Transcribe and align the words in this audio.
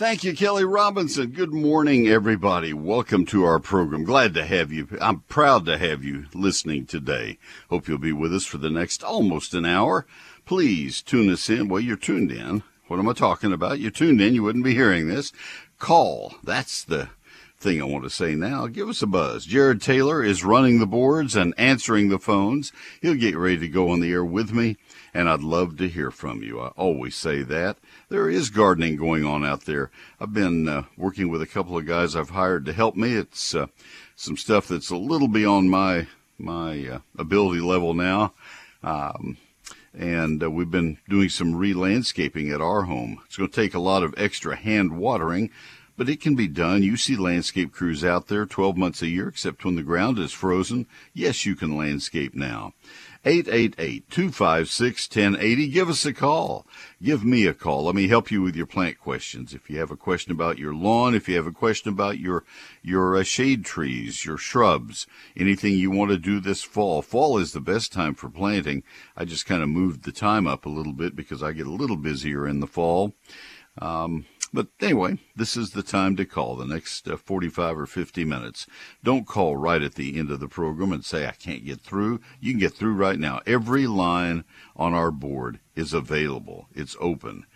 Thank 0.00 0.24
you, 0.24 0.34
Kelly 0.34 0.64
Robinson. 0.64 1.26
Good 1.26 1.52
morning, 1.52 2.08
everybody. 2.08 2.72
Welcome 2.72 3.26
to 3.26 3.44
our 3.44 3.58
program. 3.58 4.02
Glad 4.02 4.32
to 4.32 4.46
have 4.46 4.72
you. 4.72 4.88
I'm 4.98 5.20
proud 5.28 5.66
to 5.66 5.76
have 5.76 6.02
you 6.02 6.24
listening 6.32 6.86
today. 6.86 7.36
Hope 7.68 7.86
you'll 7.86 7.98
be 7.98 8.10
with 8.10 8.34
us 8.34 8.46
for 8.46 8.56
the 8.56 8.70
next 8.70 9.04
almost 9.04 9.52
an 9.52 9.66
hour. 9.66 10.06
Please 10.46 11.02
tune 11.02 11.28
us 11.28 11.50
in. 11.50 11.68
Well, 11.68 11.80
you're 11.82 11.98
tuned 11.98 12.32
in. 12.32 12.62
What 12.86 12.98
am 12.98 13.10
I 13.10 13.12
talking 13.12 13.52
about? 13.52 13.78
You're 13.78 13.90
tuned 13.90 14.22
in. 14.22 14.32
You 14.32 14.42
wouldn't 14.42 14.64
be 14.64 14.72
hearing 14.72 15.08
this. 15.08 15.34
Call. 15.78 16.32
That's 16.42 16.82
the 16.82 17.10
thing 17.58 17.82
I 17.82 17.84
want 17.84 18.04
to 18.04 18.10
say 18.10 18.34
now. 18.34 18.68
Give 18.68 18.88
us 18.88 19.02
a 19.02 19.06
buzz. 19.06 19.44
Jared 19.44 19.82
Taylor 19.82 20.24
is 20.24 20.42
running 20.42 20.78
the 20.78 20.86
boards 20.86 21.36
and 21.36 21.52
answering 21.58 22.08
the 22.08 22.18
phones. 22.18 22.72
He'll 23.02 23.14
get 23.14 23.36
ready 23.36 23.58
to 23.58 23.68
go 23.68 23.90
on 23.90 24.00
the 24.00 24.10
air 24.10 24.24
with 24.24 24.50
me, 24.50 24.78
and 25.12 25.28
I'd 25.28 25.42
love 25.42 25.76
to 25.78 25.88
hear 25.88 26.10
from 26.10 26.42
you. 26.42 26.60
I 26.60 26.68
always 26.68 27.14
say 27.14 27.42
that 27.42 27.78
there 28.08 28.28
is 28.28 28.50
gardening 28.50 28.96
going 28.96 29.24
on 29.24 29.44
out 29.44 29.64
there. 29.64 29.90
I've 30.20 30.32
been 30.32 30.68
uh, 30.68 30.84
working 30.96 31.28
with 31.28 31.42
a 31.42 31.46
couple 31.46 31.76
of 31.76 31.86
guys 31.86 32.14
I've 32.14 32.30
hired 32.30 32.64
to 32.66 32.72
help 32.72 32.96
me. 32.96 33.14
It's 33.14 33.54
uh, 33.54 33.66
some 34.16 34.36
stuff 34.36 34.68
that's 34.68 34.90
a 34.90 34.96
little 34.96 35.28
beyond 35.28 35.70
my 35.70 36.06
my 36.38 36.86
uh, 36.86 36.98
ability 37.18 37.60
level 37.60 37.94
now. 37.94 38.32
Um, 38.82 39.36
and 39.92 40.42
uh, 40.42 40.50
we've 40.50 40.70
been 40.70 40.98
doing 41.08 41.28
some 41.28 41.54
re-landscaping 41.54 42.50
at 42.50 42.60
our 42.60 42.82
home. 42.82 43.20
It's 43.26 43.36
going 43.36 43.50
to 43.50 43.54
take 43.54 43.74
a 43.74 43.80
lot 43.80 44.02
of 44.02 44.14
extra 44.16 44.56
hand 44.56 44.96
watering, 44.96 45.50
but 45.96 46.08
it 46.08 46.20
can 46.20 46.34
be 46.34 46.48
done. 46.48 46.82
You 46.82 46.96
see 46.96 47.16
landscape 47.16 47.72
crews 47.72 48.04
out 48.04 48.28
there 48.28 48.46
12 48.46 48.76
months 48.76 49.02
a 49.02 49.08
year, 49.08 49.28
except 49.28 49.64
when 49.64 49.74
the 49.74 49.82
ground 49.82 50.18
is 50.18 50.32
frozen. 50.32 50.86
Yes, 51.12 51.44
you 51.44 51.56
can 51.56 51.76
landscape 51.76 52.34
now. 52.34 52.72
888-256-1080. 53.24 55.72
Give 55.72 55.88
us 55.90 56.06
a 56.06 56.14
call. 56.14 56.64
Give 57.02 57.24
me 57.24 57.46
a 57.46 57.52
call. 57.52 57.84
Let 57.84 57.94
me 57.94 58.08
help 58.08 58.30
you 58.30 58.40
with 58.40 58.56
your 58.56 58.64
plant 58.66 58.98
questions. 58.98 59.52
If 59.52 59.68
you 59.68 59.78
have 59.78 59.90
a 59.90 59.96
question 59.96 60.32
about 60.32 60.58
your 60.58 60.74
lawn, 60.74 61.14
if 61.14 61.28
you 61.28 61.36
have 61.36 61.46
a 61.46 61.52
question 61.52 61.92
about 61.92 62.18
your 62.18 62.44
your 62.82 63.14
uh, 63.16 63.22
shade 63.22 63.62
trees, 63.64 64.24
your 64.24 64.38
shrubs, 64.38 65.06
anything 65.36 65.74
you 65.74 65.90
want 65.90 66.10
to 66.10 66.16
do 66.16 66.40
this 66.40 66.62
fall. 66.62 67.02
Fall 67.02 67.36
is 67.36 67.52
the 67.52 67.60
best 67.60 67.92
time 67.92 68.14
for 68.14 68.30
planting. 68.30 68.82
I 69.16 69.26
just 69.26 69.44
kind 69.44 69.62
of 69.62 69.68
moved 69.68 70.04
the 70.04 70.12
time 70.12 70.46
up 70.46 70.64
a 70.64 70.70
little 70.70 70.94
bit 70.94 71.14
because 71.14 71.42
I 71.42 71.52
get 71.52 71.66
a 71.66 71.72
little 71.72 71.98
busier 71.98 72.48
in 72.48 72.60
the 72.60 72.66
fall. 72.66 73.12
Um, 73.78 74.24
but 74.52 74.68
anyway, 74.80 75.18
this 75.36 75.56
is 75.56 75.70
the 75.70 75.82
time 75.82 76.16
to 76.16 76.24
call 76.24 76.56
the 76.56 76.66
next 76.66 77.08
uh, 77.08 77.16
45 77.16 77.78
or 77.78 77.86
50 77.86 78.24
minutes. 78.24 78.66
Don't 79.04 79.26
call 79.26 79.56
right 79.56 79.82
at 79.82 79.94
the 79.94 80.18
end 80.18 80.30
of 80.30 80.40
the 80.40 80.48
program 80.48 80.92
and 80.92 81.04
say, 81.04 81.26
I 81.26 81.32
can't 81.32 81.64
get 81.64 81.80
through. 81.80 82.20
You 82.40 82.52
can 82.52 82.60
get 82.60 82.74
through 82.74 82.94
right 82.94 83.18
now. 83.18 83.40
Every 83.46 83.86
line 83.86 84.44
on 84.76 84.94
our 84.94 85.10
board 85.10 85.60
is 85.74 85.92
available, 85.92 86.68
it's 86.74 86.96
open. 87.00 87.46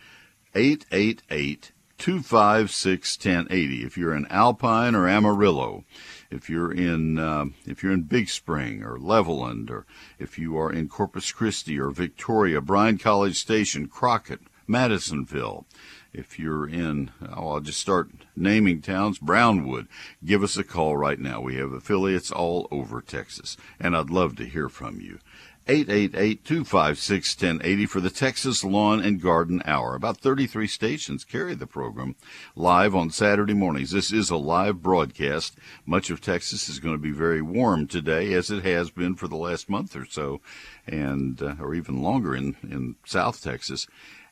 888 0.55 1.73
256 1.99 3.19
1080. 3.25 3.85
If 3.85 3.97
you're 3.97 4.15
in 4.15 4.27
Alpine 4.27 4.95
or 4.95 5.09
Amarillo, 5.09 5.85
if 6.31 6.51
you're 6.51 6.73
in 6.73 7.19
uh, 7.19 7.47
if 7.67 7.83
you're 7.83 7.93
in 7.93 8.03
Big 8.03 8.29
Spring 8.29 8.83
or 8.83 8.99
Levelland, 8.99 9.71
or 9.71 9.87
if 10.19 10.39
you 10.39 10.59
are 10.59 10.73
in 10.73 10.89
Corpus 10.89 11.33
Christi 11.33 11.79
or 11.79 11.91
Victoria, 11.91 12.61
Bryan 12.61 12.99
College 12.99 13.39
Station, 13.39 13.87
Crockett, 13.87 14.41
Madisonville, 14.67 15.67
if 16.15 16.39
you're 16.39 16.69
in, 16.69 17.11
I'll 17.33 17.61
just 17.61 17.81
start 17.81 18.11
naming 18.37 18.81
towns, 18.81 19.19
Brownwood, 19.19 19.89
give 20.25 20.43
us 20.43 20.57
a 20.57 20.65
call 20.65 20.97
right 20.97 21.19
now. 21.19 21.41
We 21.41 21.57
have 21.57 21.73
affiliates 21.73 22.31
all 22.31 22.69
over 22.71 23.01
Texas, 23.01 23.57
and 23.81 23.97
I'd 23.97 24.11
love 24.11 24.37
to 24.37 24.47
hear 24.47 24.69
from 24.69 25.01
you. 25.01 25.19
888-256-1080 25.67 27.89
for 27.89 28.01
the 28.01 28.11
Texas 28.11 28.63
Lawn 28.63 29.01
and 29.01 29.21
Garden 29.21 29.63
Hour. 29.65 29.95
About 29.95 30.19
33 30.19 30.67
stations 30.67 31.25
carry 31.25 31.55
the 31.55 31.67
program 31.67 32.17
live 32.55 32.95
on 32.95 33.09
Saturday 33.11 33.55
mornings. 33.55 33.91
This 33.91 34.13
is 34.13 34.29
a 34.29 34.37
live 34.37 34.83
broadcast. 34.83 35.57
Much 35.87 36.11
of 36.11 36.21
Texas 36.21 36.69
is 36.69 36.81
going 36.81 36.95
to 36.95 37.03
be 37.03 37.13
very 37.13 37.41
warm 37.41 37.87
today, 37.87 38.35
as 38.35 38.51
it 38.51 38.63
has 38.63 38.91
been 38.91 39.15
for 39.15 39.27
the 39.27 39.37
last 39.37 39.71
month 39.71 39.97
or 39.97 40.05
so, 40.05 40.43
and 40.87 41.43
uh, 41.43 41.55
or 41.59 41.75
even 41.75 42.03
longer 42.03 42.37
in 42.37 42.57
in 42.63 42.97
South 43.07 43.43
Texas. 43.43 43.87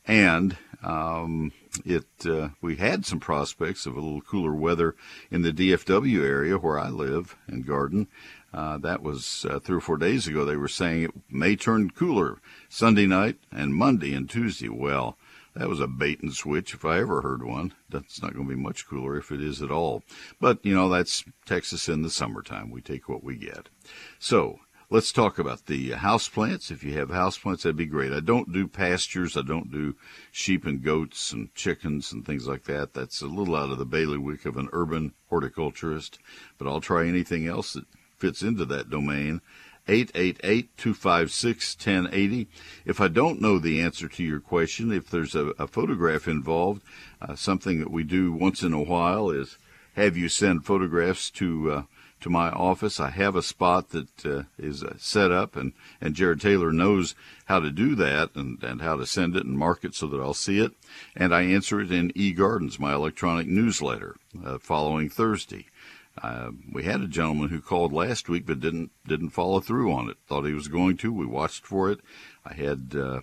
And 0.07 0.59
um, 0.83 1.53
it 1.85 2.07
uh, 2.27 2.51
we 2.61 2.77
had 2.77 3.07
some 3.07 3.21
prospects 3.21 3.87
of 3.87 3.97
a 3.97 4.01
little 4.01 4.21
cooler 4.21 4.55
weather 4.55 4.95
in 5.31 5.43
the 5.43 5.53
DFW 5.53 6.25
area 6.25 6.57
where 6.57 6.79
I 6.79 6.89
live 6.89 7.37
and 7.47 7.67
garden. 7.67 8.09
Uh, 8.53 8.77
that 8.79 9.03
was 9.03 9.47
uh, 9.49 9.59
three 9.59 9.77
or 9.77 9.81
four 9.81 9.97
days 9.97 10.27
ago. 10.27 10.45
They 10.45 10.57
were 10.57 10.69
saying 10.69 11.05
it 11.05 11.11
may 11.31 11.57
turn 11.57 11.91
cooler 11.91 12.39
Sunday 12.69 13.07
night 13.07 13.39
and 13.51 13.75
Monday 13.75 14.15
and 14.15 14.29
Tuesday. 14.29 14.69
Well, 14.69 15.17
that 15.55 15.69
was 15.69 15.81
a 15.81 15.87
bait 15.87 16.21
and 16.21 16.33
switch 16.33 16.75
if 16.75 16.85
I 16.85 16.99
ever 16.99 17.23
heard 17.23 17.43
one. 17.43 17.75
That's 17.89 18.23
not 18.23 18.35
going 18.35 18.47
to 18.49 18.55
be 18.55 18.61
much 18.61 18.87
cooler 18.87 19.17
if 19.19 19.31
it 19.31 19.43
is 19.43 19.63
at 19.63 19.71
all. 19.71 20.03
But, 20.41 20.65
you 20.65 20.75
know, 20.75 20.89
that's 20.89 21.25
Texas 21.45 21.89
in 21.89 22.03
the 22.03 22.11
summertime. 22.11 22.71
We 22.71 22.81
take 22.81 23.09
what 23.09 23.23
we 23.23 23.37
get. 23.37 23.69
So, 24.19 24.61
Let's 24.93 25.11
talk 25.11 25.39
about 25.39 25.67
the 25.69 25.93
house 25.93 26.29
plants. 26.29 26.71
If 26.71 26.85
you 26.85 26.93
have 26.99 27.09
house 27.09 27.39
plants, 27.39 27.63
that'd 27.63 27.79
be 27.79 27.87
great. 27.87 28.13
I 28.13 28.21
don't 28.21 28.53
do 28.53 28.69
pastures. 28.69 29.39
I 29.39 29.41
don't 29.41 29.73
do 29.73 29.95
sheep 30.31 30.67
and 30.67 30.83
goats 30.83 31.33
and 31.33 31.49
chickens 31.55 32.13
and 32.13 32.27
things 32.27 32.47
like 32.47 32.65
that. 32.65 32.93
That's 32.93 33.23
a 33.23 33.27
little 33.27 33.57
out 33.57 33.71
of 33.71 33.79
the 33.79 33.87
bailiwick 33.87 34.45
of 34.45 34.59
an 34.59 34.69
urban 34.71 35.15
horticulturist, 35.31 36.19
but 36.59 36.69
I'll 36.69 36.83
try 36.83 37.07
anything 37.07 37.47
else 37.47 37.73
that 37.73 37.87
fits 38.19 38.43
into 38.43 38.67
that 38.67 38.91
domain. 38.91 39.41
888-256-1080. 39.89 42.49
If 42.85 43.01
I 43.01 43.09
don't 43.09 43.41
know 43.41 43.59
the 43.59 43.81
answer 43.81 44.09
to 44.09 44.23
your 44.23 44.41
question, 44.41 44.93
if 44.93 45.09
there's 45.09 45.35
a, 45.35 45.55
a 45.59 45.67
photograph 45.67 46.29
involved, 46.29 46.83
uh, 47.23 47.35
something 47.35 47.79
that 47.79 47.91
we 47.91 48.05
do 48.05 48.31
once 48.31 48.63
in 48.63 48.75
a 48.75 48.83
while 48.83 49.31
is 49.31 49.57
have 49.95 50.19
you 50.19 50.29
send 50.29 50.67
photographs 50.67 51.31
to 51.31 51.71
uh, 51.71 51.85
to 52.23 52.31
my 52.31 52.51
office. 52.51 52.99
I 52.99 53.11
have 53.11 53.37
a 53.37 53.43
spot 53.43 53.91
that 53.91 54.27
uh, 54.27 54.43
is 54.59 54.83
uh, 54.83 54.95
set 54.99 55.31
up, 55.31 55.57
and, 55.57 55.73
and 56.01 56.15
Jared 56.15 56.41
Taylor 56.41 56.73
knows 56.73 57.15
how 57.47 57.61
to 57.61 57.71
do 57.71 57.95
that 57.97 58.31
and, 58.35 58.63
and 58.63 58.81
how 58.81 58.97
to 58.97 59.07
send 59.07 59.37
it 59.37 59.45
and 59.45 59.59
mark 59.59 59.85
it 59.85 59.95
so 59.95 60.07
that 60.09 60.21
I'll 60.21 60.35
see 60.35 60.59
it. 60.59 60.73
And 61.15 61.35
I 61.35 61.43
answer 61.43 61.81
it 61.81 61.93
in 61.93 62.13
eGardens, 62.13 62.79
my 62.79 62.95
electronic 62.95 63.47
newsletter, 63.47 64.17
uh, 64.45 64.59
following 64.59 65.09
Thursday. 65.09 65.67
Uh, 66.21 66.51
we 66.71 66.85
had 66.85 67.01
a 67.01 67.09
gentleman 67.09 67.49
who 67.49 67.61
called 67.61 67.91
last 67.91 68.29
week 68.29 68.45
but 68.45 68.61
didn't 68.61 68.91
didn't 69.07 69.31
follow 69.31 69.61
through 69.61 69.91
on 69.91 70.11
it. 70.11 70.19
Thought 70.27 70.45
he 70.45 70.53
was 70.53 70.69
going 70.69 70.99
to. 70.99 71.13
We 71.13 71.25
watched 71.25 71.67
for 71.67 71.91
it. 71.91 72.01
I 72.45 72.53
had 72.53 72.95
uh, 72.95 73.21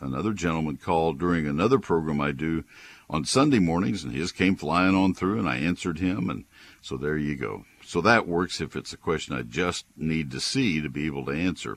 another 0.00 0.32
gentleman 0.32 0.78
call 0.78 1.12
during 1.12 1.46
another 1.46 1.78
program 1.78 2.20
I 2.20 2.32
do 2.32 2.64
on 3.10 3.24
Sunday 3.24 3.58
mornings, 3.58 4.04
and 4.04 4.14
his 4.14 4.32
came 4.32 4.56
flying 4.56 4.94
on 4.94 5.12
through, 5.12 5.38
and 5.38 5.48
I 5.48 5.56
answered 5.58 5.98
him, 5.98 6.30
and 6.30 6.44
so 6.80 6.96
there 6.96 7.18
you 7.18 7.36
go. 7.36 7.64
So 7.90 8.00
that 8.02 8.28
works 8.28 8.60
if 8.60 8.76
it's 8.76 8.92
a 8.92 8.96
question 8.96 9.34
I 9.34 9.42
just 9.42 9.84
need 9.96 10.30
to 10.30 10.38
see 10.38 10.80
to 10.80 10.88
be 10.88 11.06
able 11.06 11.24
to 11.24 11.32
answer. 11.32 11.76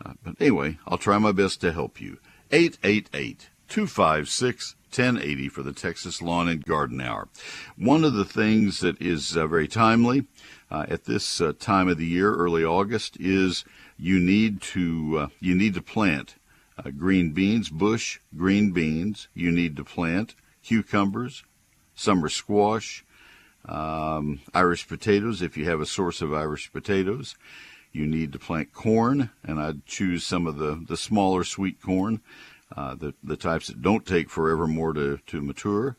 Uh, 0.00 0.12
but 0.22 0.36
anyway, 0.38 0.78
I'll 0.86 0.96
try 0.96 1.18
my 1.18 1.32
best 1.32 1.60
to 1.62 1.72
help 1.72 2.00
you. 2.00 2.18
888 2.52 3.48
256 3.66 4.76
1080 4.94 5.48
for 5.48 5.64
the 5.64 5.72
Texas 5.72 6.22
Lawn 6.22 6.46
and 6.46 6.64
Garden 6.64 7.00
Hour. 7.00 7.26
One 7.76 8.04
of 8.04 8.12
the 8.12 8.24
things 8.24 8.78
that 8.78 9.02
is 9.02 9.36
uh, 9.36 9.48
very 9.48 9.66
timely 9.66 10.28
uh, 10.70 10.86
at 10.88 11.06
this 11.06 11.40
uh, 11.40 11.52
time 11.58 11.88
of 11.88 11.98
the 11.98 12.06
year, 12.06 12.32
early 12.32 12.64
August, 12.64 13.16
is 13.18 13.64
you 13.98 14.20
need 14.20 14.62
to 14.62 15.18
uh, 15.18 15.26
you 15.40 15.56
need 15.56 15.74
to 15.74 15.82
plant 15.82 16.36
uh, 16.78 16.90
green 16.90 17.32
beans, 17.32 17.70
bush 17.70 18.20
green 18.36 18.70
beans. 18.70 19.26
You 19.34 19.50
need 19.50 19.74
to 19.78 19.84
plant 19.84 20.36
cucumbers, 20.62 21.42
summer 21.96 22.28
squash, 22.28 23.04
um, 23.66 24.40
Irish 24.54 24.88
potatoes, 24.88 25.42
if 25.42 25.56
you 25.56 25.64
have 25.66 25.80
a 25.80 25.86
source 25.86 26.22
of 26.22 26.32
Irish 26.32 26.72
potatoes. 26.72 27.34
You 27.92 28.06
need 28.06 28.32
to 28.32 28.38
plant 28.38 28.72
corn, 28.72 29.30
and 29.42 29.58
I'd 29.58 29.84
choose 29.84 30.24
some 30.24 30.46
of 30.46 30.56
the, 30.56 30.82
the 30.86 30.96
smaller 30.96 31.42
sweet 31.42 31.82
corn, 31.82 32.20
uh, 32.76 32.94
the, 32.94 33.14
the 33.22 33.36
types 33.36 33.66
that 33.66 33.82
don't 33.82 34.06
take 34.06 34.30
forever 34.30 34.66
more 34.66 34.92
to, 34.92 35.18
to 35.26 35.40
mature. 35.40 35.96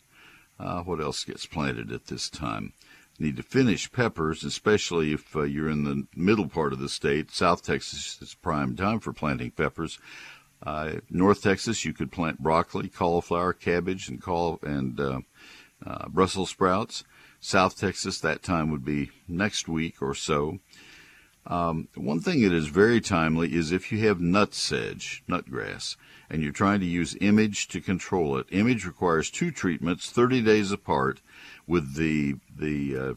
Uh, 0.58 0.82
what 0.84 1.02
else 1.02 1.24
gets 1.24 1.46
planted 1.46 1.92
at 1.92 2.08
this 2.08 2.30
time? 2.30 2.74
Need 3.20 3.36
to 3.38 3.44
finish 3.44 3.92
peppers, 3.92 4.44
especially 4.44 5.12
if 5.12 5.36
uh, 5.36 5.44
you're 5.44 5.70
in 5.70 5.84
the 5.84 6.08
middle 6.16 6.48
part 6.48 6.72
of 6.72 6.80
the 6.80 6.90
state. 6.90 7.30
South 7.32 7.62
Texas 7.62 8.18
is 8.22 8.36
prime 8.36 8.76
time 8.76 9.00
for 9.00 9.12
planting 9.12 9.52
peppers. 9.52 10.00
Uh, 10.64 10.94
North 11.10 11.42
Texas, 11.42 11.84
you 11.84 11.94
could 11.94 12.12
plant 12.12 12.40
broccoli, 12.40 12.88
cauliflower, 12.88 13.54
cabbage, 13.54 14.08
and 14.08 14.22
call 14.22 14.60
and 14.62 15.00
uh, 15.00 15.20
uh, 15.86 16.08
Brussels 16.08 16.52
sprouts. 16.52 17.04
South 17.42 17.78
Texas, 17.78 18.20
that 18.20 18.44
time 18.44 18.70
would 18.70 18.86
be 18.86 19.10
next 19.28 19.68
week 19.68 20.02
or 20.02 20.14
so. 20.14 20.60
Um, 21.48 21.88
one 21.96 22.20
thing 22.20 22.44
that 22.44 22.54
is 22.54 22.68
very 22.68 23.02
timely 23.02 23.56
is 23.56 23.72
if 23.72 23.92
you 23.92 24.08
have 24.08 24.22
nut 24.22 24.52
nutsedge, 24.52 25.24
nutgrass, 25.28 25.96
and 26.30 26.44
you're 26.44 26.52
trying 26.52 26.80
to 26.82 26.86
use 26.86 27.18
image 27.20 27.68
to 27.70 27.82
control 27.82 28.38
it. 28.38 28.46
Image 28.52 28.86
requires 28.86 29.32
two 29.32 29.50
treatments, 29.50 30.12
30 30.12 30.42
days 30.44 30.72
apart, 30.72 31.20
with 31.66 31.96
the 31.96 32.36
the 32.56 32.96
uh, 32.96 33.14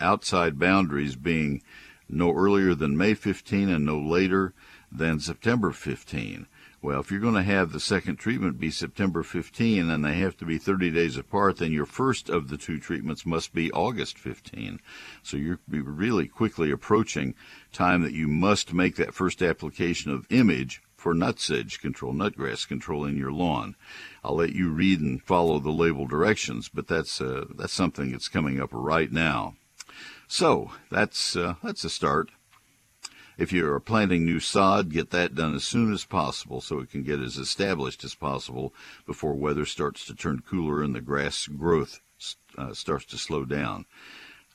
outside 0.00 0.58
boundaries 0.58 1.14
being 1.14 1.62
no 2.08 2.34
earlier 2.34 2.74
than 2.74 2.96
May 2.96 3.12
15 3.12 3.68
and 3.68 3.84
no 3.84 3.98
later 3.98 4.54
than 4.90 5.20
September 5.20 5.72
15. 5.72 6.46
Well, 6.80 7.00
if 7.00 7.10
you're 7.10 7.18
going 7.18 7.34
to 7.34 7.42
have 7.42 7.72
the 7.72 7.80
second 7.80 8.16
treatment 8.16 8.60
be 8.60 8.70
September 8.70 9.24
15 9.24 9.90
and 9.90 10.04
they 10.04 10.14
have 10.14 10.36
to 10.36 10.44
be 10.44 10.58
30 10.58 10.92
days 10.92 11.16
apart, 11.16 11.56
then 11.56 11.72
your 11.72 11.86
first 11.86 12.30
of 12.30 12.48
the 12.48 12.56
two 12.56 12.78
treatments 12.78 13.26
must 13.26 13.52
be 13.52 13.72
August 13.72 14.16
15. 14.16 14.78
So 15.24 15.36
you're 15.36 15.58
really 15.68 16.28
quickly 16.28 16.70
approaching 16.70 17.34
time 17.72 18.02
that 18.02 18.12
you 18.12 18.28
must 18.28 18.72
make 18.72 18.94
that 18.94 19.12
first 19.12 19.42
application 19.42 20.12
of 20.12 20.26
image 20.30 20.80
for 20.96 21.14
nutsedge 21.14 21.80
control, 21.80 22.12
nutgrass 22.12 22.66
control 22.66 23.04
in 23.04 23.16
your 23.16 23.32
lawn. 23.32 23.74
I'll 24.22 24.36
let 24.36 24.52
you 24.52 24.70
read 24.70 25.00
and 25.00 25.20
follow 25.20 25.58
the 25.58 25.70
label 25.70 26.06
directions, 26.06 26.68
but 26.68 26.86
that's 26.86 27.20
uh, 27.20 27.46
that's 27.56 27.72
something 27.72 28.12
that's 28.12 28.28
coming 28.28 28.60
up 28.60 28.70
right 28.72 29.10
now. 29.10 29.54
So 30.28 30.72
that's 30.90 31.34
uh, 31.34 31.54
that's 31.62 31.84
a 31.84 31.90
start. 31.90 32.30
If 33.38 33.52
you 33.52 33.72
are 33.72 33.78
planting 33.78 34.24
new 34.24 34.40
sod, 34.40 34.90
get 34.90 35.10
that 35.10 35.36
done 35.36 35.54
as 35.54 35.62
soon 35.62 35.92
as 35.92 36.04
possible 36.04 36.60
so 36.60 36.80
it 36.80 36.90
can 36.90 37.04
get 37.04 37.20
as 37.20 37.36
established 37.36 38.02
as 38.02 38.16
possible 38.16 38.74
before 39.06 39.34
weather 39.34 39.64
starts 39.64 40.04
to 40.06 40.14
turn 40.14 40.42
cooler 40.44 40.82
and 40.82 40.92
the 40.92 41.00
grass 41.00 41.46
growth 41.46 42.00
uh, 42.58 42.74
starts 42.74 43.04
to 43.06 43.16
slow 43.16 43.44
down. 43.44 43.86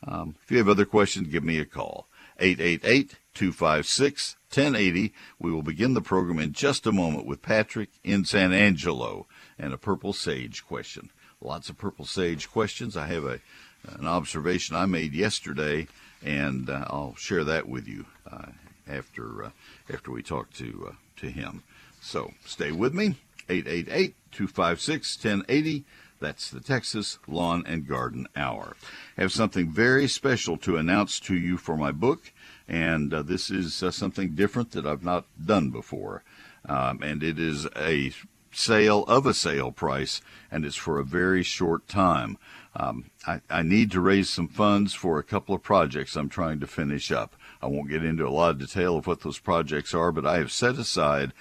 Um, 0.06 0.36
if 0.44 0.52
you 0.52 0.58
have 0.58 0.68
other 0.68 0.84
questions, 0.84 1.30
give 1.30 1.46
me 1.46 1.60
a 1.60 1.66
call. 1.66 2.08
888 2.40 3.16
256 3.34 4.36
1080. 4.54 5.14
We 5.40 5.52
will 5.52 5.64
begin 5.64 5.94
the 5.94 6.02
program 6.02 6.40
in 6.40 6.52
just 6.52 6.86
a 6.86 6.92
moment 6.92 7.26
with 7.26 7.42
Patrick 7.42 7.90
in 8.04 8.26
San 8.26 8.52
Angelo 8.52 9.28
and 9.58 9.74
a 9.74 9.78
purple 9.78 10.12
sage 10.12 10.66
question. 10.66 11.10
Lots 11.40 11.70
of 11.70 11.78
purple 11.78 12.06
sage 12.06 12.52
questions. 12.52 12.98
I 12.98 13.08
have 13.08 13.24
a 13.24 13.40
an 13.86 14.08
observation 14.08 14.76
I 14.76 14.86
made 14.86 15.14
yesterday, 15.14 15.88
and 16.24 16.70
uh, 16.70 16.86
I'll 16.88 17.16
share 17.16 17.44
that 17.44 17.68
with 17.68 17.86
you 17.88 18.06
uh, 18.32 18.48
after 18.88 19.46
uh, 19.46 19.50
after 19.92 20.12
we 20.12 20.22
talk 20.24 20.54
to 20.54 20.92
uh, 20.92 20.96
to 21.18 21.30
him. 21.30 21.64
So 22.02 22.32
stay 22.46 22.72
with 22.72 22.94
me. 22.94 23.16
888-256-1080. 23.50 25.84
That's 26.20 26.50
the 26.50 26.62
Texas 26.62 27.20
Lawn 27.28 27.64
and 27.68 27.86
Garden 27.88 28.28
Hour. 28.36 28.76
I 29.18 29.22
have 29.22 29.32
something 29.34 29.70
very 29.70 30.08
special 30.08 30.58
to 30.60 30.78
announce 30.78 31.20
to 31.22 31.36
you 31.36 31.58
for 31.58 31.76
my 31.76 31.92
book, 31.92 32.32
and 32.68 33.12
uh, 33.14 33.24
this 33.24 33.50
is 33.50 33.82
uh, 33.84 33.92
something 33.92 34.36
different 34.36 34.72
that 34.72 34.86
I've 34.86 35.04
not 35.04 35.26
done 35.44 35.70
before. 35.70 36.24
Um, 36.66 37.04
and 37.04 37.22
it 37.24 37.38
is 37.38 37.68
a 37.76 38.14
sale 38.54 39.04
of 39.06 39.26
a 39.26 39.34
sale 39.34 39.74
price, 39.74 40.22
and 40.50 40.64
it's 40.64 40.78
for 40.78 40.98
a 40.98 41.04
very 41.04 41.44
short 41.44 41.90
time. 41.90 42.38
Um, 42.76 43.12
I, 43.28 43.42
I, 43.50 43.62
need 43.62 43.92
to 43.92 44.02
raise 44.02 44.30
some 44.30 44.48
funds 44.48 44.96
for 44.96 45.20
a 45.20 45.24
couple 45.24 45.54
of 45.54 45.62
projects 45.62 46.16
I'm 46.16 46.30
trying 46.30 46.60
to 46.60 46.68
finish 46.68 47.12
up. 47.12 47.36
I 47.62 47.68
won't 47.68 47.90
get 47.90 48.04
into 48.04 48.28
a 48.28 48.30
lot 48.30 48.50
of 48.50 48.60
detail 48.60 48.98
of 48.98 49.06
what 49.06 49.22
those 49.22 49.38
projects 49.38 49.94
are, 49.94 50.12
but 50.12 50.26
I 50.26 50.38
have 50.38 50.52
set 50.52 50.80
aside 50.80 51.34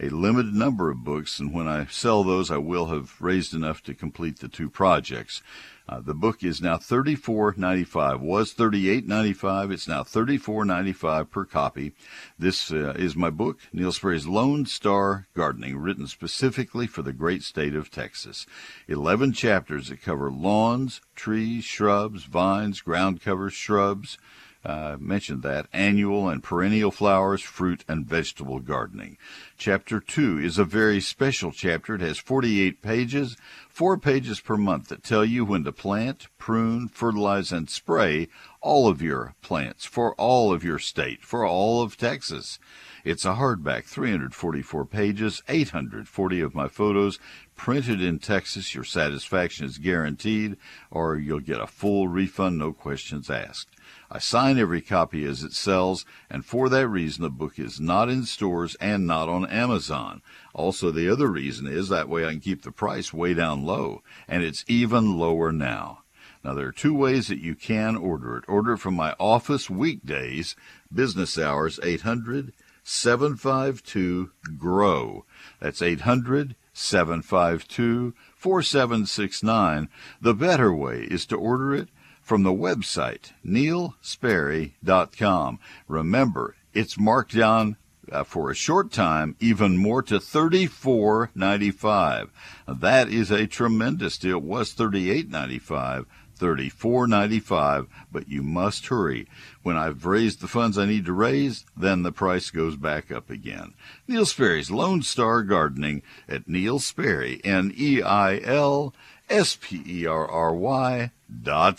a 0.00 0.08
limited 0.08 0.54
number 0.54 0.90
of 0.90 1.04
books, 1.04 1.38
and 1.38 1.52
when 1.52 1.68
I 1.68 1.86
sell 1.86 2.24
those, 2.24 2.50
I 2.50 2.56
will 2.56 2.86
have 2.86 3.20
raised 3.20 3.54
enough 3.54 3.82
to 3.84 3.94
complete 3.94 4.38
the 4.38 4.48
two 4.48 4.70
projects. 4.70 5.42
Uh, 5.90 6.00
the 6.00 6.14
book 6.14 6.44
is 6.44 6.62
now 6.62 6.76
$34.95. 6.76 8.20
Was 8.20 8.54
$38.95. 8.54 9.72
It's 9.72 9.88
now 9.88 10.04
$34.95 10.04 11.28
per 11.28 11.44
copy. 11.44 11.92
This 12.38 12.70
uh, 12.70 12.94
is 12.96 13.16
my 13.16 13.28
book, 13.28 13.58
Neil 13.72 13.90
Sperry's 13.90 14.28
Lone 14.28 14.66
Star 14.66 15.26
Gardening, 15.34 15.78
written 15.78 16.06
specifically 16.06 16.86
for 16.86 17.02
the 17.02 17.12
great 17.12 17.42
state 17.42 17.74
of 17.74 17.90
Texas. 17.90 18.46
Eleven 18.86 19.32
chapters 19.32 19.88
that 19.88 20.00
cover 20.00 20.30
lawns, 20.30 21.00
trees, 21.16 21.64
shrubs, 21.64 22.22
vines, 22.22 22.80
ground 22.80 23.20
covers, 23.20 23.54
shrubs, 23.54 24.16
uh, 24.64 24.96
mentioned 25.00 25.42
that 25.42 25.66
annual 25.72 26.28
and 26.28 26.42
perennial 26.42 26.90
flowers, 26.90 27.40
fruit, 27.40 27.84
and 27.88 28.06
vegetable 28.06 28.58
gardening. 28.58 29.16
Chapter 29.56 30.00
2 30.00 30.38
is 30.38 30.58
a 30.58 30.64
very 30.64 31.00
special 31.00 31.50
chapter. 31.50 31.94
It 31.94 32.02
has 32.02 32.18
48 32.18 32.82
pages, 32.82 33.36
four 33.68 33.96
pages 33.96 34.40
per 34.40 34.56
month 34.56 34.88
that 34.88 35.02
tell 35.02 35.24
you 35.24 35.44
when 35.44 35.64
to 35.64 35.72
plant, 35.72 36.28
prune, 36.36 36.88
fertilize, 36.88 37.52
and 37.52 37.70
spray 37.70 38.28
all 38.60 38.88
of 38.88 39.00
your 39.00 39.34
plants 39.40 39.86
for 39.86 40.14
all 40.16 40.52
of 40.52 40.62
your 40.62 40.78
state, 40.78 41.24
for 41.24 41.46
all 41.46 41.82
of 41.82 41.96
Texas. 41.96 42.58
It's 43.02 43.24
a 43.24 43.34
hardback, 43.34 43.84
344 43.84 44.84
pages, 44.84 45.42
840 45.48 46.40
of 46.42 46.54
my 46.54 46.68
photos, 46.68 47.18
printed 47.56 48.02
in 48.02 48.18
Texas. 48.18 48.74
Your 48.74 48.84
satisfaction 48.84 49.64
is 49.64 49.78
guaranteed, 49.78 50.58
or 50.90 51.16
you'll 51.16 51.40
get 51.40 51.60
a 51.60 51.66
full 51.66 52.08
refund, 52.08 52.58
no 52.58 52.74
questions 52.74 53.30
asked. 53.30 53.74
I 54.12 54.18
sign 54.18 54.58
every 54.58 54.80
copy 54.80 55.24
as 55.24 55.44
it 55.44 55.52
sells, 55.52 56.04
and 56.28 56.44
for 56.44 56.68
that 56.68 56.88
reason 56.88 57.22
the 57.22 57.30
book 57.30 57.60
is 57.60 57.78
not 57.78 58.08
in 58.08 58.24
stores 58.24 58.74
and 58.80 59.06
not 59.06 59.28
on 59.28 59.46
Amazon. 59.46 60.20
Also, 60.52 60.90
the 60.90 61.08
other 61.08 61.28
reason 61.28 61.68
is 61.68 61.88
that 61.88 62.08
way 62.08 62.26
I 62.26 62.32
can 62.32 62.40
keep 62.40 62.62
the 62.62 62.72
price 62.72 63.12
way 63.12 63.34
down 63.34 63.64
low, 63.64 64.02
and 64.26 64.42
it's 64.42 64.64
even 64.66 65.16
lower 65.16 65.52
now. 65.52 66.00
Now, 66.42 66.54
there 66.54 66.66
are 66.66 66.72
two 66.72 66.94
ways 66.94 67.28
that 67.28 67.38
you 67.38 67.54
can 67.54 67.96
order 67.96 68.36
it. 68.36 68.44
Order 68.48 68.72
it 68.72 68.78
from 68.78 68.94
my 68.94 69.14
office 69.20 69.70
weekdays, 69.70 70.56
business 70.92 71.38
hours, 71.38 71.78
800 71.82 72.52
752 72.82 74.30
GROW. 74.56 75.24
That's 75.60 75.82
800 75.82 76.56
752 76.72 78.14
4769. 78.34 79.88
The 80.20 80.34
better 80.34 80.74
way 80.74 81.02
is 81.02 81.26
to 81.26 81.36
order 81.36 81.74
it 81.74 81.90
from 82.30 82.44
the 82.44 82.52
website, 82.52 83.32
neilsperry.com. 83.44 85.58
Remember, 85.88 86.54
it's 86.72 86.96
marked 86.96 87.34
down 87.34 87.76
uh, 88.12 88.22
for 88.22 88.52
a 88.52 88.54
short 88.54 88.92
time 88.92 89.34
even 89.40 89.76
more 89.76 90.00
to 90.00 90.20
$34.95. 90.20 92.30
That 92.68 93.08
is 93.08 93.32
a 93.32 93.48
tremendous 93.48 94.16
deal. 94.16 94.36
It 94.36 94.44
was 94.44 94.72
$38.95. 94.72 96.06
$34.95, 96.38 97.88
but 98.12 98.28
you 98.28 98.44
must 98.44 98.86
hurry. 98.86 99.26
When 99.64 99.76
I've 99.76 100.06
raised 100.06 100.40
the 100.40 100.46
funds 100.46 100.78
I 100.78 100.86
need 100.86 101.06
to 101.06 101.12
raise, 101.12 101.66
then 101.76 102.04
the 102.04 102.12
price 102.12 102.50
goes 102.50 102.76
back 102.76 103.10
up 103.10 103.28
again. 103.28 103.74
Neil 104.06 104.24
Sperry's 104.24 104.70
Lone 104.70 105.02
Star 105.02 105.42
Gardening 105.42 106.02
at 106.28 106.46
Neil 106.46 106.78
Sperry, 106.78 107.40
N-E-I-L 107.42 108.94
S-P-E-R-R-Y 109.30 111.00
dot 111.00 111.10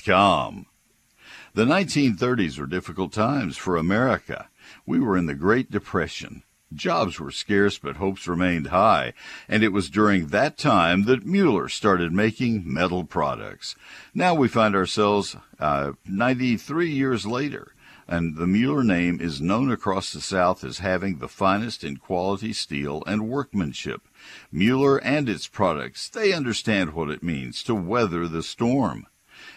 com. 0.06 0.66
The 1.54 1.66
1930s 1.66 2.58
were 2.58 2.66
difficult 2.66 3.12
times 3.12 3.58
for 3.58 3.76
America. 3.76 4.50
We 4.86 5.00
were 5.00 5.18
in 5.18 5.26
the 5.26 5.36
Great 5.36 5.70
Depression. 5.70 6.44
Jobs 6.74 7.20
were 7.20 7.32
scarce, 7.32 7.78
but 7.78 7.98
hopes 7.98 8.28
remained 8.28 8.68
high, 8.68 9.14
and 9.50 9.62
it 9.62 9.74
was 9.74 9.90
during 9.90 10.28
that 10.28 10.58
time 10.58 11.04
that 11.04 11.26
Mueller 11.26 11.68
started 11.68 12.14
making 12.14 12.64
metal 12.66 13.04
products. 13.04 13.76
Now 14.14 14.34
we 14.34 14.48
find 14.48 14.74
ourselves 14.74 15.36
uh, 15.60 15.92
93 16.06 16.90
years 16.90 17.26
later, 17.26 17.74
and 18.08 18.38
the 18.38 18.48
Mueller 18.48 18.86
name 18.86 19.20
is 19.20 19.42
known 19.42 19.70
across 19.70 20.14
the 20.14 20.22
South 20.22 20.64
as 20.64 20.80
having 20.80 21.18
the 21.18 21.28
finest 21.28 21.84
in 21.84 21.98
quality 21.98 22.54
steel 22.54 23.04
and 23.06 23.28
workmanship. 23.28 24.08
Mueller 24.50 24.98
and 24.98 25.28
its 25.28 25.48
products, 25.48 26.08
they 26.08 26.32
understand 26.32 26.94
what 26.94 27.10
it 27.10 27.22
means 27.22 27.62
to 27.64 27.76
weather 27.76 28.30
the 28.30 28.44
storm. 28.44 29.08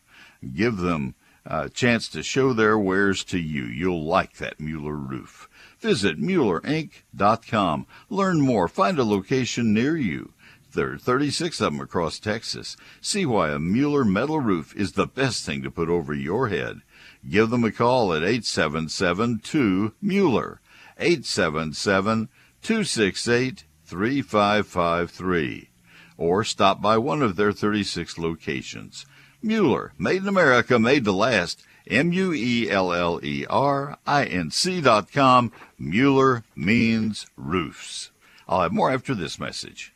Give 0.54 0.76
them 0.76 1.14
a 1.44 1.68
chance 1.68 2.08
to 2.08 2.22
show 2.22 2.52
their 2.52 2.78
wares 2.78 3.24
to 3.24 3.38
you. 3.38 3.64
You'll 3.64 4.04
like 4.04 4.36
that 4.36 4.60
Mueller 4.60 4.96
roof. 4.96 5.48
Visit 5.80 6.20
MuellerInc.com. 6.20 7.86
Learn 8.08 8.40
more. 8.40 8.68
Find 8.68 8.98
a 8.98 9.04
location 9.04 9.72
near 9.72 9.96
you. 9.96 10.32
There 10.74 10.92
are 10.92 10.98
36 10.98 11.60
of 11.60 11.72
them 11.72 11.82
across 11.82 12.18
Texas. 12.18 12.76
See 13.00 13.26
why 13.26 13.50
a 13.50 13.58
Mueller 13.58 14.04
metal 14.04 14.40
roof 14.40 14.74
is 14.74 14.92
the 14.92 15.06
best 15.06 15.44
thing 15.44 15.62
to 15.62 15.70
put 15.70 15.90
over 15.90 16.14
your 16.14 16.48
head. 16.48 16.80
Give 17.28 17.50
them 17.50 17.64
a 17.64 17.70
call 17.70 18.14
at 18.14 18.22
877 18.22 19.40
2 19.40 19.94
Mueller. 20.00 20.60
877 20.98 22.28
268 22.62 23.64
3553 23.84 25.68
or 26.16 26.44
stop 26.44 26.80
by 26.80 26.96
one 26.96 27.20
of 27.20 27.36
their 27.36 27.52
36 27.52 28.16
locations. 28.18 29.04
Mueller, 29.42 29.92
made 29.98 30.22
in 30.22 30.28
America, 30.28 30.78
made 30.78 31.04
to 31.04 31.12
last. 31.12 31.64
M 31.88 32.12
U 32.12 32.32
E 32.32 32.70
L 32.70 32.92
L 32.92 33.18
E 33.24 33.44
R 33.50 33.98
I 34.06 34.24
N 34.24 34.52
C 34.52 34.80
dot 34.80 35.10
com. 35.10 35.50
Mueller 35.78 36.44
means 36.54 37.26
roofs. 37.36 38.12
I'll 38.48 38.62
have 38.62 38.72
more 38.72 38.92
after 38.92 39.14
this 39.14 39.40
message. 39.40 39.92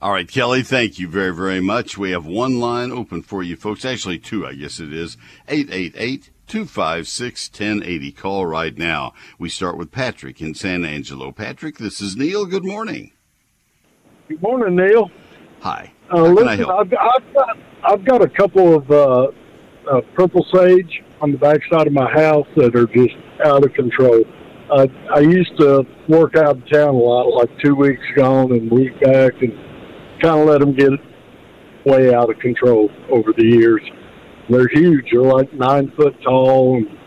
All 0.00 0.12
right, 0.12 0.28
Kelly, 0.28 0.62
thank 0.62 0.98
you 0.98 1.08
very, 1.08 1.34
very 1.34 1.60
much. 1.60 1.98
We 1.98 2.12
have 2.12 2.24
one 2.24 2.60
line 2.60 2.92
open 2.92 3.22
for 3.22 3.42
you 3.42 3.56
folks. 3.56 3.84
Actually, 3.84 4.18
two, 4.18 4.46
I 4.46 4.54
guess 4.54 4.80
it 4.80 4.92
is. 4.92 5.16
888 5.48 6.30
256 6.48 7.50
1080. 7.50 8.12
Call 8.12 8.46
right 8.46 8.76
now. 8.76 9.12
We 9.38 9.50
start 9.50 9.76
with 9.76 9.92
Patrick 9.92 10.40
in 10.40 10.54
San 10.54 10.84
Angelo. 10.84 11.30
Patrick, 11.30 11.76
this 11.76 12.00
is 12.00 12.16
Neil. 12.16 12.46
Good 12.46 12.64
morning. 12.64 13.12
Good 14.28 14.42
morning, 14.42 14.76
Neil. 14.76 15.10
Hi. 15.60 15.92
Uh, 16.12 16.22
listen, 16.22 16.64
I've, 16.64 16.92
I've, 16.92 17.34
got 17.34 17.58
I've 17.84 18.04
got 18.04 18.22
a 18.22 18.28
couple 18.28 18.74
of 18.74 18.90
uh, 18.90 19.28
uh, 19.90 20.00
purple 20.14 20.46
sage 20.54 21.02
on 21.20 21.32
the 21.32 21.38
backside 21.38 21.86
of 21.86 21.92
my 21.92 22.10
house 22.10 22.46
that 22.56 22.74
are 22.74 22.86
just 22.86 23.14
out 23.44 23.64
of 23.64 23.72
control. 23.74 24.24
Uh, 24.70 24.86
I 25.14 25.20
used 25.20 25.56
to 25.58 25.86
work 26.08 26.36
out 26.36 26.56
of 26.56 26.70
town 26.70 26.94
a 26.94 26.98
lot, 26.98 27.24
like 27.24 27.50
two 27.62 27.74
weeks 27.74 28.02
gone 28.16 28.52
and 28.52 28.70
week 28.70 28.98
back, 29.00 29.32
and 29.42 29.52
kind 30.22 30.40
of 30.40 30.46
let 30.46 30.60
them 30.60 30.72
get 30.72 30.92
way 31.84 32.14
out 32.14 32.30
of 32.30 32.38
control 32.38 32.90
over 33.10 33.32
the 33.32 33.44
years. 33.44 33.82
They're 34.48 34.68
huge. 34.68 35.06
They're 35.12 35.20
like 35.20 35.52
nine 35.52 35.90
foot 35.92 36.20
tall 36.22 36.76
and 36.76 36.98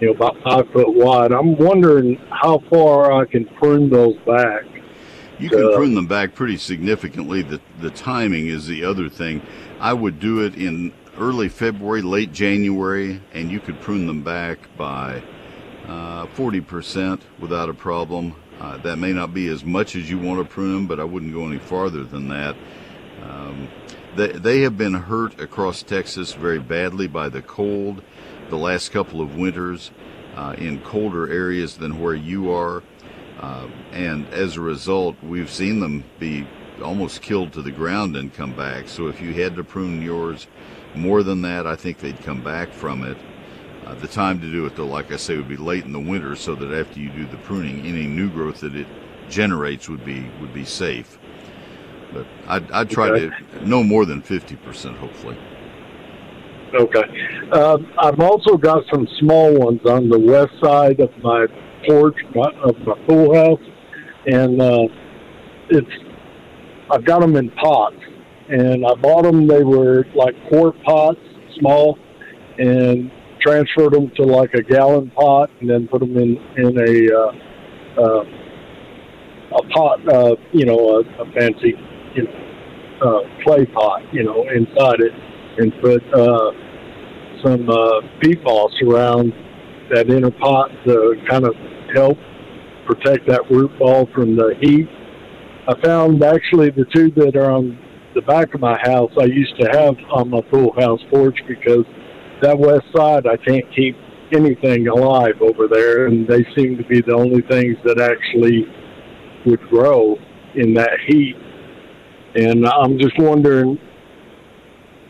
you 0.00 0.08
know 0.08 0.14
about 0.14 0.36
five 0.42 0.68
foot 0.72 0.92
wide. 0.92 1.32
I'm 1.32 1.56
wondering 1.56 2.16
how 2.30 2.58
far 2.70 3.12
I 3.12 3.24
can 3.26 3.46
prune 3.46 3.90
those 3.90 4.16
back 4.26 4.64
you 5.38 5.50
can 5.50 5.64
uh, 5.64 5.76
prune 5.76 5.94
them 5.94 6.06
back 6.06 6.34
pretty 6.34 6.56
significantly. 6.56 7.42
The 7.42 7.60
the 7.80 7.90
timing 7.90 8.46
is 8.48 8.66
the 8.66 8.84
other 8.84 9.08
thing. 9.08 9.42
I 9.80 9.92
would 9.92 10.20
do 10.20 10.44
it 10.44 10.54
in 10.54 10.92
early 11.18 11.48
February, 11.48 12.02
late 12.02 12.32
January, 12.32 13.20
and 13.32 13.50
you 13.50 13.60
could 13.60 13.80
prune 13.80 14.06
them 14.06 14.22
back 14.22 14.58
by 14.76 15.22
uh, 15.86 16.26
forty 16.28 16.60
uh, 16.60 16.64
percent 16.64 17.22
without 17.38 17.68
a 17.68 17.74
problem. 17.74 18.36
Uh, 18.60 18.78
that 18.78 18.96
may 18.96 19.12
not 19.12 19.34
be 19.34 19.48
as 19.48 19.64
much 19.64 19.96
as 19.96 20.08
you 20.08 20.18
want 20.18 20.38
to 20.38 20.44
prune 20.44 20.72
them, 20.72 20.86
but 20.86 21.00
I 21.00 21.04
wouldn't 21.04 21.32
go 21.32 21.46
any 21.46 21.58
farther 21.58 22.04
than 22.04 22.28
that. 22.28 22.54
Um, 23.22 23.68
they, 24.16 24.32
they 24.32 24.60
have 24.60 24.76
been 24.76 24.94
hurt 24.94 25.40
across 25.40 25.82
Texas 25.82 26.32
very 26.32 26.58
badly 26.58 27.06
by 27.06 27.28
the 27.28 27.42
cold 27.42 28.02
the 28.50 28.56
last 28.56 28.92
couple 28.92 29.20
of 29.20 29.36
winters 29.36 29.90
uh, 30.36 30.54
in 30.58 30.80
colder 30.80 31.30
areas 31.30 31.76
than 31.76 32.00
where 32.00 32.14
you 32.14 32.50
are. 32.50 32.82
Uh, 33.40 33.68
and 33.92 34.26
as 34.28 34.56
a 34.56 34.60
result, 34.60 35.16
we've 35.22 35.50
seen 35.50 35.80
them 35.80 36.04
be 36.18 36.46
almost 36.82 37.22
killed 37.22 37.52
to 37.52 37.62
the 37.62 37.70
ground 37.70 38.16
and 38.16 38.32
come 38.32 38.54
back. 38.54 38.88
So 38.88 39.08
if 39.08 39.20
you 39.20 39.32
had 39.32 39.56
to 39.56 39.64
prune 39.64 40.02
yours 40.02 40.46
more 40.94 41.22
than 41.22 41.42
that, 41.42 41.66
I 41.66 41.76
think 41.76 41.98
they'd 41.98 42.20
come 42.22 42.42
back 42.42 42.72
from 42.72 43.04
it. 43.04 43.16
Uh, 43.84 43.94
the 43.94 44.08
time 44.08 44.40
to 44.40 44.50
do 44.50 44.64
it, 44.66 44.76
though, 44.76 44.86
like 44.86 45.12
I 45.12 45.16
say, 45.16 45.36
would 45.36 45.48
be 45.48 45.56
late 45.56 45.84
in 45.84 45.92
the 45.92 46.00
winter, 46.00 46.36
so 46.36 46.54
that 46.54 46.72
after 46.72 47.00
you 47.00 47.10
do 47.10 47.26
the 47.26 47.36
pruning, 47.38 47.84
any 47.84 48.06
new 48.06 48.30
growth 48.30 48.60
that 48.60 48.74
it 48.74 48.86
generates 49.28 49.88
would 49.88 50.04
be 50.04 50.26
would 50.40 50.54
be 50.54 50.64
safe. 50.64 51.18
But 52.12 52.26
I'd, 52.46 52.70
I'd 52.70 52.90
try 52.90 53.08
okay. 53.10 53.28
to 53.28 53.68
no 53.68 53.82
more 53.82 54.04
than 54.04 54.22
fifty 54.22 54.56
percent, 54.56 54.96
hopefully. 54.96 55.36
Okay. 56.74 57.50
Um, 57.52 57.86
I've 57.98 58.20
also 58.20 58.56
got 58.56 58.84
some 58.92 59.06
small 59.20 59.54
ones 59.58 59.80
on 59.86 60.08
the 60.08 60.18
west 60.18 60.52
side 60.62 61.00
of 61.00 61.10
my 61.22 61.46
porch 61.86 62.16
of 62.34 62.78
my 62.80 62.94
pool 63.06 63.34
house, 63.34 63.60
and 64.26 64.60
uh, 64.60 64.88
it's 65.70 65.90
I've 66.90 67.04
got 67.04 67.20
them 67.20 67.36
in 67.36 67.50
pots, 67.50 67.96
and 68.48 68.84
I 68.84 68.94
bought 68.94 69.22
them. 69.22 69.46
They 69.46 69.62
were 69.62 70.04
like 70.14 70.34
quart 70.48 70.74
pots, 70.82 71.20
small, 71.58 71.98
and 72.58 73.10
transferred 73.40 73.92
them 73.92 74.10
to 74.16 74.22
like 74.22 74.54
a 74.54 74.62
gallon 74.62 75.10
pot, 75.10 75.50
and 75.60 75.70
then 75.70 75.86
put 75.86 76.00
them 76.00 76.16
in 76.16 76.36
in 76.56 76.78
a 76.78 77.16
uh, 77.16 77.32
uh, 78.00 78.24
a 79.54 79.62
pot, 79.68 80.08
uh, 80.08 80.34
you 80.52 80.66
know, 80.66 80.78
a, 80.98 81.22
a 81.22 81.32
fancy, 81.32 81.74
you 82.14 82.24
know, 82.24 82.44
uh, 83.02 83.42
clay 83.44 83.66
pot, 83.66 84.02
you 84.12 84.24
know, 84.24 84.44
inside 84.48 85.00
it, 85.00 85.12
and 85.58 85.72
put 85.80 86.02
uh, 86.14 86.50
some 87.44 87.68
uh, 87.68 88.00
peat 88.20 88.42
moss 88.42 88.72
around 88.82 89.32
that 89.92 90.08
inner 90.08 90.30
pot 90.30 90.70
to 90.86 91.14
kind 91.28 91.46
of 91.46 91.54
help 91.94 92.18
protect 92.86 93.26
that 93.28 93.42
root 93.50 93.70
ball 93.78 94.08
from 94.14 94.36
the 94.36 94.54
heat. 94.60 94.88
I 95.68 95.74
found 95.82 96.22
actually 96.22 96.70
the 96.70 96.84
two 96.94 97.10
that 97.16 97.36
are 97.36 97.50
on 97.50 97.78
the 98.14 98.22
back 98.22 98.54
of 98.54 98.60
my 98.60 98.78
house 98.82 99.10
I 99.20 99.24
used 99.24 99.58
to 99.60 99.68
have 99.72 99.96
on 100.12 100.30
my 100.30 100.40
pool 100.42 100.72
house 100.78 101.00
porch 101.10 101.36
because 101.48 101.84
that 102.42 102.58
west 102.58 102.84
side 102.94 103.26
I 103.26 103.36
can't 103.36 103.64
keep 103.74 103.96
anything 104.32 104.88
alive 104.88 105.40
over 105.40 105.68
there 105.68 106.06
and 106.06 106.26
they 106.26 106.44
seem 106.56 106.76
to 106.76 106.84
be 106.84 107.00
the 107.00 107.14
only 107.14 107.42
things 107.42 107.76
that 107.84 108.00
actually 108.00 108.66
would 109.46 109.60
grow 109.68 110.16
in 110.54 110.74
that 110.74 110.92
heat. 111.06 111.36
And 112.34 112.66
I'm 112.66 112.98
just 112.98 113.18
wondering 113.18 113.78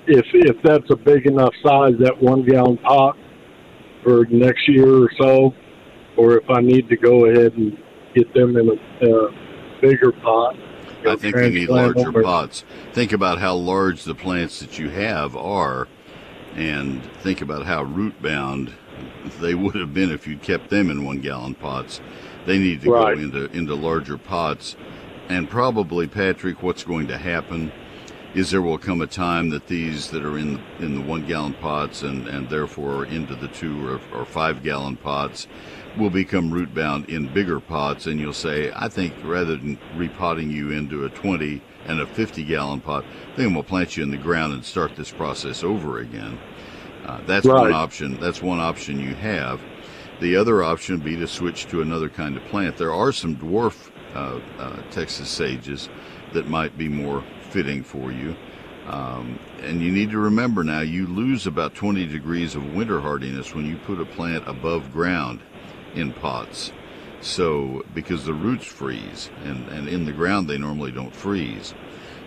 if 0.07 0.27
if 0.33 0.57
that's 0.63 0.91
a 0.91 0.97
big 0.97 1.27
enough 1.27 1.55
size, 1.63 1.95
that 2.01 2.21
one 2.21 2.45
gallon 2.45 2.77
pot 2.79 3.17
for 4.03 4.27
next 4.27 4.69
year 4.69 5.05
or 5.05 5.11
so, 5.19 5.55
or 6.17 6.39
if 6.39 6.49
I 6.51 6.61
need 6.61 6.89
to 6.89 6.97
go 6.97 7.27
ahead 7.27 7.55
and 7.55 7.79
get 8.15 8.33
them 8.35 8.57
in 8.57 8.69
a 8.69 9.27
uh, 9.27 9.31
bigger 9.81 10.13
pot. 10.13 10.57
I 11.07 11.17
think 11.17 11.37
you 11.37 11.51
need 11.51 11.69
larger 11.69 12.13
pots. 12.13 12.65
Think 12.93 13.13
about 13.13 13.39
how 13.39 13.55
large 13.55 14.05
the 14.05 14.15
plants 14.15 14.61
that 14.61 14.79
you 14.79 14.89
have 14.91 15.37
are, 15.37 15.89
and 16.55 17.03
think 17.23 17.43
about 17.43 17.67
how 17.67 17.83
root 17.83 18.21
bound 18.23 18.73
they 19.41 19.55
would 19.55 19.75
have 19.75 19.93
been 19.93 20.11
if 20.11 20.27
you 20.27 20.37
kept 20.39 20.71
them 20.71 20.91
in 20.91 21.05
one 21.05 21.21
gallon 21.21 21.55
pots. 21.55 22.01
They 22.47 22.59
need 22.59 22.83
to 22.83 22.91
right. 22.91 23.17
go 23.17 23.23
into 23.23 23.45
into 23.57 23.75
larger 23.75 24.17
pots, 24.19 24.77
and 25.29 25.49
probably 25.49 26.07
Patrick, 26.07 26.63
what's 26.63 26.85
going 26.85 27.09
to 27.09 27.19
happen 27.19 27.73
is 28.35 28.51
there 28.51 28.63
will 28.63 28.79
come 28.79 29.01
a 29.01 29.07
time 29.07 29.51
that 29.51 29.69
these 29.69 30.11
that 30.11 30.25
are 30.25 30.37
in 30.37 30.61
in 30.81 30.97
the 30.97 31.01
one 31.01 31.25
gallon 31.27 31.55
pots 31.55 32.03
and 32.03 32.27
and 32.27 32.49
therefore 32.49 33.07
into 33.07 33.35
the 33.37 33.49
two 33.49 33.87
or, 33.87 34.01
or 34.13 34.25
five 34.25 34.63
gallon 34.63 34.97
pots 34.97 35.47
will 35.97 36.11
become 36.11 36.51
root 36.51 36.75
bound 36.75 37.09
in 37.09 37.33
bigger 37.33 37.61
pots, 37.61 38.07
and 38.07 38.19
you'll 38.19 38.33
say, 38.33 38.73
I 38.75 38.89
think 38.89 39.15
rather 39.23 39.57
than 39.57 39.79
repotting 39.95 40.51
you 40.51 40.71
into 40.71 41.05
a 41.05 41.11
20 41.11 41.63
and 41.87 42.01
a 42.01 42.07
50 42.07 42.45
gallon 42.45 42.81
pot, 42.81 43.05
then 43.37 43.55
we'll 43.55 43.63
plant 43.63 43.97
you 43.97 44.03
in 44.03 44.11
the 44.11 44.17
ground 44.17 44.55
and 44.55 44.65
start 44.65 44.97
this 44.97 45.13
process 45.13 45.63
over 45.63 45.99
again. 45.99 46.39
Uh, 47.05 47.21
that's 47.27 47.47
right. 47.47 47.61
one 47.61 47.73
option. 47.73 48.19
That's 48.19 48.43
one 48.43 48.61
option 48.61 48.99
you 48.99 49.15
have. 49.15 49.61
The 50.21 50.37
other 50.37 50.63
option 50.63 50.97
would 50.97 51.05
be 51.05 51.17
to 51.17 51.29
switch 51.29 51.67
to 51.67 51.83
another 51.83 52.09
kind 52.09 52.37
of 52.37 52.45
plant. 52.47 52.77
There 52.77 52.93
are 52.93 53.13
some 53.13 53.37
dwarf 53.37 53.91
Texas 54.91 55.29
sages 55.29 55.89
that 56.33 56.49
might 56.49 56.77
be 56.79 56.89
more 56.89 57.25
fitting 57.51 57.83
for 57.83 58.13
you. 58.13 58.37
Um, 58.87 59.39
and 59.63 59.81
you 59.81 59.91
need 59.91 60.11
to 60.11 60.19
remember 60.19 60.63
now, 60.63 60.81
you 60.81 61.07
lose 61.07 61.47
about 61.47 61.75
20 61.75 62.07
degrees 62.07 62.55
of 62.55 62.75
winter 62.75 63.01
hardiness 63.01 63.55
when 63.55 63.65
you 63.65 63.77
put 63.77 64.01
a 64.01 64.05
plant 64.05 64.47
above 64.47 64.93
ground 64.93 65.41
in 65.95 66.13
pots. 66.13 66.73
So, 67.21 67.83
because 67.95 68.27
the 68.27 68.35
roots 68.35 68.67
freeze, 68.67 69.31
and, 69.45 69.67
and 69.69 69.89
in 69.89 70.05
the 70.05 70.13
ground 70.13 70.49
they 70.49 70.59
normally 70.59 70.93
don't 70.93 71.15
freeze. 71.15 71.73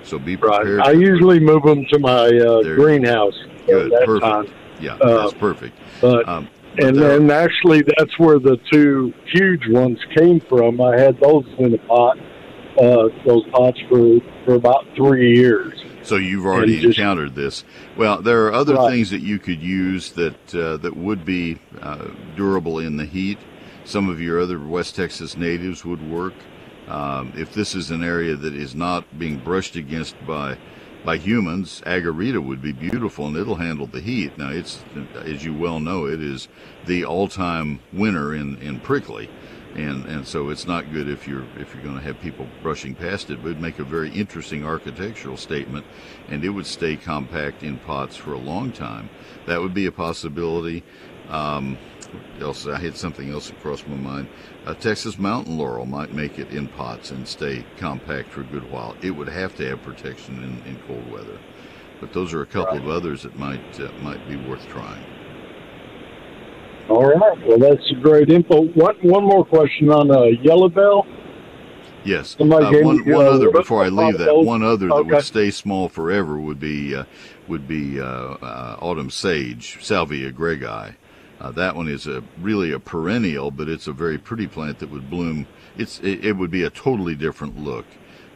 So 0.03 0.17
be 0.17 0.35
prepared. 0.35 0.79
Right. 0.79 0.87
I 0.87 0.91
usually 0.91 1.39
move 1.39 1.63
them 1.63 1.85
to 1.85 1.99
my 1.99 2.25
uh, 2.25 2.63
greenhouse. 2.63 3.35
Good, 3.67 3.91
perfect. 4.05 4.23
Time. 4.23 4.53
Yeah, 4.79 4.95
uh, 4.95 5.23
that's 5.23 5.33
perfect. 5.33 5.77
But, 6.01 6.27
um, 6.27 6.47
and 6.79 6.95
then 6.95 7.31
actually, 7.31 7.81
that's 7.81 8.17
where 8.19 8.39
the 8.39 8.57
two 8.71 9.13
huge 9.33 9.67
ones 9.69 9.99
came 10.15 10.39
from. 10.41 10.79
I 10.81 10.99
had 10.99 11.19
those 11.19 11.45
in 11.57 11.73
a 11.73 11.77
pot, 11.79 12.17
uh, 12.79 13.09
those 13.25 13.43
pots 13.51 13.79
for 13.89 14.19
for 14.45 14.53
about 14.53 14.85
three 14.95 15.35
years. 15.35 15.73
So 16.03 16.15
you've 16.15 16.45
already 16.45 16.79
just, 16.79 16.97
encountered 16.97 17.35
this. 17.35 17.65
Well, 17.97 18.21
there 18.21 18.45
are 18.45 18.53
other 18.53 18.75
right. 18.75 18.91
things 18.91 19.09
that 19.09 19.21
you 19.21 19.39
could 19.39 19.61
use 19.61 20.11
that 20.13 20.55
uh, 20.55 20.77
that 20.77 20.95
would 20.95 21.25
be 21.25 21.59
uh, 21.81 22.09
durable 22.35 22.79
in 22.79 22.97
the 22.97 23.05
heat. 23.05 23.39
Some 23.83 24.09
of 24.09 24.21
your 24.21 24.39
other 24.39 24.59
West 24.59 24.95
Texas 24.95 25.35
natives 25.35 25.83
would 25.83 26.09
work. 26.09 26.33
Um, 26.87 27.33
if 27.35 27.53
this 27.53 27.75
is 27.75 27.91
an 27.91 28.03
area 28.03 28.35
that 28.35 28.53
is 28.53 28.73
not 28.73 29.19
being 29.19 29.37
brushed 29.37 29.75
against 29.75 30.15
by 30.25 30.57
by 31.07 31.15
humans, 31.15 31.81
agarita 31.85 32.43
would 32.43 32.61
be 32.61 32.73
beautiful 32.73 33.27
and 33.27 33.37
it'll 33.37 33.55
handle 33.55 33.87
the 33.87 34.01
heat. 34.01 34.37
Now, 34.37 34.49
it's 34.49 34.83
as 35.23 35.45
you 35.45 35.53
well 35.53 35.79
know, 35.79 36.05
it 36.05 36.21
is 36.21 36.49
the 36.85 37.05
all-time 37.05 37.79
winner 37.93 38.35
in 38.35 38.57
in 38.57 38.81
prickly, 38.81 39.29
and 39.73 40.05
and 40.05 40.27
so 40.27 40.49
it's 40.49 40.67
not 40.67 40.91
good 40.91 41.07
if 41.07 41.25
you're 41.25 41.45
if 41.57 41.73
you're 41.73 41.81
going 41.81 41.95
to 41.95 42.01
have 42.01 42.19
people 42.19 42.45
brushing 42.61 42.93
past 42.93 43.29
it. 43.29 43.41
But 43.41 43.51
it'd 43.51 43.61
make 43.61 43.79
a 43.79 43.85
very 43.85 44.09
interesting 44.09 44.65
architectural 44.65 45.37
statement, 45.37 45.85
and 46.27 46.43
it 46.43 46.49
would 46.49 46.65
stay 46.65 46.97
compact 46.97 47.63
in 47.63 47.77
pots 47.77 48.17
for 48.17 48.33
a 48.33 48.37
long 48.37 48.73
time. 48.73 49.09
That 49.45 49.61
would 49.61 49.73
be 49.73 49.85
a 49.85 49.93
possibility. 49.93 50.83
Um, 51.29 51.77
else 52.41 52.67
I 52.67 52.79
had 52.79 52.97
something 52.97 53.31
else 53.31 53.49
across 53.49 53.85
my 53.87 53.95
mind. 53.95 54.27
A 54.67 54.75
Texas 54.75 55.17
mountain 55.17 55.57
laurel 55.57 55.85
might 55.85 56.11
make 56.13 56.37
it 56.37 56.49
in 56.49 56.67
pots 56.67 57.11
and 57.11 57.25
stay 57.25 57.63
compact 57.77 58.27
for 58.27 58.41
a 58.41 58.43
good 58.43 58.69
while. 58.69 58.97
It 59.01 59.11
would 59.11 59.29
have 59.29 59.55
to 59.55 59.65
have 59.69 59.81
protection 59.81 60.43
in, 60.43 60.69
in 60.69 60.77
cold 60.85 61.09
weather. 61.09 61.39
But 62.01 62.11
those 62.11 62.33
are 62.33 62.41
a 62.41 62.45
couple 62.45 62.77
of 62.77 62.89
others 62.89 63.23
that 63.23 63.39
might 63.39 63.79
uh, 63.79 63.89
might 64.01 64.27
be 64.27 64.35
worth 64.35 64.67
trying. 64.67 65.05
All 66.89 67.05
right. 67.05 67.47
Well, 67.47 67.59
that's 67.59 67.89
great 68.01 68.29
info. 68.29 68.63
One 68.73 68.97
one 69.03 69.23
more 69.23 69.45
question 69.45 69.89
on 69.89 70.11
uh, 70.11 70.23
yellow 70.43 70.67
bell. 70.67 71.07
Yes. 72.03 72.35
Uh, 72.37 72.43
one 72.43 73.09
one 73.09 73.25
uh, 73.25 73.29
other 73.29 73.49
before 73.49 73.85
I 73.85 73.87
leave 74.01 74.17
that. 74.17 74.35
One 74.35 74.63
other 74.63 74.87
that 74.87 74.93
Okay. 74.95 75.11
would 75.15 75.23
stay 75.23 75.49
small 75.49 75.87
forever 75.87 76.37
would 76.37 76.59
be 76.59 76.93
uh, 76.93 77.05
would 77.47 77.69
be 77.69 78.01
uh, 78.01 78.03
uh, 78.03 78.77
autumn 78.81 79.11
sage, 79.11 79.77
Salvia 79.81 80.33
greggii. 80.33 80.95
Uh, 81.39 81.51
that 81.51 81.75
one 81.75 81.87
is 81.87 82.07
a 82.07 82.23
really 82.41 82.71
a 82.71 82.79
perennial, 82.79 83.51
but 83.51 83.69
it's 83.69 83.87
a 83.87 83.93
very 83.93 84.17
pretty 84.17 84.47
plant 84.47 84.79
that 84.79 84.89
would 84.89 85.09
bloom. 85.09 85.47
It's 85.77 85.99
it, 85.99 86.25
it 86.25 86.33
would 86.33 86.51
be 86.51 86.63
a 86.63 86.69
totally 86.69 87.15
different 87.15 87.59
look, 87.59 87.85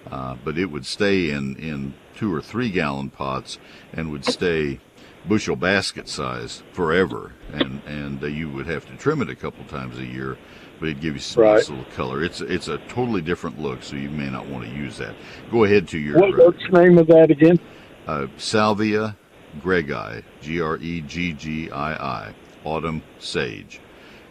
uh, 0.10 0.36
but 0.44 0.58
it 0.58 0.66
would 0.66 0.86
stay 0.86 1.30
in 1.32 1.56
in 1.58 1.94
two 2.16 2.34
or 2.34 2.42
three 2.42 2.70
gallon 2.70 3.10
pots 3.10 3.58
and 3.92 4.12
would 4.12 4.26
stay 4.26 4.80
bushel 5.26 5.56
basket 5.56 6.08
size 6.08 6.62
forever, 6.74 7.34
and 7.52 7.82
and 7.88 8.24
uh, 8.24 8.28
you 8.28 8.50
would 8.50 8.68
have 8.68 8.86
to 8.88 8.96
trim 8.98 9.22
it 9.22 9.30
a 9.30 9.36
couple 9.36 9.64
times 9.66 9.98
a 9.98 10.06
year, 10.06 10.38
but 10.80 10.90
it'd 10.90 11.02
give 11.02 11.16
you 11.16 11.20
some 11.20 11.42
Right. 11.42 11.56
nice 11.56 11.70
little 11.70 11.86
color. 11.96 12.24
It's 12.24 12.40
it's 12.42 12.68
a 12.68 12.78
totally 12.88 13.22
different 13.22 13.60
look, 13.60 13.82
so 13.82 13.96
you 13.96 14.12
may 14.12 14.30
not 14.30 14.46
want 14.46 14.66
to 14.66 14.72
use 14.72 14.98
that. 14.98 15.16
Go 15.52 15.64
ahead 15.64 15.88
to 15.90 15.98
your 15.98 16.20
What, 16.20 16.38
what's 16.38 16.64
the 16.70 16.82
name 16.84 16.98
of 17.00 17.08
that 17.08 17.32
again? 17.32 17.60
uh, 18.08 18.28
Salvia 18.38 19.18
greggii, 19.60 20.24
G 20.42 20.62
R 20.62 20.78
E 20.78 21.02
G 21.02 21.34
G 21.34 21.70
I 21.72 21.94
I, 21.94 22.34
autumn 22.64 23.04
sage. 23.20 23.80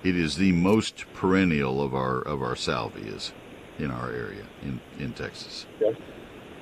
It 0.02 0.16
is 0.16 0.36
the 0.36 0.52
most 0.52 1.04
perennial 1.14 1.82
of 1.82 1.94
our 1.94 2.20
of 2.22 2.42
our 2.42 2.54
salvias 2.54 3.32
in 3.78 3.90
our 3.90 4.10
area 4.10 4.44
in 4.62 4.80
in 4.98 5.12
Texas. 5.12 5.66
Okay. 5.80 5.98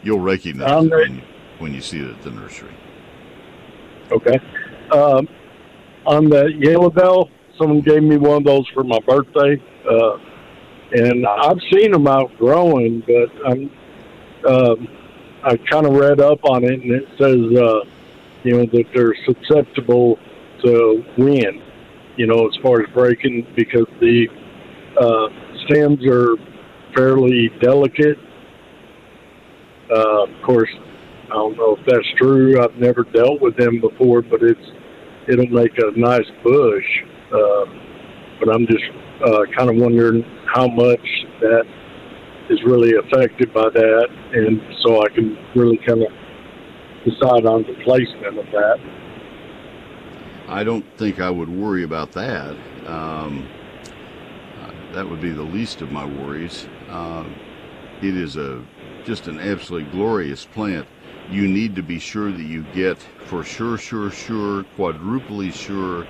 You'll 0.02 0.20
recognize 0.20 0.70
Um, 0.70 0.86
it 0.86 0.90
when 0.90 1.14
you, 1.14 1.22
when 1.58 1.74
you 1.74 1.80
see 1.80 2.00
it 2.00 2.10
at 2.10 2.22
the 2.22 2.30
nursery. 2.30 2.74
Okay. 4.10 4.38
Um, 4.92 5.28
on 6.06 6.28
the 6.28 6.52
yellow 6.58 6.90
bell, 6.90 7.30
someone 7.58 7.80
gave 7.80 8.02
me 8.02 8.16
one 8.16 8.38
of 8.38 8.44
those 8.44 8.66
for 8.68 8.82
my 8.84 8.98
birthday, 9.00 9.62
uh, 9.88 10.18
and 10.92 11.26
I've 11.26 11.58
seen 11.72 11.90
them 11.92 12.06
outgrowing, 12.06 13.02
but 13.06 13.46
I'm 13.46 13.70
um, 14.48 14.88
I 15.44 15.56
kind 15.56 15.86
of 15.86 15.94
read 15.94 16.20
up 16.20 16.44
on 16.44 16.64
it, 16.64 16.80
and 16.80 16.92
it 16.92 17.08
says 17.18 17.36
uh, 17.58 17.84
you 18.44 18.56
know 18.56 18.66
that 18.66 18.84
they're 18.94 19.14
susceptible 19.26 20.18
to 20.64 21.04
wind, 21.16 21.62
you 22.16 22.26
know, 22.26 22.46
as 22.46 22.56
far 22.62 22.80
as 22.80 22.88
breaking 22.94 23.46
because 23.56 23.86
the 24.00 24.26
uh, 25.00 25.28
stems 25.66 26.04
are 26.06 26.36
fairly 26.96 27.50
delicate. 27.60 28.18
Uh, 29.90 30.24
of 30.24 30.42
course, 30.44 30.70
I 31.30 31.34
don't 31.34 31.56
know 31.56 31.76
if 31.76 31.86
that's 31.86 32.08
true. 32.16 32.60
I've 32.62 32.76
never 32.76 33.04
dealt 33.04 33.40
with 33.40 33.56
them 33.56 33.80
before, 33.80 34.22
but 34.22 34.42
it's 34.42 34.60
it'll 35.28 35.46
make 35.46 35.76
a 35.78 35.98
nice 35.98 36.28
bush. 36.42 36.84
Uh, 37.32 37.64
but 38.40 38.54
I'm 38.54 38.66
just 38.66 38.84
uh, 39.26 39.42
kind 39.56 39.70
of 39.70 39.76
wondering 39.76 40.24
how 40.54 40.68
much 40.68 41.06
that 41.40 41.64
is 42.50 42.58
really 42.64 42.94
affected 42.96 43.52
by 43.52 43.68
that, 43.68 44.08
and 44.32 44.60
so 44.82 45.02
I 45.02 45.08
can 45.14 45.36
really 45.54 45.78
kind 45.86 46.02
of 46.02 46.08
decide 47.04 47.44
on 47.46 47.62
the 47.62 47.74
placement 47.84 48.38
of 48.38 48.46
that. 48.52 48.78
I 50.48 50.64
don't 50.64 50.84
think 50.96 51.20
I 51.20 51.30
would 51.30 51.48
worry 51.50 51.82
about 51.82 52.12
that. 52.12 52.56
Um, 52.86 53.46
that 54.92 55.08
would 55.08 55.20
be 55.20 55.30
the 55.30 55.42
least 55.42 55.82
of 55.82 55.92
my 55.92 56.06
worries. 56.06 56.66
Uh, 56.88 57.24
it 58.00 58.16
is 58.16 58.36
a 58.36 58.64
just 59.04 59.26
an 59.26 59.38
absolutely 59.38 59.90
glorious 59.90 60.46
plant. 60.46 60.86
You 61.30 61.46
need 61.46 61.76
to 61.76 61.82
be 61.82 61.98
sure 61.98 62.32
that 62.32 62.42
you 62.42 62.64
get 62.74 62.98
for 63.26 63.44
sure, 63.44 63.76
sure, 63.76 64.10
sure, 64.10 64.64
quadruply 64.76 65.50
sure, 65.50 66.06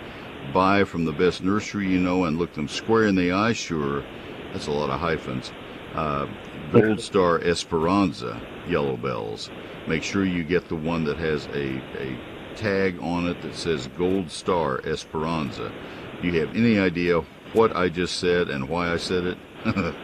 buy 0.53 0.85
from 0.85 1.05
the 1.05 1.13
best 1.13 1.43
nursery 1.43 1.89
you 1.89 1.99
know 1.99 2.25
and 2.25 2.39
look 2.39 2.55
them 2.55 2.69
square 2.69 3.07
in 3.07 3.17
the 3.17 3.33
eye. 3.33 3.53
Sure, 3.53 4.05
that's 4.53 4.69
a 4.69 4.73
lot 4.73 4.91
of 4.91 5.01
hyphens. 5.01 5.53
Uh, 5.95 6.27
Gold 6.73 7.01
Star 7.01 7.41
Esperanza 7.41 8.41
yellow 8.69 8.97
bells. 8.97 9.51
Make 9.87 10.03
sure 10.03 10.25
you 10.25 10.45
get 10.45 10.69
the 10.69 10.77
one 10.77 11.05
that 11.05 11.17
has 11.17 11.47
a, 11.47 11.83
a 12.01 12.17
tag 12.59 12.99
on 13.01 13.27
it 13.29 13.41
that 13.43 13.55
says 13.55 13.89
Gold 13.97 14.31
Star 14.31 14.81
Esperanza. 14.85 15.73
Do 16.21 16.29
you 16.29 16.41
have 16.41 16.55
any 16.57 16.79
idea 16.79 17.21
what 17.53 17.75
I 17.75 17.89
just 17.89 18.19
said 18.19 18.49
and 18.49 18.69
why 18.69 18.93
I 18.93 18.97
said 18.97 19.25
it? 19.25 19.39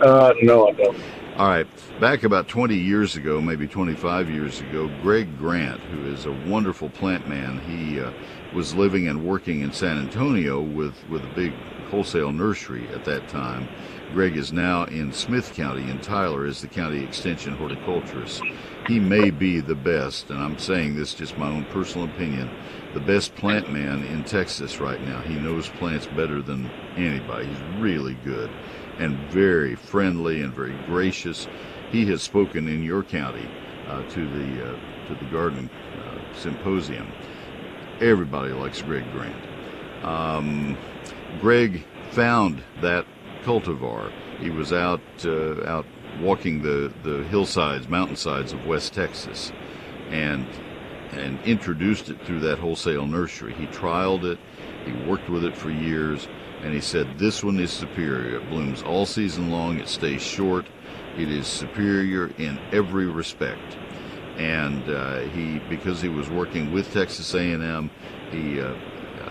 Uh, 0.00 0.34
no, 0.42 0.68
I 0.68 0.72
don't. 0.72 1.00
All 1.36 1.48
right. 1.48 1.66
Back 2.00 2.24
about 2.24 2.48
20 2.48 2.74
years 2.74 3.14
ago, 3.14 3.40
maybe 3.40 3.68
25 3.68 4.28
years 4.28 4.60
ago, 4.60 4.90
Greg 5.02 5.38
Grant, 5.38 5.80
who 5.80 6.12
is 6.12 6.26
a 6.26 6.32
wonderful 6.48 6.90
plant 6.90 7.28
man, 7.28 7.60
he 7.60 8.00
uh, 8.00 8.12
was 8.52 8.74
living 8.74 9.06
and 9.06 9.24
working 9.24 9.60
in 9.60 9.72
San 9.72 9.98
Antonio 9.98 10.60
with, 10.60 10.94
with 11.08 11.22
a 11.22 11.34
big 11.34 11.52
wholesale 11.90 12.32
nursery 12.32 12.88
at 12.88 13.04
that 13.04 13.28
time. 13.28 13.68
Greg 14.14 14.36
is 14.36 14.52
now 14.52 14.84
in 14.84 15.12
Smith 15.12 15.52
County 15.54 15.90
in 15.90 15.98
Tyler 15.98 16.46
as 16.46 16.60
the 16.60 16.68
county 16.68 17.02
extension 17.02 17.52
horticulturist. 17.56 18.44
He 18.86 19.00
may 19.00 19.30
be 19.30 19.58
the 19.58 19.74
best, 19.74 20.30
and 20.30 20.38
I'm 20.38 20.56
saying 20.56 20.94
this 20.94 21.14
just 21.14 21.36
my 21.36 21.50
own 21.50 21.64
personal 21.64 22.06
opinion, 22.06 22.48
the 22.94 23.00
best 23.00 23.34
plant 23.34 23.72
man 23.72 24.04
in 24.04 24.22
Texas 24.22 24.78
right 24.78 25.00
now. 25.00 25.20
He 25.22 25.34
knows 25.34 25.68
plants 25.68 26.06
better 26.06 26.40
than 26.40 26.70
anybody. 26.96 27.46
He's 27.46 27.80
really 27.80 28.14
good 28.24 28.52
and 29.00 29.18
very 29.32 29.74
friendly 29.74 30.42
and 30.42 30.54
very 30.54 30.76
gracious. 30.86 31.48
He 31.90 32.06
has 32.06 32.22
spoken 32.22 32.68
in 32.68 32.84
your 32.84 33.02
county 33.02 33.48
uh, 33.88 34.08
to 34.10 34.28
the 34.28 34.68
uh, 34.68 34.76
to 35.08 35.14
the 35.16 35.28
garden 35.32 35.68
uh, 35.98 36.34
symposium. 36.36 37.10
Everybody 38.00 38.52
likes 38.52 38.80
Greg 38.80 39.10
Grant. 39.10 39.34
Um, 40.04 40.78
Greg 41.40 41.84
found 42.12 42.62
that 42.80 43.06
cultivar. 43.44 44.10
He 44.40 44.50
was 44.50 44.72
out 44.72 45.00
uh, 45.24 45.64
out 45.64 45.86
walking 46.20 46.62
the, 46.62 46.92
the 47.02 47.24
hillsides, 47.24 47.88
mountainsides 47.88 48.52
of 48.52 48.66
West 48.66 48.94
Texas, 48.94 49.52
and 50.10 50.46
and 51.12 51.40
introduced 51.42 52.08
it 52.08 52.20
through 52.26 52.40
that 52.40 52.58
wholesale 52.58 53.06
nursery. 53.06 53.52
He 53.54 53.66
trialed 53.66 54.24
it. 54.24 54.38
He 54.84 54.92
worked 55.08 55.28
with 55.28 55.44
it 55.44 55.56
for 55.56 55.70
years, 55.70 56.28
and 56.62 56.74
he 56.74 56.80
said 56.80 57.18
this 57.18 57.44
one 57.44 57.58
is 57.60 57.70
superior. 57.70 58.40
It 58.40 58.48
blooms 58.50 58.82
all 58.82 59.06
season 59.06 59.50
long. 59.50 59.78
It 59.78 59.88
stays 59.88 60.22
short. 60.22 60.66
It 61.16 61.30
is 61.30 61.46
superior 61.46 62.32
in 62.38 62.58
every 62.72 63.06
respect. 63.06 63.78
And 64.36 64.88
uh, 64.90 65.20
he, 65.28 65.60
because 65.70 66.00
he 66.00 66.08
was 66.08 66.28
working 66.28 66.72
with 66.72 66.92
Texas 66.92 67.32
A&M, 67.34 67.88
he 68.32 68.60
uh, 68.60 68.74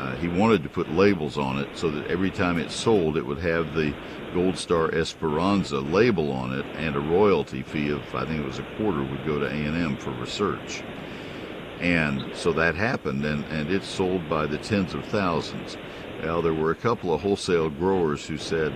uh, 0.03 0.15
he 0.17 0.27
wanted 0.27 0.61
to 0.63 0.69
put 0.69 0.91
labels 0.91 1.37
on 1.37 1.57
it 1.59 1.69
so 1.75 1.89
that 1.89 2.07
every 2.07 2.29
time 2.29 2.57
it 2.57 2.69
sold, 2.69 3.15
it 3.15 3.25
would 3.25 3.39
have 3.39 3.73
the 3.73 3.93
Gold 4.33 4.57
Star 4.57 4.93
Esperanza 4.93 5.79
label 5.79 6.29
on 6.31 6.51
it, 6.51 6.65
and 6.75 6.95
a 6.95 6.99
royalty 6.99 7.63
fee 7.63 7.89
of 7.89 8.01
I 8.13 8.25
think 8.25 8.41
it 8.41 8.45
was 8.45 8.59
a 8.59 8.67
quarter 8.77 9.01
would 9.01 9.25
go 9.25 9.39
to 9.39 9.45
A&M 9.45 9.95
for 9.97 10.11
research. 10.11 10.83
And 11.79 12.35
so 12.35 12.51
that 12.53 12.75
happened, 12.75 13.23
and, 13.23 13.45
and 13.45 13.69
it 13.69 13.83
sold 13.83 14.27
by 14.29 14.45
the 14.45 14.57
tens 14.57 14.93
of 14.93 15.05
thousands. 15.05 15.77
Well, 16.21 16.41
there 16.41 16.53
were 16.53 16.71
a 16.71 16.75
couple 16.75 17.13
of 17.13 17.21
wholesale 17.21 17.69
growers 17.69 18.25
who 18.25 18.37
said, 18.37 18.73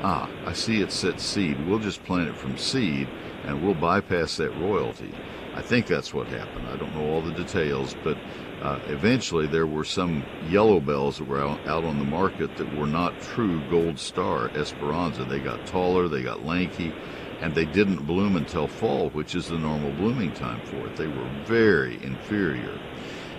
Ah, 0.00 0.30
I 0.46 0.52
see 0.52 0.80
it 0.80 0.92
set 0.92 1.20
seed. 1.20 1.66
We'll 1.66 1.80
just 1.80 2.04
plant 2.04 2.28
it 2.28 2.36
from 2.36 2.56
seed 2.56 3.08
and 3.44 3.64
we'll 3.64 3.74
bypass 3.74 4.36
that 4.36 4.56
royalty. 4.58 5.12
I 5.58 5.60
think 5.60 5.88
that's 5.88 6.14
what 6.14 6.28
happened. 6.28 6.68
I 6.68 6.76
don't 6.76 6.94
know 6.94 7.10
all 7.10 7.20
the 7.20 7.32
details, 7.32 7.96
but 8.04 8.16
uh, 8.62 8.78
eventually 8.86 9.48
there 9.48 9.66
were 9.66 9.82
some 9.82 10.24
yellow 10.48 10.78
bells 10.78 11.18
that 11.18 11.26
were 11.26 11.40
out, 11.40 11.58
out 11.66 11.84
on 11.84 11.98
the 11.98 12.04
market 12.04 12.56
that 12.58 12.76
were 12.76 12.86
not 12.86 13.20
true 13.20 13.60
Gold 13.68 13.98
Star 13.98 14.50
Esperanza. 14.56 15.24
They 15.24 15.40
got 15.40 15.66
taller, 15.66 16.06
they 16.06 16.22
got 16.22 16.46
lanky, 16.46 16.92
and 17.40 17.56
they 17.56 17.64
didn't 17.64 18.06
bloom 18.06 18.36
until 18.36 18.68
fall, 18.68 19.10
which 19.10 19.34
is 19.34 19.48
the 19.48 19.58
normal 19.58 19.90
blooming 19.94 20.32
time 20.32 20.60
for 20.60 20.86
it. 20.86 20.94
They 20.94 21.08
were 21.08 21.28
very 21.44 22.00
inferior. 22.04 22.78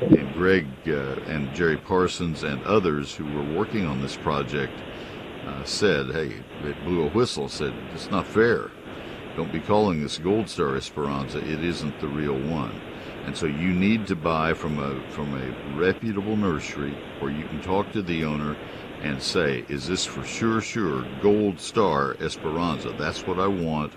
And 0.01 0.33
Greg 0.33 0.67
uh, 0.89 1.21
and 1.25 1.53
Jerry 1.55 1.77
Parsons 1.77 2.43
and 2.43 2.61
others 2.65 3.15
who 3.15 3.23
were 3.33 3.57
working 3.57 3.85
on 3.85 4.01
this 4.01 4.17
project 4.17 4.73
uh, 5.45 5.63
said, 5.63 6.07
hey, 6.07 6.43
it 6.65 6.83
blew 6.83 7.07
a 7.07 7.09
whistle, 7.11 7.47
said, 7.47 7.73
it's 7.93 8.11
not 8.11 8.27
fair. 8.27 8.71
Don't 9.39 9.53
be 9.53 9.61
calling 9.61 10.03
this 10.03 10.17
Gold 10.17 10.49
Star 10.49 10.75
Esperanza. 10.75 11.37
It 11.37 11.63
isn't 11.63 11.97
the 12.01 12.09
real 12.09 12.37
one. 12.37 12.77
And 13.23 13.37
so 13.37 13.45
you 13.45 13.71
need 13.71 14.05
to 14.07 14.15
buy 14.17 14.53
from 14.53 14.77
a 14.79 15.01
from 15.11 15.33
a 15.33 15.79
reputable 15.79 16.35
nursery 16.35 16.91
where 17.19 17.31
you 17.31 17.45
can 17.45 17.61
talk 17.61 17.89
to 17.93 18.01
the 18.01 18.25
owner 18.25 18.57
and 19.01 19.23
say, 19.23 19.63
is 19.69 19.87
this 19.87 20.03
for 20.03 20.25
sure, 20.25 20.59
sure 20.59 21.05
Gold 21.21 21.57
Star 21.57 22.17
Esperanza? 22.19 22.93
That's 22.99 23.25
what 23.25 23.39
I 23.39 23.47
want. 23.47 23.93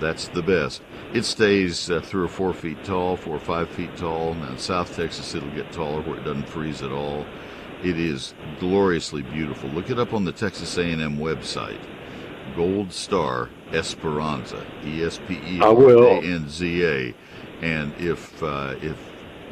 That's 0.00 0.28
the 0.28 0.42
best. 0.42 0.82
It 1.14 1.24
stays 1.24 1.88
uh, 1.88 2.02
three 2.02 2.24
or 2.24 2.28
four 2.28 2.52
feet 2.52 2.84
tall, 2.84 3.16
four 3.16 3.36
or 3.36 3.40
five 3.40 3.70
feet 3.70 3.96
tall. 3.96 4.34
Now 4.34 4.50
in 4.50 4.58
South 4.58 4.94
Texas, 4.94 5.34
it'll 5.34 5.48
get 5.52 5.72
taller 5.72 6.02
where 6.02 6.18
it 6.18 6.24
doesn't 6.24 6.50
freeze 6.50 6.82
at 6.82 6.92
all. 6.92 7.24
It 7.82 7.98
is 7.98 8.34
gloriously 8.60 9.22
beautiful. 9.22 9.70
Look 9.70 9.88
it 9.88 9.98
up 9.98 10.12
on 10.12 10.26
the 10.26 10.32
Texas 10.32 10.76
A&M 10.76 11.16
website. 11.16 11.80
Gold 12.56 12.92
Star 12.92 13.50
Esperanza, 13.72 14.64
E 14.84 15.02
S 15.02 15.20
P 15.26 15.34
E 15.34 15.60
R. 15.60 15.90
A 15.90 16.20
N 16.20 16.48
Z 16.48 16.84
A, 16.84 17.14
And 17.62 17.92
if 17.98 18.42
uh, 18.42 18.76
if 18.82 18.96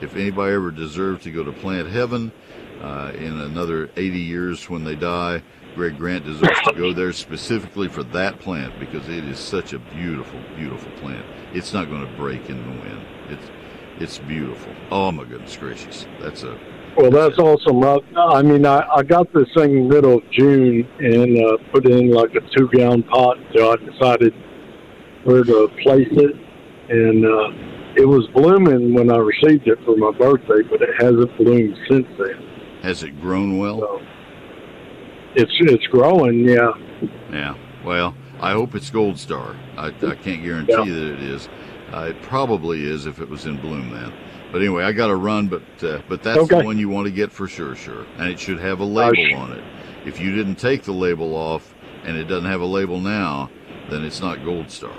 if 0.00 0.14
anybody 0.16 0.54
ever 0.54 0.70
deserves 0.70 1.24
to 1.24 1.30
go 1.30 1.44
to 1.44 1.52
plant 1.52 1.88
heaven 1.88 2.32
uh, 2.80 3.12
in 3.14 3.40
another 3.40 3.88
80 3.96 4.18
years 4.18 4.68
when 4.68 4.82
they 4.82 4.96
die, 4.96 5.42
Greg 5.74 5.96
Grant 5.96 6.24
deserves 6.24 6.60
to 6.62 6.72
go 6.74 6.92
there 6.92 7.12
specifically 7.12 7.88
for 7.88 8.02
that 8.04 8.38
plant 8.40 8.78
because 8.80 9.08
it 9.08 9.24
is 9.24 9.38
such 9.38 9.72
a 9.72 9.78
beautiful, 9.78 10.40
beautiful 10.56 10.90
plant. 11.00 11.24
It's 11.54 11.72
not 11.72 11.88
going 11.88 12.06
to 12.06 12.12
break 12.14 12.50
in 12.50 12.62
the 12.62 12.80
wind. 12.82 13.06
It's 13.28 13.50
it's 13.98 14.18
beautiful. 14.18 14.74
Oh 14.90 15.12
my 15.12 15.24
goodness 15.24 15.56
gracious, 15.56 16.06
that's 16.20 16.42
a 16.42 16.58
well, 16.96 17.10
that's 17.10 17.38
awesome. 17.38 17.82
I, 17.84 17.98
I 18.38 18.42
mean, 18.42 18.66
I, 18.66 18.86
I 18.96 19.02
got 19.02 19.32
this 19.32 19.48
thing 19.56 19.76
in 19.76 19.88
middle 19.88 20.18
of 20.18 20.30
June 20.30 20.86
and 20.98 21.38
uh, 21.44 21.56
put 21.72 21.86
it 21.86 21.92
in 21.92 22.10
like 22.10 22.34
a 22.34 22.40
two 22.56 22.68
gallon 22.72 23.02
pot 23.04 23.38
until 23.38 23.70
I 23.70 23.76
decided 23.76 24.34
where 25.24 25.44
to 25.44 25.68
place 25.82 26.08
it. 26.10 26.36
And 26.88 27.24
uh, 27.24 27.94
it 27.96 28.06
was 28.06 28.26
blooming 28.34 28.92
when 28.94 29.10
I 29.10 29.16
received 29.16 29.66
it 29.68 29.78
for 29.84 29.96
my 29.96 30.10
birthday, 30.12 30.62
but 30.68 30.82
it 30.82 30.90
hasn't 31.00 31.36
bloomed 31.38 31.76
since 31.88 32.06
then. 32.18 32.80
Has 32.82 33.02
it 33.02 33.20
grown 33.20 33.58
well? 33.58 33.80
So 33.80 34.00
it's 35.34 35.52
it's 35.60 35.86
growing, 35.86 36.46
yeah. 36.46 36.72
Yeah. 37.30 37.54
Well, 37.84 38.14
I 38.40 38.52
hope 38.52 38.74
it's 38.74 38.90
Gold 38.90 39.18
Star. 39.18 39.56
I, 39.78 39.86
I 39.86 40.14
can't 40.16 40.42
guarantee 40.42 40.72
Yeah. 40.72 40.84
that 40.84 41.12
it 41.14 41.22
is. 41.22 41.48
Uh, 41.92 42.08
it 42.10 42.20
probably 42.22 42.84
is 42.84 43.06
if 43.06 43.20
it 43.20 43.28
was 43.28 43.46
in 43.46 43.58
bloom 43.60 43.90
then. 43.90 44.12
But 44.52 44.58
anyway, 44.58 44.84
I 44.84 44.92
got 44.92 45.06
to 45.08 45.16
run. 45.16 45.48
But 45.48 45.62
uh, 45.82 46.02
but 46.08 46.22
that's 46.22 46.46
the 46.48 46.62
one 46.62 46.78
you 46.78 46.88
want 46.88 47.06
to 47.06 47.12
get 47.12 47.32
for 47.32 47.48
sure, 47.48 47.74
sure. 47.74 48.06
And 48.18 48.28
it 48.28 48.38
should 48.38 48.60
have 48.60 48.80
a 48.80 48.84
label 48.84 49.34
on 49.36 49.52
it. 49.52 49.64
If 50.06 50.20
you 50.20 50.34
didn't 50.34 50.56
take 50.56 50.82
the 50.82 50.92
label 50.92 51.34
off 51.34 51.74
and 52.04 52.16
it 52.16 52.24
doesn't 52.24 52.48
have 52.50 52.60
a 52.60 52.66
label 52.66 53.00
now, 53.00 53.50
then 53.90 54.04
it's 54.04 54.20
not 54.20 54.44
Gold 54.44 54.70
Star. 54.70 54.94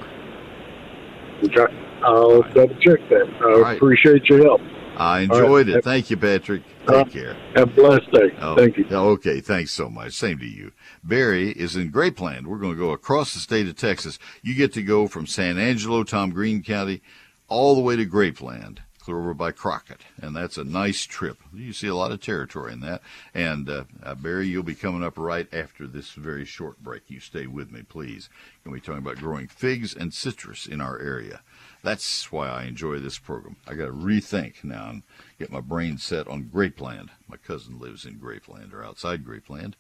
Okay. 1.43 1.65
I'll 2.03 2.41
right. 2.41 2.53
double 2.53 2.75
check 2.75 2.99
that. 3.09 3.29
I 3.41 3.59
right. 3.61 3.77
appreciate 3.77 4.25
your 4.29 4.43
help. 4.43 4.61
I 4.97 5.19
right. 5.19 5.21
enjoyed 5.23 5.69
it. 5.69 5.83
Thank 5.83 6.09
you, 6.09 6.17
Patrick. 6.17 6.63
Take 6.87 6.89
Uh, 6.89 7.03
care. 7.05 7.33
Have 7.55 7.69
a 7.69 7.73
blessed 7.73 8.11
day. 8.11 8.35
Oh, 8.39 8.55
Thank 8.55 8.77
you. 8.77 8.85
Okay, 8.91 9.39
thanks 9.41 9.71
so 9.71 9.89
much. 9.89 10.13
Same 10.13 10.37
to 10.39 10.45
you. 10.45 10.71
Barry 11.03 11.49
is 11.51 11.75
in 11.75 11.91
Grapeland. 11.91 12.45
We're 12.45 12.57
going 12.57 12.73
to 12.73 12.79
go 12.79 12.91
across 12.91 13.33
the 13.33 13.39
state 13.39 13.67
of 13.67 13.75
Texas. 13.75 14.19
You 14.41 14.53
get 14.53 14.73
to 14.73 14.83
go 14.83 15.07
from 15.07 15.25
San 15.25 15.57
Angelo, 15.57 16.03
Tom 16.03 16.29
Green 16.31 16.61
County, 16.61 17.01
all 17.47 17.73
the 17.75 17.81
way 17.81 17.95
to 17.95 18.05
Grapeland, 18.05 18.79
over 19.09 19.33
by 19.33 19.51
Crockett, 19.51 20.01
and 20.21 20.35
that's 20.35 20.57
a 20.57 20.63
nice 20.63 21.03
trip. 21.03 21.37
You 21.53 21.73
see 21.73 21.87
a 21.87 21.95
lot 21.95 22.11
of 22.11 22.21
territory 22.21 22.73
in 22.73 22.79
that. 22.81 23.01
And 23.33 23.69
uh, 23.69 23.83
uh, 24.01 24.15
Barry, 24.15 24.47
you'll 24.47 24.63
be 24.63 24.75
coming 24.75 25.03
up 25.03 25.17
right 25.17 25.51
after 25.53 25.87
this 25.87 26.11
very 26.11 26.45
short 26.45 26.83
break. 26.83 27.03
You 27.07 27.19
stay 27.19 27.47
with 27.47 27.71
me, 27.71 27.83
please. 27.83 28.29
We'll 28.63 28.73
be 28.73 28.79
talking 28.79 28.99
about 29.01 29.17
growing 29.17 29.47
figs 29.47 29.95
and 29.95 30.13
citrus 30.13 30.65
in 30.65 30.81
our 30.81 30.99
area. 30.99 31.41
That's 31.83 32.31
why 32.31 32.47
I 32.47 32.63
enjoy 32.63 32.99
this 32.99 33.19
program. 33.19 33.57
I 33.67 33.73
got 33.73 33.87
to 33.87 33.91
rethink 33.91 34.63
now 34.63 34.89
and 34.89 35.03
get 35.37 35.51
my 35.51 35.59
brain 35.59 35.97
set 35.97 36.27
on 36.27 36.45
Grapeland. 36.45 37.09
My 37.27 37.37
cousin 37.37 37.79
lives 37.79 38.05
in 38.05 38.19
Grapeland 38.19 38.73
or 38.73 38.83
outside 38.83 39.25
Grapeland. 39.25 39.73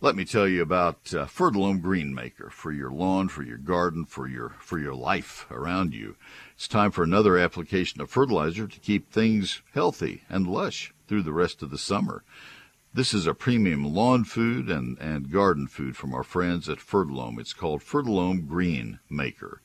Let 0.00 0.14
me 0.14 0.24
tell 0.24 0.46
you 0.46 0.62
about 0.62 1.12
uh, 1.12 1.26
Fertilome 1.26 1.82
Green 1.82 2.14
Maker 2.14 2.50
for 2.50 2.70
your 2.70 2.88
lawn, 2.88 3.26
for 3.26 3.42
your 3.42 3.58
garden, 3.58 4.04
for 4.04 4.28
your 4.28 4.50
for 4.60 4.78
your 4.78 4.94
life 4.94 5.44
around 5.50 5.92
you. 5.92 6.14
It's 6.54 6.68
time 6.68 6.92
for 6.92 7.02
another 7.02 7.36
application 7.36 8.00
of 8.00 8.08
fertilizer 8.08 8.68
to 8.68 8.78
keep 8.78 9.10
things 9.10 9.60
healthy 9.74 10.22
and 10.30 10.46
lush 10.46 10.94
through 11.08 11.22
the 11.22 11.32
rest 11.32 11.64
of 11.64 11.70
the 11.70 11.78
summer. 11.78 12.22
This 12.94 13.12
is 13.12 13.26
a 13.26 13.34
premium 13.34 13.84
lawn 13.84 14.22
food 14.22 14.70
and, 14.70 14.96
and 15.00 15.32
garden 15.32 15.66
food 15.66 15.96
from 15.96 16.14
our 16.14 16.22
friends 16.22 16.68
at 16.68 16.78
Fertilome. 16.78 17.40
It's 17.40 17.52
called 17.52 17.82
Fertilome 17.82 18.46
Green 18.46 19.00
Maker. 19.10 19.62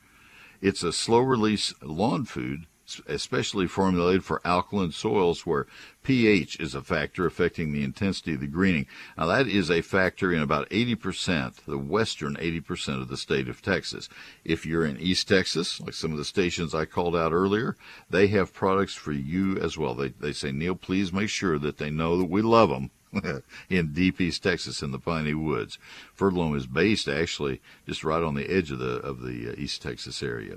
It's 0.61 0.81
a 0.81 0.91
slow 0.91 1.19
release 1.19 1.75
lawn 1.83 2.25
food, 2.25 2.65
especially 3.07 3.67
formulated 3.67 4.23
for 4.23 4.41
alkaline 4.45 4.91
soils 4.91 5.45
where 5.45 5.67
pH 6.03 6.59
is 6.59 6.75
a 6.75 6.81
factor 6.81 7.25
affecting 7.25 7.71
the 7.71 7.83
intensity 7.83 8.33
of 8.33 8.41
the 8.41 8.47
greening. 8.47 8.85
Now, 9.17 9.25
that 9.27 9.47
is 9.47 9.71
a 9.71 9.81
factor 9.81 10.33
in 10.33 10.41
about 10.41 10.69
80%, 10.69 11.65
the 11.65 11.77
western 11.77 12.35
80% 12.35 13.01
of 13.01 13.07
the 13.07 13.17
state 13.17 13.47
of 13.47 13.61
Texas. 13.61 14.09
If 14.43 14.65
you're 14.65 14.85
in 14.85 14.99
East 14.99 15.27
Texas, 15.27 15.79
like 15.79 15.93
some 15.93 16.11
of 16.11 16.17
the 16.17 16.25
stations 16.25 16.75
I 16.75 16.85
called 16.85 17.15
out 17.15 17.31
earlier, 17.31 17.75
they 18.09 18.27
have 18.27 18.53
products 18.53 18.93
for 18.93 19.11
you 19.11 19.57
as 19.57 19.77
well. 19.77 19.93
They, 19.93 20.09
they 20.09 20.33
say, 20.33 20.51
Neil, 20.51 20.75
please 20.75 21.13
make 21.13 21.29
sure 21.29 21.57
that 21.59 21.77
they 21.77 21.89
know 21.89 22.17
that 22.17 22.29
we 22.29 22.41
love 22.41 22.69
them. 22.69 22.91
in 23.69 23.93
deep 23.93 24.19
East 24.19 24.41
Texas 24.43 24.81
in 24.81 24.91
the 24.91 24.99
piney 24.99 25.33
woods. 25.33 25.79
Fertilome 26.17 26.55
is 26.55 26.67
based 26.67 27.07
actually 27.07 27.61
just 27.87 28.03
right 28.03 28.23
on 28.23 28.35
the 28.35 28.49
edge 28.49 28.71
of 28.71 28.79
the 28.79 28.97
of 28.97 29.21
the 29.21 29.49
uh, 29.49 29.53
East 29.57 29.81
Texas 29.81 30.21
area. 30.23 30.55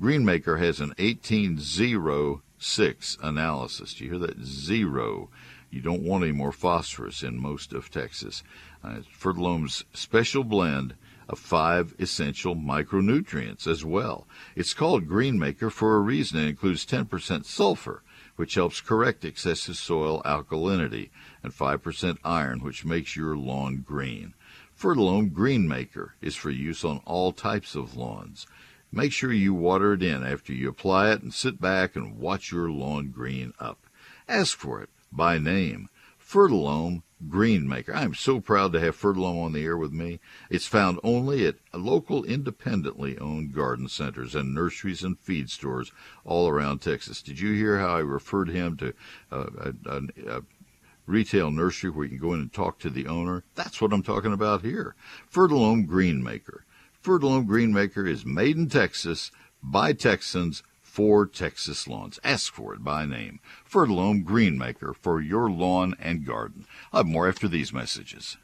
Greenmaker 0.00 0.58
has 0.58 0.80
an 0.80 0.94
1806 0.98 3.18
analysis. 3.22 3.94
Do 3.94 4.04
you 4.04 4.10
hear 4.10 4.18
that? 4.20 4.44
Zero. 4.44 5.28
You 5.70 5.82
don't 5.82 6.02
want 6.02 6.24
any 6.24 6.32
more 6.32 6.52
phosphorus 6.52 7.22
in 7.22 7.40
most 7.40 7.74
of 7.74 7.90
Texas. 7.90 8.42
Uh, 8.82 9.00
special 9.92 10.44
blend 10.44 10.94
of 11.28 11.38
five 11.38 11.94
essential 11.98 12.56
micronutrients 12.56 13.66
as 13.66 13.84
well. 13.84 14.26
It's 14.56 14.72
called 14.72 15.08
Greenmaker 15.08 15.70
for 15.70 15.96
a 15.96 16.00
reason. 16.00 16.40
It 16.40 16.48
includes 16.48 16.86
10% 16.86 17.44
sulfur, 17.44 18.02
which 18.38 18.54
helps 18.54 18.80
correct 18.80 19.24
excessive 19.24 19.76
soil 19.76 20.22
alkalinity, 20.24 21.10
and 21.42 21.52
5% 21.52 22.18
iron, 22.22 22.60
which 22.60 22.84
makes 22.84 23.16
your 23.16 23.36
lawn 23.36 23.82
green. 23.84 24.32
Fertilome 24.78 25.32
Greenmaker 25.32 26.10
is 26.20 26.36
for 26.36 26.50
use 26.50 26.84
on 26.84 27.00
all 27.04 27.32
types 27.32 27.74
of 27.74 27.96
lawns. 27.96 28.46
Make 28.92 29.10
sure 29.10 29.32
you 29.32 29.54
water 29.54 29.94
it 29.94 30.04
in 30.04 30.22
after 30.22 30.52
you 30.52 30.68
apply 30.68 31.10
it 31.10 31.20
and 31.20 31.34
sit 31.34 31.60
back 31.60 31.96
and 31.96 32.16
watch 32.16 32.52
your 32.52 32.70
lawn 32.70 33.10
green 33.10 33.54
up. 33.58 33.84
Ask 34.28 34.56
for 34.56 34.80
it 34.80 34.90
by 35.10 35.38
name. 35.38 35.88
Fertilome 36.28 37.02
Greenmaker. 37.26 37.94
I'm 37.94 38.12
so 38.12 38.38
proud 38.38 38.72
to 38.72 38.80
have 38.80 39.00
Fertilome 39.00 39.42
on 39.42 39.52
the 39.52 39.64
air 39.64 39.78
with 39.78 39.92
me. 39.92 40.20
It's 40.50 40.66
found 40.66 41.00
only 41.02 41.46
at 41.46 41.56
local 41.72 42.22
independently 42.24 43.16
owned 43.18 43.54
garden 43.54 43.88
centers 43.88 44.34
and 44.34 44.54
nurseries 44.54 45.02
and 45.02 45.18
feed 45.18 45.48
stores 45.48 45.90
all 46.26 46.46
around 46.46 46.80
Texas. 46.80 47.22
Did 47.22 47.40
you 47.40 47.54
hear 47.54 47.78
how 47.78 47.96
I 47.96 48.00
referred 48.00 48.50
him 48.50 48.76
to 48.76 48.94
uh, 49.32 49.46
a, 49.58 49.72
a, 49.86 50.36
a 50.36 50.42
retail 51.06 51.50
nursery 51.50 51.88
where 51.88 52.04
you 52.04 52.18
can 52.18 52.28
go 52.28 52.34
in 52.34 52.40
and 52.40 52.52
talk 52.52 52.78
to 52.80 52.90
the 52.90 53.06
owner? 53.06 53.44
That's 53.54 53.80
what 53.80 53.94
I'm 53.94 54.02
talking 54.02 54.34
about 54.34 54.62
here. 54.62 54.94
Fertilome 55.32 55.86
Greenmaker. 55.88 56.60
Fertilome 57.02 57.46
Greenmaker 57.46 58.06
is 58.06 58.26
made 58.26 58.58
in 58.58 58.68
Texas 58.68 59.30
by 59.62 59.94
Texans 59.94 60.62
for 60.98 61.26
Texas 61.26 61.86
lawns. 61.86 62.18
Ask 62.24 62.52
for 62.52 62.74
it 62.74 62.82
by 62.82 63.06
name. 63.06 63.38
Fertilome 63.64 64.24
Greenmaker 64.24 64.96
for 64.96 65.20
your 65.20 65.48
lawn 65.48 65.94
and 66.00 66.26
garden. 66.26 66.66
I'll 66.92 67.04
have 67.04 67.06
more 67.06 67.28
after 67.28 67.46
these 67.46 67.72
messages. 67.72 68.36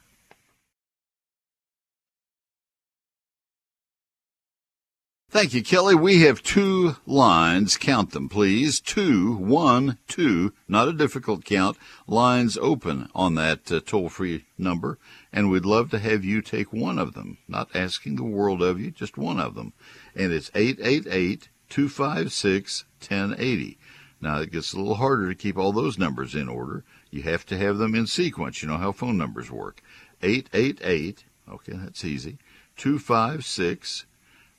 Thank 5.29 5.53
you, 5.53 5.61
Kelly. 5.61 5.95
We 5.95 6.21
have 6.21 6.41
two 6.41 6.95
lines. 7.05 7.75
Count 7.75 8.11
them, 8.11 8.29
please. 8.29 8.79
Two, 8.79 9.35
one, 9.35 9.97
two. 10.07 10.53
Not 10.65 10.87
a 10.87 10.93
difficult 10.93 11.43
count. 11.43 11.75
Lines 12.07 12.57
open 12.57 13.09
on 13.13 13.35
that 13.35 13.69
uh, 13.69 13.81
toll 13.85 14.07
free 14.07 14.45
number. 14.57 14.97
And 15.33 15.51
we'd 15.51 15.65
love 15.65 15.91
to 15.91 15.99
have 15.99 16.23
you 16.23 16.41
take 16.41 16.71
one 16.71 16.97
of 16.97 17.15
them. 17.15 17.37
Not 17.49 17.75
asking 17.75 18.15
the 18.15 18.23
world 18.23 18.63
of 18.63 18.79
you, 18.79 18.91
just 18.91 19.17
one 19.17 19.41
of 19.41 19.55
them. 19.55 19.73
And 20.15 20.31
it's 20.31 20.49
888 20.55 21.49
256 21.75 22.85
1080. 23.01 23.77
Now, 24.21 24.39
it 24.39 24.53
gets 24.53 24.71
a 24.71 24.77
little 24.77 24.95
harder 24.95 25.27
to 25.27 25.35
keep 25.35 25.57
all 25.57 25.73
those 25.73 25.99
numbers 25.99 26.33
in 26.33 26.47
order. 26.47 26.85
You 27.11 27.23
have 27.23 27.45
to 27.47 27.57
have 27.57 27.79
them 27.79 27.95
in 27.95 28.07
sequence. 28.07 28.61
You 28.63 28.69
know 28.69 28.77
how 28.77 28.93
phone 28.93 29.17
numbers 29.17 29.51
work. 29.51 29.81
888, 30.21 31.25
okay, 31.51 31.73
that's 31.75 32.05
easy. 32.05 32.37
256 32.77 34.05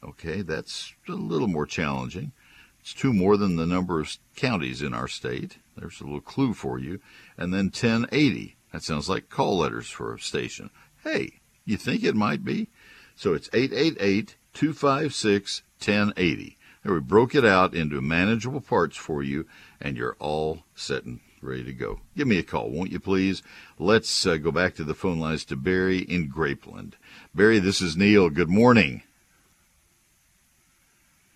Okay, 0.05 0.43
that's 0.43 0.93
a 1.09 1.13
little 1.13 1.49
more 1.49 1.65
challenging. 1.65 2.33
It's 2.81 2.93
two 2.93 3.15
more 3.15 3.39
than 3.39 3.57
the 3.57 3.65
number 3.65 3.99
of 3.99 4.19
counties 4.37 4.83
in 4.83 4.93
our 4.93 5.09
state. 5.09 5.57
There's 5.75 6.03
a 6.03 6.05
little 6.05 6.21
clue 6.21 6.53
for 6.53 6.79
you. 6.79 7.01
And 7.39 7.53
then 7.53 7.67
1080. 7.67 8.57
That 8.75 8.83
sounds 8.83 9.09
like 9.09 9.31
call 9.31 9.57
letters 9.57 9.89
for 9.89 10.13
a 10.13 10.21
station. 10.21 10.69
Hey, 11.03 11.41
you 11.65 11.79
think 11.79 12.05
it 12.05 12.15
might 12.15 12.45
be? 12.45 12.69
So 13.15 13.33
it's 13.33 13.49
888 13.55 14.37
256 14.53 15.63
1080. 15.79 16.59
There, 16.87 16.95
we 16.95 17.01
broke 17.01 17.35
it 17.35 17.45
out 17.45 17.75
into 17.75 18.01
manageable 18.01 18.61
parts 18.61 18.97
for 18.97 19.21
you, 19.21 19.47
and 19.81 19.97
you're 19.97 20.15
all 20.21 20.63
set 20.77 21.03
and 21.03 21.19
ready 21.43 21.65
to 21.65 21.73
go. 21.73 21.99
Give 22.17 22.29
me 22.29 22.39
a 22.39 22.45
call, 22.45 22.71
won't 22.71 22.93
you 22.93 23.01
please? 23.01 23.43
Let's 23.77 24.25
uh, 24.25 24.37
go 24.37 24.53
back 24.53 24.77
to 24.77 24.85
the 24.85 24.95
phone 24.95 25.19
lines 25.19 25.45
to 25.47 25.57
Barry 25.57 25.99
in 25.99 26.31
Grapeland. 26.31 26.93
Barry, 27.35 27.59
this 27.59 27.81
is 27.81 27.97
Neil. 27.97 28.31
Good 28.31 28.49
morning. 28.49 29.03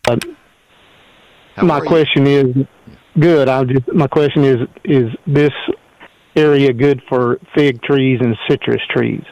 How 0.06 0.18
my 1.64 1.80
question 1.80 2.28
is 2.28 2.54
good. 3.18 3.48
I 3.48 3.64
just 3.64 3.92
my 3.92 4.06
question 4.06 4.44
is 4.44 4.56
is 4.84 5.06
this 5.26 5.50
area 6.36 6.72
good 6.72 7.02
for 7.08 7.40
fig 7.56 7.82
trees 7.82 8.20
and 8.20 8.36
citrus 8.48 8.82
trees? 8.88 9.24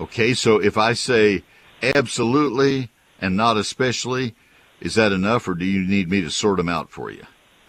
Okay, 0.00 0.34
so 0.34 0.60
if 0.60 0.76
I 0.76 0.92
say 0.92 1.44
absolutely 1.82 2.90
and 3.20 3.36
not 3.36 3.56
especially, 3.56 4.34
Is 4.80 4.94
that 4.96 5.12
enough, 5.12 5.48
or 5.48 5.54
do 5.54 5.64
you 5.64 5.86
need 5.86 6.10
me 6.10 6.20
to 6.20 6.30
sort 6.30 6.58
them 6.58 6.68
out 6.68 6.90
for 6.90 7.10
you? 7.10 7.24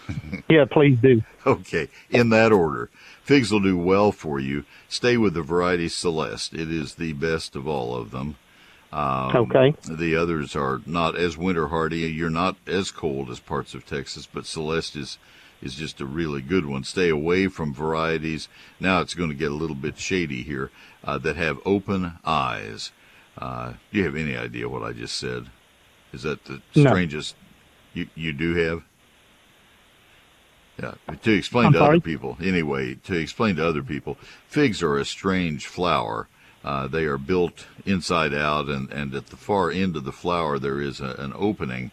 Yeah, 0.49 0.63
please 0.63 0.97
do. 1.01 1.21
Okay, 1.45 1.89
in 2.09 2.29
that 2.29 2.53
order. 2.53 2.89
Figs 3.23 3.51
will 3.51 3.59
do 3.59 3.77
well 3.77 4.13
for 4.13 4.39
you. 4.39 4.63
Stay 4.87 5.17
with 5.17 5.33
the 5.33 5.41
variety 5.41 5.89
Celeste. 5.89 6.53
It 6.53 6.71
is 6.71 6.95
the 6.95 7.11
best 7.11 7.57
of 7.57 7.67
all 7.67 7.93
of 7.93 8.11
them. 8.11 8.37
Um, 8.93 9.35
Okay. 9.35 9.75
The 9.89 10.15
others 10.15 10.55
are 10.55 10.81
not 10.85 11.17
as 11.17 11.37
winter 11.37 11.67
hardy. 11.67 11.97
You're 11.99 12.29
not 12.29 12.55
as 12.65 12.91
cold 12.91 13.29
as 13.29 13.41
parts 13.41 13.73
of 13.73 13.85
Texas, 13.85 14.25
but 14.25 14.45
Celeste 14.45 14.95
is 14.95 15.17
is 15.61 15.75
just 15.75 15.99
a 15.99 16.05
really 16.05 16.41
good 16.41 16.65
one. 16.65 16.83
Stay 16.85 17.09
away 17.09 17.47
from 17.47 17.73
varieties. 17.73 18.47
Now 18.79 19.01
it's 19.01 19.15
going 19.15 19.29
to 19.29 19.35
get 19.35 19.51
a 19.51 19.55
little 19.55 19.75
bit 19.75 19.97
shady 19.97 20.43
here 20.43 20.69
uh, 21.03 21.17
that 21.17 21.35
have 21.35 21.59
open 21.65 22.13
eyes. 22.23 22.91
Uh, 23.37 23.73
do 23.91 23.97
you 23.97 24.03
have 24.05 24.15
any 24.15 24.37
idea 24.37 24.69
what 24.69 24.83
I 24.83 24.93
just 24.93 25.17
said? 25.17 25.47
Is 26.17 26.23
that 26.23 26.45
the 26.45 26.61
No. 26.75 26.89
strangest 26.89 27.35
you 27.93 28.07
you 28.15 28.33
do 28.33 28.55
have? 28.55 28.81
Yeah, 30.81 30.93
to 31.21 31.31
explain 31.31 31.67
I'm 31.67 31.73
to 31.73 31.83
other 31.83 31.99
people. 31.99 32.37
Anyway, 32.41 32.95
to 33.05 33.13
explain 33.15 33.55
to 33.57 33.67
other 33.67 33.83
people, 33.83 34.17
figs 34.47 34.81
are 34.81 34.97
a 34.97 35.05
strange 35.05 35.67
flower. 35.67 36.27
Uh, 36.63 36.87
they 36.87 37.05
are 37.05 37.19
built 37.19 37.67
inside 37.85 38.33
out, 38.33 38.65
and, 38.67 38.91
and 38.91 39.13
at 39.13 39.27
the 39.27 39.37
far 39.37 39.69
end 39.69 39.95
of 39.95 40.05
the 40.05 40.11
flower 40.11 40.57
there 40.57 40.81
is 40.81 40.99
a, 40.99 41.15
an 41.19 41.33
opening. 41.35 41.91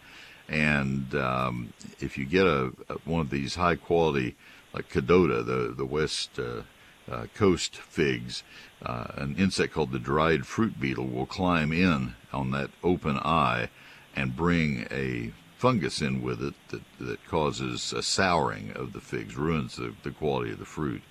And 0.49 1.15
um, 1.15 1.75
if 2.01 2.17
you 2.19 2.25
get 2.25 2.47
a, 2.47 2.73
a 2.89 2.95
one 3.05 3.21
of 3.21 3.31
these 3.31 3.57
high 3.57 3.77
quality, 3.77 4.37
like 4.73 4.89
Kadota, 4.89 5.45
the 5.45 5.75
the 5.77 5.87
West 5.87 6.39
uh, 6.39 6.63
uh, 7.11 7.27
Coast 7.35 7.77
figs, 7.77 8.43
uh, 8.85 9.07
an 9.17 9.37
insect 9.37 9.75
called 9.75 9.93
the 9.93 9.99
dried 9.99 10.47
fruit 10.47 10.81
beetle 10.81 11.07
will 11.07 11.27
climb 11.27 11.73
in 11.73 12.15
on 12.33 12.51
that 12.53 12.71
open 12.83 13.19
eye 13.19 13.69
and 14.14 14.37
bring 14.37 14.87
a 14.90 15.33
fungus 15.57 16.03
in 16.03 16.22
with 16.22 16.42
it 16.42 16.55
that, 16.68 16.83
that 17.00 17.27
causes 17.27 17.92
a 17.92 18.03
souring 18.03 18.72
of 18.72 18.92
the 18.92 19.00
figs, 19.00 19.37
ruins 19.37 19.77
the, 19.77 19.94
the 20.03 20.11
quality 20.11 20.53
of 20.53 20.59
the 20.59 20.64
fruit. 20.64 21.03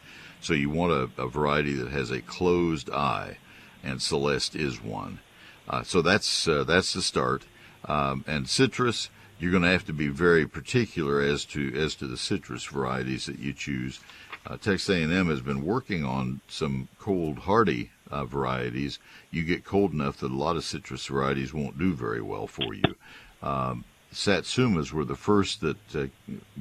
So 0.41 0.53
you 0.53 0.69
want 0.69 0.91
a, 0.91 1.21
a 1.21 1.27
variety 1.27 1.73
that 1.73 1.89
has 1.89 2.11
a 2.11 2.21
closed 2.21 2.89
eye, 2.89 3.37
and 3.83 4.01
Celeste 4.01 4.55
is 4.55 4.83
one. 4.83 5.19
Uh, 5.67 5.83
so 5.83 6.01
that's 6.01 6.47
uh, 6.47 6.63
that's 6.65 6.93
the 6.93 7.01
start. 7.01 7.45
Um, 7.85 8.23
and 8.27 8.49
citrus, 8.49 9.09
you're 9.39 9.51
going 9.51 9.63
to 9.63 9.69
have 9.69 9.85
to 9.85 9.93
be 9.93 10.09
very 10.09 10.45
particular 10.45 11.21
as 11.21 11.45
to 11.45 11.73
as 11.75 11.95
to 11.95 12.07
the 12.07 12.17
citrus 12.17 12.65
varieties 12.65 13.25
that 13.25 13.39
you 13.39 13.53
choose. 13.53 13.99
Uh, 14.45 14.57
Texas 14.57 14.89
A&M 14.89 15.29
has 15.29 15.39
been 15.39 15.63
working 15.63 16.03
on 16.03 16.41
some 16.49 16.89
cold 16.99 17.39
hardy 17.39 17.91
uh, 18.13 18.25
varieties. 18.25 18.99
You 19.31 19.43
get 19.43 19.65
cold 19.65 19.91
enough 19.91 20.17
that 20.17 20.31
a 20.31 20.35
lot 20.35 20.55
of 20.55 20.63
citrus 20.63 21.05
varieties 21.07 21.53
won't 21.53 21.79
do 21.79 21.93
very 21.93 22.21
well 22.21 22.47
for 22.47 22.73
you. 22.73 22.95
Um, 23.41 23.83
Satsumas 24.13 24.91
were 24.91 25.05
the 25.05 25.15
first 25.15 25.61
that 25.61 25.95
uh, 25.95 26.05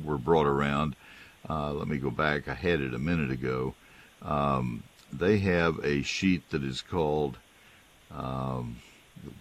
were 0.03 0.19
brought 0.19 0.47
around. 0.47 0.97
Uh, 1.49 1.73
let 1.73 1.89
me 1.89 1.99
go 1.99 2.11
back. 2.11 2.49
I 2.49 2.55
had 2.55 2.81
it 2.81 2.95
a 2.95 2.99
minute 2.99 3.31
ago. 3.31 3.75
Um, 4.23 4.83
they 5.13 5.39
have 5.39 5.79
a 5.85 6.03
sheet 6.03 6.49
that 6.51 6.65
is 6.65 6.81
called, 6.81 7.37
um, 8.11 8.77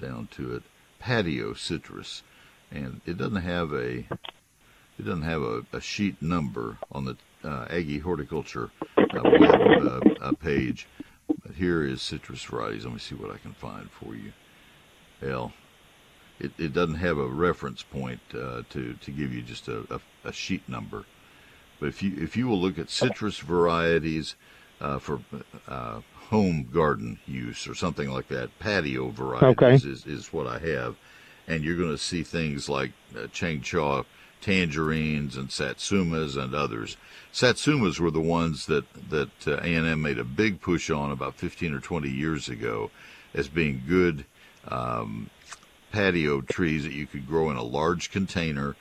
down 0.02 0.28
to 0.32 0.56
it, 0.56 0.64
patio 1.00 1.54
citrus, 1.54 2.24
and 2.72 3.00
it 3.06 3.18
doesn't 3.18 3.44
have 3.44 3.72
a, 3.72 4.00
it 5.00 5.06
doesn't 5.06 5.22
have 5.22 5.42
a, 5.42 5.66
a 5.72 5.80
sheet 5.80 6.22
number 6.22 6.78
on 6.92 7.06
the 7.06 7.16
uh, 7.44 7.66
Aggie 7.70 8.00
Horticulture 8.00 8.70
uh, 8.98 9.22
web 9.40 9.62
uh, 9.82 10.00
uh, 10.22 10.32
page. 10.34 10.88
Here 11.62 11.84
is 11.84 12.02
citrus 12.02 12.42
varieties. 12.42 12.86
Let 12.86 12.94
me 12.96 13.00
see 13.00 13.14
what 13.14 13.30
I 13.30 13.38
can 13.38 13.54
find 13.54 13.92
for 13.92 14.16
you. 14.16 14.34
Well, 15.22 15.54
it, 16.40 16.52
it 16.58 16.74
doesn't 16.74 16.96
have 16.96 17.20
a 17.20 17.28
reference 17.28 17.84
point 17.84 18.20
uh, 18.34 18.64
to 18.72 18.96
to 18.96 19.12
give 19.12 19.32
you 19.32 19.44
just 19.44 19.68
a, 19.68 19.86
a, 19.94 20.00
a 20.30 20.34
sheet 20.34 20.68
number. 20.68 21.06
But 21.80 21.90
if 21.90 22.02
you 22.02 22.14
if 22.18 22.36
you 22.36 22.48
will 22.48 22.60
look 22.60 22.80
at 22.80 22.90
citrus 22.90 23.38
varieties 23.38 24.36
uh, 24.80 24.98
for 24.98 25.20
uh, 25.68 26.02
home 26.32 26.68
garden 26.74 27.20
use 27.28 27.68
or 27.68 27.76
something 27.76 28.10
like 28.10 28.28
that, 28.30 28.58
patio 28.58 29.10
varieties 29.10 29.86
is, 29.86 30.08
is 30.08 30.34
what 30.34 30.48
I 30.48 30.58
have, 30.58 30.96
and 31.48 31.64
you're 31.64 31.78
going 31.78 31.92
to 31.92 31.98
see 32.00 32.24
things 32.24 32.70
like 32.70 32.92
uh, 33.16 33.28
Changsha 33.28 34.04
tangerines 34.42 35.38
and 35.38 35.50
satsumas 35.50 36.42
and 36.42 36.54
others. 36.54 36.98
Satsumas 37.34 38.00
were 38.00 38.12
the 38.12 38.20
ones 38.20 38.66
that 38.66 38.86
that 39.10 39.48
uh, 39.48 39.58
A&M 39.58 40.02
made 40.02 40.18
a 40.18 40.24
big 40.24 40.62
push 40.62 40.90
on 40.90 41.12
about 41.12 41.36
15 41.36 41.74
or 41.74 41.80
20 41.80 42.10
years 42.10 42.50
ago 42.50 42.92
as 43.34 43.48
being 43.48 43.84
good 43.88 44.26
um, 44.68 45.30
patio 45.92 46.42
trees 46.42 46.84
that 46.84 46.94
you 46.94 47.06
could 47.06 47.28
grow 47.28 47.50
in 47.50 47.58
a 47.58 47.64
large 47.64 48.12
container 48.12 48.76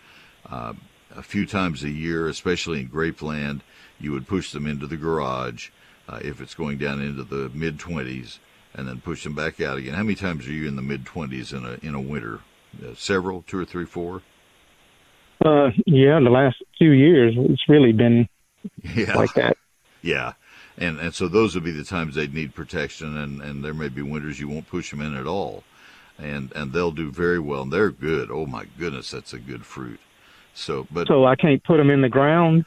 uh, 0.48 0.72
a 1.14 1.22
few 1.22 1.46
times 1.46 1.82
a 1.82 1.90
year, 1.90 2.28
especially 2.28 2.80
in 2.80 2.88
grapeland. 2.88 3.60
You 3.98 4.12
would 4.12 4.26
push 4.26 4.52
them 4.52 4.66
into 4.66 4.86
the 4.86 4.96
garage 4.96 5.70
uh, 6.08 6.20
if 6.22 6.40
it's 6.40 6.54
going 6.54 6.78
down 6.78 7.00
into 7.00 7.22
the 7.22 7.50
mid 7.54 7.78
20s, 7.78 8.38
and 8.74 8.88
then 8.88 9.00
push 9.00 9.24
them 9.24 9.34
back 9.34 9.60
out 9.60 9.78
again. 9.78 9.94
How 9.94 10.02
many 10.02 10.14
times 10.14 10.46
are 10.48 10.52
you 10.52 10.66
in 10.66 10.76
the 10.76 10.82
mid 10.82 11.04
20s 11.04 11.52
in 11.52 11.64
a 11.64 11.86
in 11.86 11.94
a 11.94 12.00
winter? 12.00 12.40
Uh, 12.82 12.94
several, 12.94 13.42
two 13.42 13.58
or 13.58 13.64
three, 13.64 13.84
four. 13.84 14.22
Uh, 15.44 15.70
yeah, 15.86 16.20
the 16.20 16.30
last 16.30 16.56
few 16.76 16.90
years 16.90 17.34
it's 17.36 17.68
really 17.68 17.92
been 17.92 18.28
Yeah, 18.94 19.14
like 19.16 19.32
that. 19.34 19.56
yeah, 20.02 20.34
and 20.76 20.98
and 20.98 21.14
so 21.14 21.28
those 21.28 21.54
would 21.54 21.64
be 21.64 21.70
the 21.72 21.84
times 21.84 22.14
they'd 22.14 22.34
need 22.34 22.54
protection, 22.54 23.16
and 23.16 23.40
and 23.40 23.64
there 23.64 23.72
may 23.74 23.88
be 23.88 24.02
winters 24.02 24.38
you 24.38 24.48
won't 24.48 24.68
push 24.68 24.90
them 24.90 25.00
in 25.00 25.16
at 25.16 25.26
all, 25.26 25.64
and 26.18 26.52
and 26.54 26.72
they'll 26.72 26.90
do 26.90 27.10
very 27.10 27.38
well, 27.38 27.62
and 27.62 27.72
they're 27.72 27.90
good. 27.90 28.30
Oh 28.30 28.44
my 28.46 28.66
goodness, 28.78 29.10
that's 29.10 29.32
a 29.32 29.38
good 29.38 29.64
fruit. 29.64 30.00
So, 30.52 30.86
but 30.90 31.06
So 31.06 31.24
I 31.24 31.36
can't 31.36 31.62
put 31.64 31.78
them 31.78 31.90
in 31.90 32.02
the 32.02 32.08
ground. 32.08 32.66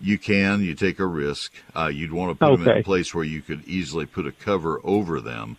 You 0.00 0.18
can. 0.18 0.62
You 0.62 0.74
take 0.74 0.98
a 0.98 1.06
risk. 1.06 1.52
Uh, 1.76 1.86
you'd 1.86 2.12
want 2.12 2.32
to 2.32 2.38
put 2.44 2.52
them 2.58 2.68
in 2.68 2.78
a 2.78 2.82
place 2.82 3.14
where 3.14 3.24
you 3.24 3.42
could 3.42 3.64
easily 3.66 4.06
put 4.06 4.26
a 4.26 4.32
cover 4.32 4.80
over 4.82 5.20
them, 5.20 5.56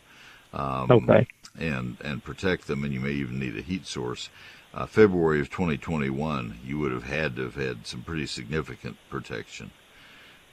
um, 0.53 0.91
Okay. 0.91 1.27
and 1.57 1.97
and 2.03 2.23
protect 2.23 2.67
them. 2.67 2.83
And 2.83 2.93
you 2.93 2.99
may 2.99 3.11
even 3.11 3.39
need 3.39 3.55
a 3.57 3.61
heat 3.61 3.85
source. 3.85 4.29
Uh, 4.73 4.85
February 4.85 5.39
of 5.39 5.49
2021, 5.49 6.59
you 6.63 6.77
would 6.77 6.91
have 6.91 7.05
had 7.05 7.35
to 7.35 7.43
have 7.43 7.55
had 7.55 7.87
some 7.87 8.03
pretty 8.03 8.27
significant 8.27 8.97
protection. 9.09 9.71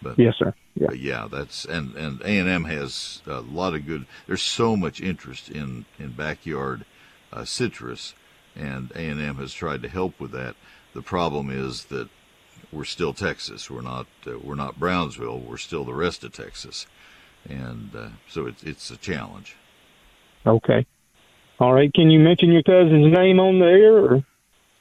But 0.01 0.19
Yes, 0.19 0.37
sir. 0.39 0.55
Yeah. 0.75 0.93
yeah, 0.93 1.29
that's 1.31 1.65
and 1.65 1.95
and 1.97 2.21
A 2.21 2.39
and 2.39 2.49
M 2.49 2.65
has 2.65 3.23
a 3.27 3.41
lot 3.41 3.75
of 3.75 3.87
good. 3.87 4.07
There's 4.27 4.43
so 4.43 4.77
much 4.77 5.01
interest 5.01 5.49
in 5.49 5.87
in 5.99 6.13
backyard 6.13 6.85
uh, 7.33 7.45
citrus, 7.45 8.15
and 8.55 8.91
A 8.93 9.01
and 9.01 9.21
M 9.21 9.37
has 9.37 9.53
tried 9.53 9.83
to 9.83 9.89
help 9.89 10.21
with 10.21 10.33
that. 10.33 10.55
The 10.93 11.03
problem 11.03 11.51
is 11.51 11.87
that 11.87 12.09
we're 12.73 12.85
still 12.85 13.13
Texas. 13.15 13.71
We're 13.71 13.81
not 13.83 14.07
uh, 14.27 14.39
we're 14.39 14.55
not 14.55 14.79
Brownsville. 14.79 15.41
We're 15.41 15.57
still 15.57 15.85
the 15.85 15.95
rest 15.95 16.25
of 16.25 16.33
Texas, 16.33 16.87
and 17.49 17.95
uh, 17.95 18.09
so 18.29 18.47
it's 18.47 18.63
it's 18.63 18.91
a 18.91 18.97
challenge. 18.97 19.57
Okay. 20.47 20.87
All 21.59 21.73
right. 21.73 21.93
Can 21.93 22.11
you 22.11 22.19
mention 22.19 22.53
your 22.53 22.63
cousin's 22.63 23.13
name 23.13 23.41
on 23.41 23.59
the 23.59 23.67
air? 23.67 23.97
Or? 23.97 24.25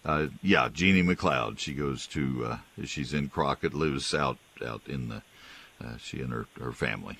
Uh, 0.03 0.27
yeah, 0.43 0.69
Jeannie 0.71 1.03
McLeod. 1.03 1.57
She 1.59 1.73
goes 1.73 2.05
to 2.07 2.45
uh, 2.45 2.57
she's 2.85 3.13
in 3.13 3.29
Crockett, 3.29 3.73
lives 3.73 4.13
out 4.13 4.37
out 4.65 4.81
in 4.87 5.09
the 5.09 5.21
uh, 5.83 5.97
she 5.97 6.21
and 6.21 6.31
her 6.31 6.45
her 6.59 6.71
family. 6.71 7.17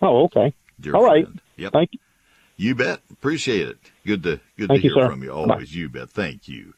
Oh, 0.00 0.24
okay. 0.24 0.54
Dear 0.80 0.96
All 0.96 1.04
right. 1.04 1.24
friend. 1.24 1.40
Yep. 1.56 1.72
Thank 1.72 1.90
you. 1.92 1.98
You 2.56 2.74
bet. 2.74 3.00
Appreciate 3.10 3.68
it. 3.68 3.78
Good 4.06 4.22
to 4.22 4.40
good 4.56 4.68
Thank 4.68 4.82
to 4.82 4.88
you, 4.88 4.94
hear 4.94 5.04
sir. 5.04 5.10
from 5.10 5.22
you. 5.22 5.30
Always. 5.30 5.74
You 5.74 5.88
bet. 5.88 6.10
Thank 6.10 6.48
you. 6.48 6.74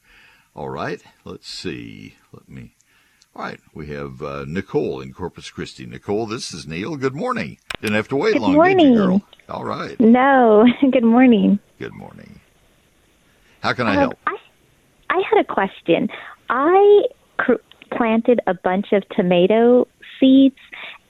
All 0.55 0.71
right. 0.71 1.03
Let's 1.25 1.49
see. 1.49 2.17
Let 2.33 2.49
me. 2.49 2.75
All 3.35 3.43
right. 3.43 3.61
We 3.75 3.89
have 3.89 4.23
uh, 4.23 4.45
Nicole 4.49 5.01
in 5.01 5.13
Corpus 5.13 5.51
Christi. 5.51 5.85
Nicole, 5.87 6.27
this 6.27 6.53
is 6.55 6.67
Neil. 6.67 6.97
Good 6.97 7.15
morning. 7.15 7.59
Didn't 7.81 7.97
have 7.97 8.09
to 8.09 8.17
wait 8.17 8.33
Good 8.35 8.43
long, 8.43 8.51
did 8.53 8.57
you, 8.57 8.63
morning. 8.77 8.95
girl? 8.95 9.23
All 9.49 9.65
right. 9.65 9.99
No, 10.01 10.67
good 10.91 11.05
morning. 11.05 11.59
Good 11.79 11.93
morning. 11.93 12.41
How 13.61 13.73
can 13.73 13.87
I 13.87 13.93
Um, 13.93 13.99
help? 13.99 14.15
I, 14.27 14.37
I 15.11 15.23
had 15.31 15.41
a 15.41 15.45
question. 15.45 16.09
I 16.51 17.03
cr- 17.39 17.53
planted 17.93 18.41
a 18.47 18.55
bunch 18.55 18.93
of 18.93 19.09
tomato 19.11 19.87
seeds 20.19 20.57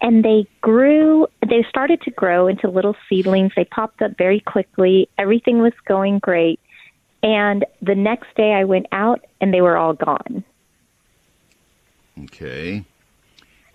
and 0.03 0.25
they 0.25 0.47
grew, 0.61 1.27
they 1.49 1.65
started 1.69 2.03
to 2.03 2.11
grow 2.11 2.49
into 2.49 2.69
little 2.69 2.95
seedlings. 3.09 3.53
They 3.57 3.65
popped 3.65 4.03
up 4.03 4.13
very 4.19 4.41
quickly. 4.41 5.09
Everything 5.19 5.61
was 5.61 5.73
going 5.87 6.19
great. 6.19 6.61
And 7.23 7.65
the 7.81 7.95
next 7.95 8.35
day 8.37 8.53
I 8.53 8.65
went 8.65 8.87
out 8.93 9.25
and 9.41 9.55
they 9.55 9.63
were 9.63 9.77
all 9.77 9.95
gone. 9.95 10.45
Okay. 12.25 12.85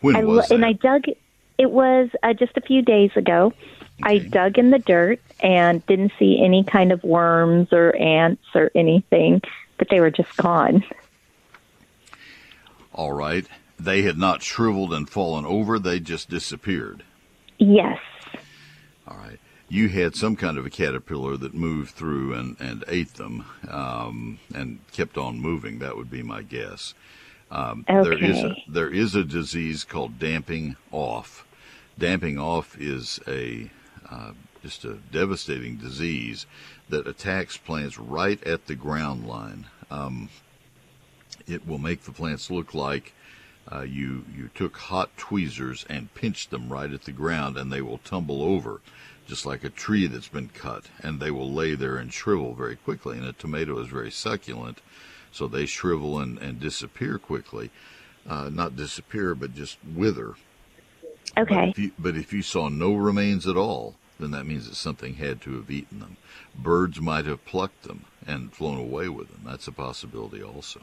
When 0.01 0.15
I, 0.15 0.23
was 0.23 0.49
lo- 0.49 0.55
and? 0.55 0.65
I 0.65 0.73
dug. 0.73 1.03
It 1.61 1.69
was 1.69 2.09
uh, 2.23 2.33
just 2.33 2.57
a 2.57 2.61
few 2.61 2.81
days 2.81 3.11
ago. 3.15 3.53
I 4.01 4.17
dug 4.17 4.57
in 4.57 4.71
the 4.71 4.79
dirt 4.79 5.19
and 5.41 5.85
didn't 5.85 6.13
see 6.17 6.41
any 6.43 6.63
kind 6.63 6.91
of 6.91 7.03
worms 7.03 7.67
or 7.71 7.95
ants 7.95 8.41
or 8.55 8.71
anything, 8.73 9.41
but 9.77 9.89
they 9.89 9.99
were 9.99 10.09
just 10.09 10.35
gone. 10.37 10.83
All 12.95 13.13
right. 13.13 13.45
They 13.79 14.01
had 14.01 14.17
not 14.17 14.41
shriveled 14.41 14.91
and 14.91 15.07
fallen 15.07 15.45
over. 15.45 15.77
They 15.77 15.99
just 15.99 16.31
disappeared. 16.31 17.03
Yes. 17.59 17.99
All 19.07 19.17
right. 19.17 19.39
you 19.69 19.87
had 19.87 20.15
some 20.15 20.35
kind 20.35 20.57
of 20.57 20.65
a 20.65 20.69
caterpillar 20.71 21.37
that 21.37 21.53
moved 21.53 21.91
through 21.91 22.33
and, 22.33 22.55
and 22.59 22.83
ate 22.87 23.13
them 23.13 23.45
um, 23.69 24.39
and 24.53 24.79
kept 24.93 25.15
on 25.17 25.39
moving. 25.39 25.77
That 25.79 25.95
would 25.95 26.09
be 26.09 26.23
my 26.23 26.41
guess. 26.41 26.95
Um, 27.51 27.85
There 27.87 28.13
is 28.13 28.39
a, 28.43 28.47
Okay. 28.47 28.63
there 28.67 28.89
is 28.89 29.13
a 29.13 29.23
disease 29.23 29.83
called 29.83 30.17
damping 30.17 30.75
off. 30.91 31.45
Damping 31.97 32.39
off 32.39 32.79
is 32.79 33.19
a 33.27 33.69
uh, 34.09 34.31
just 34.61 34.85
a 34.85 34.93
devastating 35.11 35.77
disease 35.77 36.45
that 36.89 37.07
attacks 37.07 37.57
plants 37.57 37.97
right 37.97 38.43
at 38.43 38.67
the 38.67 38.75
ground 38.75 39.27
line. 39.27 39.67
Um, 39.89 40.29
it 41.47 41.67
will 41.67 41.77
make 41.77 42.03
the 42.03 42.11
plants 42.11 42.51
look 42.51 42.73
like 42.73 43.13
uh, 43.71 43.81
you 43.81 44.25
you 44.33 44.49
took 44.53 44.77
hot 44.77 45.15
tweezers 45.17 45.85
and 45.89 46.13
pinched 46.13 46.49
them 46.49 46.71
right 46.71 46.91
at 46.91 47.03
the 47.03 47.11
ground, 47.11 47.57
and 47.57 47.71
they 47.71 47.81
will 47.81 47.99
tumble 47.99 48.41
over, 48.41 48.81
just 49.27 49.45
like 49.45 49.63
a 49.63 49.69
tree 49.69 50.07
that's 50.07 50.27
been 50.27 50.49
cut, 50.49 50.85
and 51.01 51.19
they 51.19 51.31
will 51.31 51.51
lay 51.51 51.75
there 51.75 51.97
and 51.97 52.13
shrivel 52.13 52.53
very 52.53 52.75
quickly. 52.75 53.17
And 53.17 53.25
a 53.25 53.33
tomato 53.33 53.79
is 53.79 53.87
very 53.87 54.11
succulent, 54.11 54.79
so 55.31 55.47
they 55.47 55.65
shrivel 55.65 56.19
and, 56.19 56.37
and 56.39 56.59
disappear 56.59 57.17
quickly. 57.17 57.71
Uh, 58.27 58.49
not 58.51 58.75
disappear, 58.75 59.33
but 59.33 59.55
just 59.55 59.77
wither. 59.95 60.35
But 61.35 61.43
Okay. 61.43 61.69
if, 61.69 61.79
you, 61.79 61.91
but 61.97 62.15
if 62.15 62.33
you 62.33 62.41
saw 62.41 62.69
no 62.69 62.93
remains 62.93 63.47
at 63.47 63.57
all, 63.57 63.95
then 64.19 64.31
that 64.31 64.45
means 64.45 64.67
that 64.67 64.75
something 64.75 65.15
had 65.15 65.41
to 65.41 65.55
have 65.55 65.71
eaten 65.71 65.99
them. 65.99 66.17
Birds 66.55 66.99
might 66.99 67.25
have 67.25 67.45
plucked 67.45 67.83
them 67.83 68.05
and 68.27 68.53
flown 68.53 68.77
away 68.77 69.09
with 69.09 69.29
them. 69.29 69.41
That's 69.45 69.67
a 69.67 69.71
possibility 69.71 70.43
also. 70.43 70.81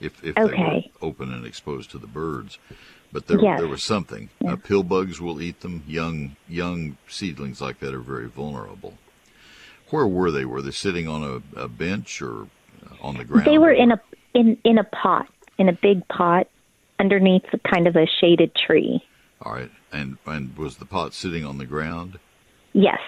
If 0.00 0.22
if 0.24 0.34
they 0.34 0.42
were 0.42 0.82
open 1.00 1.32
and 1.32 1.46
exposed 1.46 1.90
to 1.92 1.98
the 1.98 2.08
birds, 2.08 2.58
but 3.12 3.28
there 3.28 3.40
Yes. 3.40 3.60
there 3.60 3.68
was 3.68 3.84
something. 3.84 4.28
Uh, 4.44 4.56
pill 4.56 4.82
bugs 4.82 5.20
will 5.20 5.40
eat 5.40 5.60
them. 5.60 5.84
Young 5.86 6.36
young 6.48 6.96
seedlings 7.08 7.60
like 7.60 7.78
that 7.78 7.94
are 7.94 8.00
very 8.00 8.26
vulnerable. 8.26 8.98
Where 9.90 10.06
were 10.06 10.32
they? 10.32 10.44
Were 10.44 10.60
they 10.62 10.72
sitting 10.72 11.06
on 11.06 11.22
a, 11.56 11.60
a 11.62 11.68
bench 11.68 12.20
or 12.20 12.42
uh, 12.42 12.96
on 13.00 13.16
the 13.16 13.24
ground? 13.24 13.46
They 13.46 13.58
were 13.58 13.70
in 13.72 13.92
a 13.92 14.00
in 14.34 14.58
in 14.64 14.78
a 14.78 14.84
pot, 14.84 15.28
in 15.58 15.68
a 15.68 15.72
big 15.72 16.06
pot, 16.08 16.48
underneath 16.98 17.44
kind 17.72 17.86
of 17.86 17.94
a 17.94 18.06
shaded 18.20 18.52
tree. 18.54 19.00
All 19.42 19.52
right, 19.52 19.70
and 19.94 20.18
and 20.26 20.56
was 20.56 20.76
the 20.76 20.84
pot 20.84 21.14
sitting 21.14 21.44
on 21.44 21.58
the 21.58 21.66
ground? 21.66 22.18
Yes. 22.72 23.00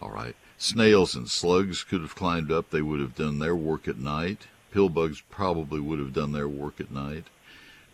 All 0.00 0.10
right. 0.10 0.36
Snails 0.56 1.14
and 1.14 1.28
slugs 1.28 1.84
could 1.84 2.00
have 2.00 2.14
climbed 2.14 2.50
up. 2.50 2.70
They 2.70 2.82
would 2.82 3.00
have 3.00 3.14
done 3.14 3.38
their 3.38 3.56
work 3.56 3.88
at 3.88 3.98
night. 3.98 4.46
Pill 4.72 4.88
bugs 4.88 5.22
probably 5.30 5.80
would 5.80 5.98
have 5.98 6.12
done 6.12 6.32
their 6.32 6.48
work 6.48 6.80
at 6.80 6.90
night. 6.90 7.24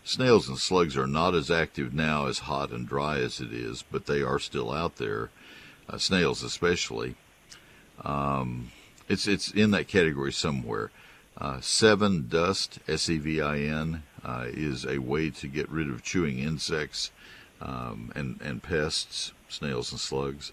Snails 0.03 0.47
and 0.47 0.57
slugs 0.57 0.95
are 0.95 1.07
not 1.07 1.33
as 1.33 1.49
active 1.49 1.93
now 1.93 2.27
as 2.27 2.39
hot 2.39 2.71
and 2.71 2.87
dry 2.87 3.17
as 3.19 3.39
it 3.39 3.51
is, 3.51 3.83
but 3.91 4.05
they 4.05 4.21
are 4.21 4.39
still 4.39 4.71
out 4.71 4.97
there. 4.97 5.31
Uh, 5.89 5.97
snails, 5.97 6.43
especially. 6.43 7.15
Um, 8.03 8.71
it's 9.07 9.27
it's 9.27 9.51
in 9.51 9.71
that 9.71 9.87
category 9.87 10.33
somewhere. 10.33 10.91
Uh, 11.37 11.57
Sevin 11.57 12.29
dust, 12.29 12.79
S 12.87 13.09
E 13.09 13.17
V 13.17 13.41
I 13.41 13.59
N, 13.59 14.03
uh, 14.23 14.45
is 14.47 14.85
a 14.85 14.99
way 14.99 15.29
to 15.31 15.47
get 15.47 15.69
rid 15.69 15.89
of 15.89 16.03
chewing 16.03 16.39
insects 16.39 17.11
um, 17.61 18.11
and 18.15 18.39
and 18.41 18.61
pests, 18.61 19.31
snails 19.49 19.91
and 19.91 19.99
slugs 19.99 20.51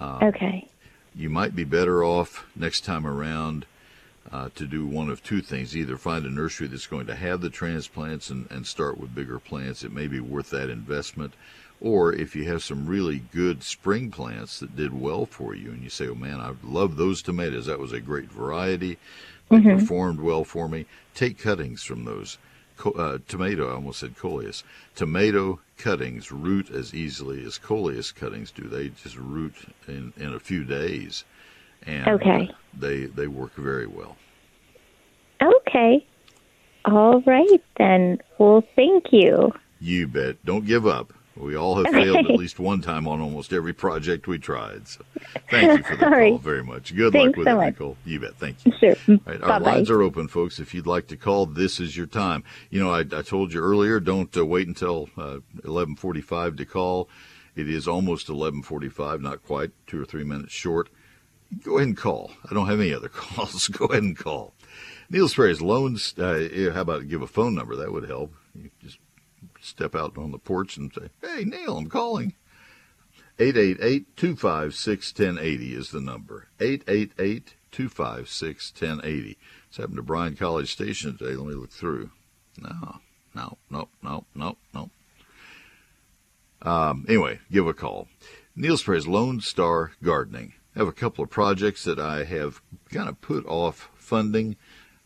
okay. 0.00 0.68
you 1.14 1.28
might 1.30 1.54
be 1.54 1.64
better 1.64 2.04
off 2.04 2.46
next 2.56 2.82
time 2.84 3.06
around 3.06 3.66
uh, 4.30 4.48
to 4.54 4.66
do 4.66 4.86
one 4.86 5.10
of 5.10 5.22
two 5.22 5.42
things. 5.42 5.76
Either 5.76 5.96
find 5.96 6.24
a 6.24 6.30
nursery 6.30 6.66
that's 6.66 6.86
going 6.86 7.06
to 7.06 7.14
have 7.14 7.40
the 7.40 7.50
transplants 7.50 8.30
and, 8.30 8.50
and 8.50 8.66
start 8.66 8.98
with 8.98 9.14
bigger 9.14 9.38
plants. 9.38 9.82
It 9.82 9.92
may 9.92 10.06
be 10.06 10.20
worth 10.20 10.50
that 10.50 10.70
investment. 10.70 11.34
Or 11.80 12.12
if 12.12 12.36
you 12.36 12.44
have 12.44 12.62
some 12.62 12.86
really 12.86 13.22
good 13.32 13.64
spring 13.64 14.10
plants 14.12 14.60
that 14.60 14.76
did 14.76 14.98
well 14.98 15.26
for 15.26 15.54
you 15.54 15.70
and 15.70 15.82
you 15.82 15.90
say, 15.90 16.06
oh 16.06 16.14
man, 16.14 16.40
I 16.40 16.52
love 16.62 16.96
those 16.96 17.22
tomatoes. 17.22 17.66
That 17.66 17.80
was 17.80 17.92
a 17.92 18.00
great 18.00 18.30
variety. 18.30 18.98
They 19.50 19.60
performed 19.60 20.20
well 20.20 20.44
for 20.44 20.68
me. 20.68 20.86
Take 21.14 21.38
cuttings 21.38 21.82
from 21.82 22.04
those. 22.04 22.38
Uh, 22.84 23.18
tomato, 23.28 23.70
I 23.70 23.74
almost 23.74 24.00
said 24.00 24.16
coleus. 24.16 24.64
Tomato 24.94 25.60
cuttings 25.76 26.32
root 26.32 26.70
as 26.70 26.94
easily 26.94 27.44
as 27.44 27.58
coleus 27.58 28.12
cuttings 28.12 28.50
do. 28.50 28.64
They 28.64 28.88
just 28.88 29.16
root 29.16 29.54
in, 29.86 30.12
in 30.16 30.34
a 30.34 30.40
few 30.40 30.64
days. 30.64 31.24
And 31.86 32.08
Okay. 32.08 32.48
uh, 32.50 32.54
they, 32.78 33.06
they 33.06 33.26
work 33.26 33.54
very 33.54 33.86
well. 33.86 34.16
Okay. 35.42 36.06
All 36.84 37.20
right 37.22 37.62
then. 37.76 38.18
Well, 38.38 38.64
thank 38.76 39.12
you. 39.12 39.52
You 39.80 40.08
bet. 40.08 40.44
Don't 40.44 40.66
give 40.66 40.86
up. 40.86 41.12
We 41.36 41.56
all 41.56 41.82
have 41.82 41.92
failed 41.92 42.26
at 42.26 42.30
least 42.36 42.58
one 42.58 42.82
time 42.82 43.08
on 43.08 43.20
almost 43.20 43.52
every 43.52 43.72
project 43.72 44.26
we 44.26 44.38
tried. 44.38 44.86
So 44.86 45.02
thank 45.50 45.78
you 45.78 45.84
for 45.84 45.96
the 45.96 46.00
call 46.04 46.10
right. 46.10 46.40
very 46.40 46.62
much. 46.62 46.94
Good 46.94 47.14
luck 47.14 47.36
with 47.36 47.46
so 47.46 47.52
it, 47.52 47.56
much. 47.56 47.74
Nicole. 47.74 47.96
You 48.04 48.20
bet. 48.20 48.36
Thank 48.36 48.64
you. 48.64 48.72
Sure. 48.78 48.96
All 49.08 49.18
right, 49.26 49.42
our 49.42 49.60
lines 49.60 49.90
are 49.90 50.02
open, 50.02 50.28
folks. 50.28 50.58
If 50.58 50.74
you'd 50.74 50.86
like 50.86 51.08
to 51.08 51.16
call, 51.16 51.46
this 51.46 51.80
is 51.80 51.96
your 51.96 52.06
time. 52.06 52.44
You 52.70 52.80
know, 52.80 52.90
I, 52.90 53.00
I 53.00 53.22
told 53.22 53.52
you 53.52 53.60
earlier, 53.60 53.98
don't 53.98 54.36
uh, 54.36 54.44
wait 54.44 54.68
until 54.68 55.08
uh, 55.16 55.38
11:45 55.62 56.58
to 56.58 56.64
call. 56.66 57.08
It 57.56 57.68
is 57.68 57.88
almost 57.88 58.28
11:45, 58.28 59.20
not 59.20 59.42
quite, 59.42 59.70
two 59.86 60.00
or 60.00 60.04
three 60.04 60.24
minutes 60.24 60.52
short. 60.52 60.88
Go 61.62 61.76
ahead 61.76 61.88
and 61.88 61.96
call. 61.96 62.32
I 62.50 62.54
don't 62.54 62.66
have 62.66 62.80
any 62.80 62.94
other 62.94 63.08
calls. 63.10 63.68
Go 63.68 63.86
ahead 63.86 64.02
and 64.02 64.16
call. 64.16 64.54
Neil 65.10 65.28
Sperry's 65.28 65.60
loans. 65.60 66.14
Uh, 66.18 66.70
how 66.72 66.80
about 66.80 67.08
give 67.08 67.20
a 67.20 67.26
phone 67.26 67.54
number? 67.54 67.76
That 67.76 67.92
would 67.92 68.08
help. 68.08 68.34
You 68.54 68.70
just 68.82 68.98
step 69.62 69.94
out 69.94 70.18
on 70.18 70.30
the 70.30 70.38
porch 70.38 70.76
and 70.76 70.92
say, 70.92 71.08
"Hey, 71.20 71.44
Neil, 71.44 71.78
I'm 71.78 71.88
calling." 71.88 72.34
888-256-1080 73.38 75.72
is 75.72 75.90
the 75.90 76.00
number. 76.00 76.48
888-256-1080. 76.58 79.36
It's 79.68 79.78
happened 79.78 79.96
to 79.96 80.02
Bryan 80.02 80.36
College 80.36 80.70
Station 80.70 81.16
today. 81.16 81.34
Let 81.34 81.46
me 81.46 81.54
look 81.54 81.72
through. 81.72 82.10
No, 82.58 83.00
no, 83.34 83.56
no, 83.70 83.88
no, 84.02 84.26
no, 84.34 84.58
no. 84.74 84.90
Um, 86.60 87.06
anyway, 87.08 87.40
give 87.50 87.66
a 87.66 87.74
call. 87.74 88.08
Neil 88.54 88.76
Sperry's 88.76 89.06
Lone 89.06 89.40
Star 89.40 89.92
Gardening. 90.02 90.52
I 90.76 90.80
have 90.80 90.88
a 90.88 90.92
couple 90.92 91.24
of 91.24 91.30
projects 91.30 91.84
that 91.84 91.98
I 91.98 92.24
have 92.24 92.60
kind 92.90 93.08
of 93.08 93.20
put 93.20 93.46
off 93.46 93.88
funding. 93.94 94.56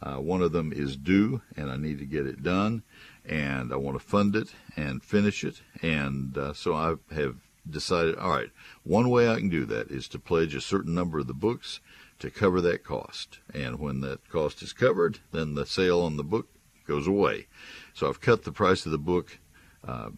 Uh, 0.02 0.16
one 0.16 0.42
of 0.42 0.52
them 0.52 0.72
is 0.72 0.96
due, 0.96 1.42
and 1.56 1.70
I 1.70 1.76
need 1.76 2.00
to 2.00 2.06
get 2.06 2.26
it 2.26 2.42
done, 2.42 2.82
and 3.28 3.72
I 3.72 3.76
want 3.76 3.98
to 3.98 4.04
fund 4.04 4.36
it 4.36 4.54
and 4.76 5.02
finish 5.02 5.44
it. 5.44 5.60
And 5.82 6.38
uh, 6.38 6.52
so 6.52 6.74
I 6.74 6.94
have 7.14 7.36
decided, 7.68 8.16
all 8.16 8.30
right, 8.30 8.50
one 8.84 9.10
way 9.10 9.28
I 9.28 9.36
can 9.36 9.48
do 9.48 9.64
that 9.66 9.90
is 9.90 10.08
to 10.08 10.18
pledge 10.18 10.54
a 10.54 10.60
certain 10.60 10.94
number 10.94 11.18
of 11.18 11.26
the 11.26 11.34
books 11.34 11.80
to 12.18 12.30
cover 12.30 12.60
that 12.60 12.84
cost. 12.84 13.40
And 13.52 13.78
when 13.78 14.00
that 14.02 14.28
cost 14.30 14.62
is 14.62 14.72
covered, 14.72 15.18
then 15.32 15.54
the 15.54 15.66
sale 15.66 16.00
on 16.00 16.16
the 16.16 16.24
book 16.24 16.46
goes 16.86 17.06
away. 17.06 17.46
So 17.94 18.08
I've 18.08 18.20
cut 18.20 18.44
the 18.44 18.52
price 18.52 18.86
of 18.86 18.92
the 18.92 18.98
book 18.98 19.38
uh, 19.86 20.10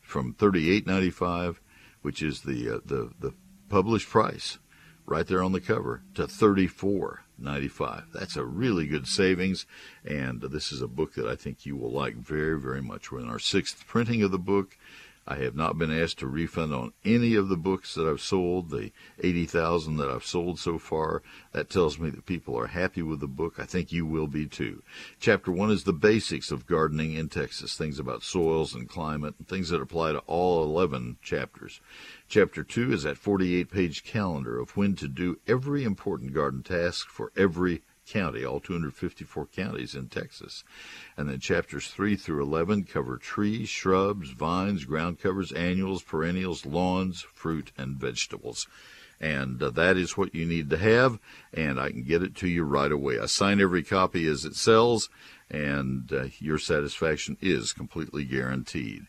from 0.00 0.34
thirty-eight 0.34 0.86
ninety-five, 0.86 1.60
which 2.02 2.22
is 2.22 2.42
the 2.42 2.76
uh, 2.76 2.80
the 2.84 3.10
the 3.20 3.34
published 3.68 4.08
price, 4.08 4.58
right 5.06 5.26
there 5.26 5.42
on 5.42 5.52
the 5.52 5.60
cover, 5.60 6.02
to 6.14 6.26
thirty-four 6.26 7.22
ninety-five. 7.38 8.04
That's 8.12 8.36
a 8.36 8.44
really 8.44 8.86
good 8.86 9.06
savings, 9.06 9.66
and 10.04 10.40
this 10.40 10.72
is 10.72 10.82
a 10.82 10.88
book 10.88 11.14
that 11.14 11.26
I 11.26 11.36
think 11.36 11.64
you 11.64 11.76
will 11.76 11.92
like 11.92 12.16
very 12.16 12.60
very 12.60 12.82
much. 12.82 13.10
We're 13.10 13.20
in 13.20 13.30
our 13.30 13.38
sixth 13.38 13.86
printing 13.86 14.22
of 14.22 14.30
the 14.30 14.38
book. 14.38 14.76
I 15.28 15.36
have 15.36 15.56
not 15.56 15.76
been 15.76 15.90
asked 15.90 16.20
to 16.20 16.28
refund 16.28 16.72
on 16.72 16.92
any 17.04 17.34
of 17.34 17.48
the 17.48 17.56
books 17.56 17.94
that 17.94 18.08
I've 18.08 18.20
sold, 18.20 18.70
the 18.70 18.92
80,000 19.18 19.96
that 19.96 20.08
I've 20.08 20.24
sold 20.24 20.60
so 20.60 20.78
far. 20.78 21.22
That 21.52 21.68
tells 21.68 21.98
me 21.98 22.10
that 22.10 22.26
people 22.26 22.56
are 22.56 22.68
happy 22.68 23.02
with 23.02 23.18
the 23.18 23.26
book. 23.26 23.58
I 23.58 23.64
think 23.64 23.90
you 23.90 24.06
will 24.06 24.28
be 24.28 24.46
too. 24.46 24.84
Chapter 25.18 25.50
one 25.50 25.72
is 25.72 25.82
the 25.82 25.92
basics 25.92 26.52
of 26.52 26.66
gardening 26.66 27.14
in 27.14 27.28
Texas, 27.28 27.76
things 27.76 27.98
about 27.98 28.22
soils 28.22 28.72
and 28.72 28.88
climate, 28.88 29.34
and 29.38 29.48
things 29.48 29.70
that 29.70 29.80
apply 29.80 30.12
to 30.12 30.18
all 30.20 30.62
11 30.62 31.16
chapters. 31.22 31.80
Chapter 32.28 32.62
two 32.62 32.92
is 32.92 33.02
that 33.02 33.18
48 33.18 33.68
page 33.68 34.04
calendar 34.04 34.60
of 34.60 34.76
when 34.76 34.94
to 34.94 35.08
do 35.08 35.40
every 35.48 35.82
important 35.82 36.34
garden 36.34 36.62
task 36.62 37.08
for 37.08 37.32
every 37.36 37.82
county, 38.06 38.44
all 38.44 38.60
254 38.60 39.46
counties 39.46 39.94
in 39.94 40.08
Texas. 40.08 40.64
And 41.16 41.28
then 41.28 41.40
chapters 41.40 41.88
3 41.88 42.16
through 42.16 42.42
11 42.42 42.84
cover 42.84 43.16
trees, 43.16 43.68
shrubs, 43.68 44.30
vines, 44.30 44.84
ground 44.84 45.18
covers, 45.18 45.52
annuals, 45.52 46.02
perennials, 46.02 46.64
lawns, 46.64 47.22
fruit, 47.34 47.72
and 47.76 47.96
vegetables. 47.96 48.66
And 49.20 49.62
uh, 49.62 49.70
that 49.70 49.96
is 49.96 50.16
what 50.16 50.34
you 50.34 50.44
need 50.44 50.68
to 50.70 50.76
have, 50.76 51.18
and 51.52 51.80
I 51.80 51.90
can 51.90 52.02
get 52.02 52.22
it 52.22 52.34
to 52.36 52.48
you 52.48 52.64
right 52.64 52.92
away. 52.92 53.18
I 53.18 53.26
sign 53.26 53.60
every 53.60 53.82
copy 53.82 54.26
as 54.26 54.44
it 54.44 54.54
sells, 54.54 55.08
and 55.50 56.12
uh, 56.12 56.24
your 56.38 56.58
satisfaction 56.58 57.38
is 57.40 57.72
completely 57.72 58.24
guaranteed. 58.24 59.06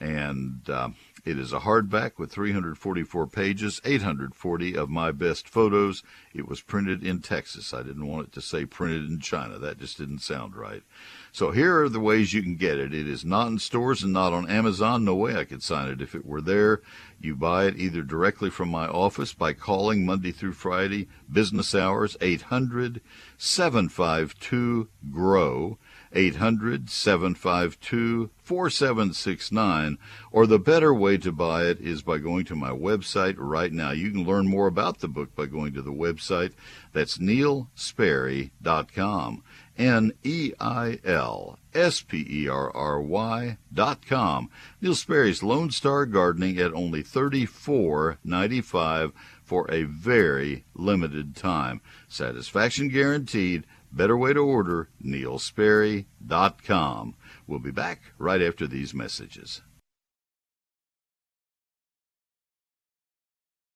And 0.00 0.68
um, 0.70 0.96
It 1.22 1.38
is 1.38 1.52
a 1.52 1.60
hardback 1.60 2.12
with 2.18 2.32
344 2.32 3.26
pages, 3.26 3.80
840 3.84 4.74
of 4.74 4.88
my 4.88 5.12
best 5.12 5.48
photos. 5.48 6.02
It 6.32 6.48
was 6.48 6.62
printed 6.62 7.04
in 7.04 7.20
Texas. 7.20 7.74
I 7.74 7.82
didn't 7.82 8.06
want 8.06 8.28
it 8.28 8.32
to 8.32 8.40
say 8.40 8.64
printed 8.64 9.08
in 9.08 9.20
China. 9.20 9.58
That 9.58 9.78
just 9.78 9.98
didn't 9.98 10.20
sound 10.20 10.56
right. 10.56 10.82
So 11.30 11.50
here 11.50 11.82
are 11.82 11.88
the 11.90 12.00
ways 12.00 12.32
you 12.32 12.42
can 12.42 12.56
get 12.56 12.78
it. 12.78 12.94
It 12.94 13.06
is 13.06 13.24
not 13.24 13.48
in 13.48 13.58
stores 13.58 14.02
and 14.02 14.14
not 14.14 14.32
on 14.32 14.48
Amazon. 14.48 15.04
No 15.04 15.14
way 15.14 15.36
I 15.36 15.44
could 15.44 15.62
sign 15.62 15.88
it 15.88 16.00
if 16.00 16.14
it 16.14 16.24
were 16.24 16.40
there. 16.40 16.80
You 17.20 17.36
buy 17.36 17.66
it 17.66 17.76
either 17.76 18.00
directly 18.00 18.48
from 18.48 18.70
my 18.70 18.86
office 18.86 19.34
by 19.34 19.52
calling 19.52 20.06
Monday 20.06 20.32
through 20.32 20.54
Friday, 20.54 21.06
business 21.30 21.74
hours, 21.74 22.16
800 22.22 23.02
752 23.36 24.88
GROW. 25.10 25.78
800 26.12 26.90
752 26.90 28.30
4769. 28.42 29.98
Or 30.32 30.46
the 30.46 30.58
better 30.58 30.92
way 30.92 31.16
to 31.18 31.32
buy 31.32 31.64
it 31.64 31.80
is 31.80 32.02
by 32.02 32.18
going 32.18 32.44
to 32.46 32.56
my 32.56 32.70
website 32.70 33.36
right 33.38 33.72
now. 33.72 33.92
You 33.92 34.10
can 34.10 34.24
learn 34.24 34.48
more 34.48 34.66
about 34.66 34.98
the 35.00 35.08
book 35.08 35.34
by 35.34 35.46
going 35.46 35.72
to 35.74 35.82
the 35.82 35.92
website. 35.92 36.52
That's 36.92 37.18
neilsperry.com. 37.18 39.44
N 39.78 40.12
E 40.22 40.52
I 40.60 40.98
L 41.04 41.58
S 41.72 42.02
P 42.02 42.26
E 42.28 42.48
R 42.48 42.76
R 42.76 43.00
Y 43.00 43.56
dot 43.72 44.04
com. 44.06 44.50
Neil 44.82 44.94
Sperry's 44.94 45.42
Lone 45.42 45.70
Star 45.70 46.04
Gardening 46.04 46.58
at 46.58 46.74
only 46.74 47.00
thirty 47.00 47.46
four 47.46 48.18
ninety 48.22 48.60
five 48.60 49.12
for 49.42 49.70
a 49.70 49.84
very 49.84 50.66
limited 50.74 51.34
time. 51.34 51.80
Satisfaction 52.08 52.88
guaranteed. 52.88 53.64
Better 53.92 54.16
way 54.16 54.32
to 54.32 54.40
order, 54.40 54.88
neilsperry.com. 55.04 57.14
We'll 57.46 57.58
be 57.58 57.70
back 57.70 58.00
right 58.18 58.40
after 58.40 58.66
these 58.66 58.94
messages. 58.94 59.60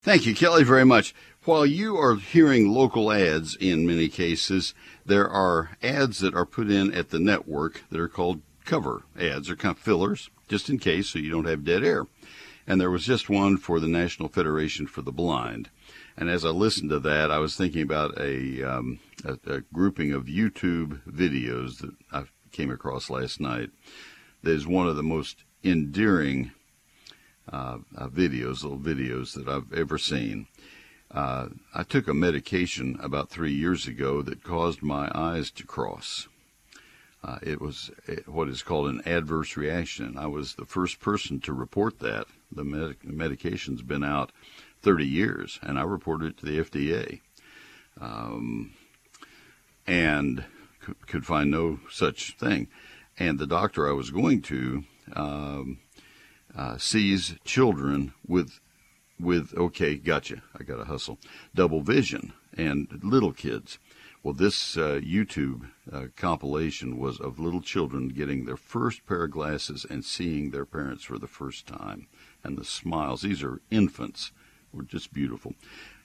Thank 0.03 0.27
you, 0.27 0.35
Kelly, 0.35 0.65
very 0.65 0.85
much. 0.85 1.15
While 1.45 1.65
you 1.65 1.97
are 1.97 2.17
hearing 2.17 2.71
local 2.71 3.11
ads 3.11 3.57
in 3.57 3.87
many 3.87 4.09
cases, 4.09 4.75
there 5.07 5.29
are 5.29 5.79
ads 5.83 6.19
that 6.19 6.35
are 6.35 6.45
put 6.45 6.71
in 6.71 6.93
at 6.93 7.09
the 7.09 7.19
network 7.19 7.85
that 7.91 7.99
are 7.99 8.09
called 8.09 8.43
cover 8.67 9.05
ads 9.19 9.49
or 9.49 9.57
kind 9.57 9.75
of 9.75 9.83
fillers, 9.83 10.29
just 10.47 10.69
in 10.69 10.79
case 10.79 11.09
so 11.09 11.19
you 11.19 11.31
don't 11.31 11.47
have 11.47 11.65
dead 11.65 11.83
air. 11.83 12.07
And 12.67 12.81
there 12.81 12.91
was 12.91 13.07
just 13.07 13.31
one 13.31 13.57
for 13.57 13.81
the 13.81 13.89
National 13.89 14.29
Federation 14.29 14.87
for 14.87 15.01
the 15.01 15.12
Blind. 15.12 15.71
And 16.17 16.31
as 16.31 16.45
I 16.45 16.51
listened 16.51 16.91
to 16.91 17.01
that, 17.01 17.31
I 17.31 17.39
was 17.39 17.57
thinking 17.57 17.83
about 17.83 18.19
a, 18.19 18.62
um, 18.62 19.01
a, 19.25 19.33
a 19.51 19.61
grouping 19.73 20.12
of 20.12 20.27
YouTube 20.27 21.01
videos 21.11 21.79
that 21.79 21.95
I 22.12 22.25
came 22.53 22.71
across 22.71 23.11
last 23.11 23.41
night. 23.41 23.71
That 24.43 24.53
is 24.53 24.67
one 24.67 24.87
of 24.87 24.97
the 24.97 25.03
most 25.03 25.43
endearing 25.65 26.53
uh, 27.53 27.79
uh, 27.97 28.09
videos, 28.09 28.62
little 28.62 28.79
videos 28.79 29.35
that 29.35 29.49
I've 29.49 29.73
ever 29.73 29.99
seen. 29.99 30.47
Uh, 31.11 31.49
I 31.75 31.83
took 31.83 32.09
a 32.09 32.15
medication 32.15 32.99
about 33.03 33.31
three 33.31 33.53
years 33.53 33.87
ago 33.87 34.23
that 34.23 34.43
caused 34.43 34.83
my 34.83 35.11
eyes 35.15 35.51
to 35.53 35.67
cross. 35.67 36.29
Uh, 37.23 37.39
it 37.43 37.61
was 37.61 37.91
eh, 38.09 38.17
what 38.27 38.49
is 38.49 38.62
called 38.62 38.89
an 38.89 39.01
adverse 39.07 39.57
reaction. 39.57 40.17
I 40.19 40.27
was 40.27 40.55
the 40.55 40.67
first 40.67 41.01
person 41.01 41.41
to 41.41 41.53
report 41.53 42.01
that. 42.01 42.27
The, 42.53 42.65
med- 42.65 42.97
the 43.03 43.12
medication's 43.12 43.83
been 43.83 44.05
out 44.05 44.31
30 44.85 45.07
years, 45.07 45.59
and 45.62 45.78
I 45.78 45.82
reported 45.82 46.28
it 46.28 46.39
to 46.39 46.47
the 46.47 46.61
FDA. 46.61 47.20
Um, 48.01 48.74
and 49.87 50.45
c- 50.87 50.93
could 51.07 51.24
find 51.24 51.51
no 51.51 51.80
such 51.91 52.37
thing. 52.37 52.68
And 53.18 53.39
the 53.39 53.47
doctor 53.47 53.89
I 53.89 53.93
was 53.93 54.11
going 54.11 54.43
to 54.43 54.85
um, 55.14 55.78
uh, 56.57 56.76
sees 56.78 57.37
children 57.45 58.12
with 58.26 58.61
with 59.20 59.55
okay, 59.57 59.97
gotcha. 59.97 60.43
I 60.59 60.64
got 60.64 60.76
to 60.76 60.85
hustle. 60.85 61.18
Double 61.55 61.80
vision 61.80 62.32
and 62.57 63.01
little 63.03 63.32
kids. 63.32 63.78
Well, 64.24 64.35
this 64.35 64.76
uh, 64.76 65.01
YouTube 65.05 65.70
uh, 65.93 66.07
compilation 66.16 66.99
was 66.99 67.20
of 67.20 67.39
little 67.39 67.61
children 67.61 68.09
getting 68.09 68.45
their 68.45 68.57
first 68.57 69.07
pair 69.07 69.24
of 69.24 69.30
glasses 69.30 69.87
and 69.89 70.05
seeing 70.05 70.51
their 70.51 70.64
parents 70.64 71.05
for 71.05 71.18
the 71.18 71.28
first 71.28 71.66
time, 71.66 72.09
and 72.43 72.59
the 72.59 72.64
smiles. 72.64 73.22
These 73.22 73.43
are 73.43 73.61
infants 73.70 74.32
were 74.75 74.83
just 74.83 75.12
beautiful. 75.12 75.55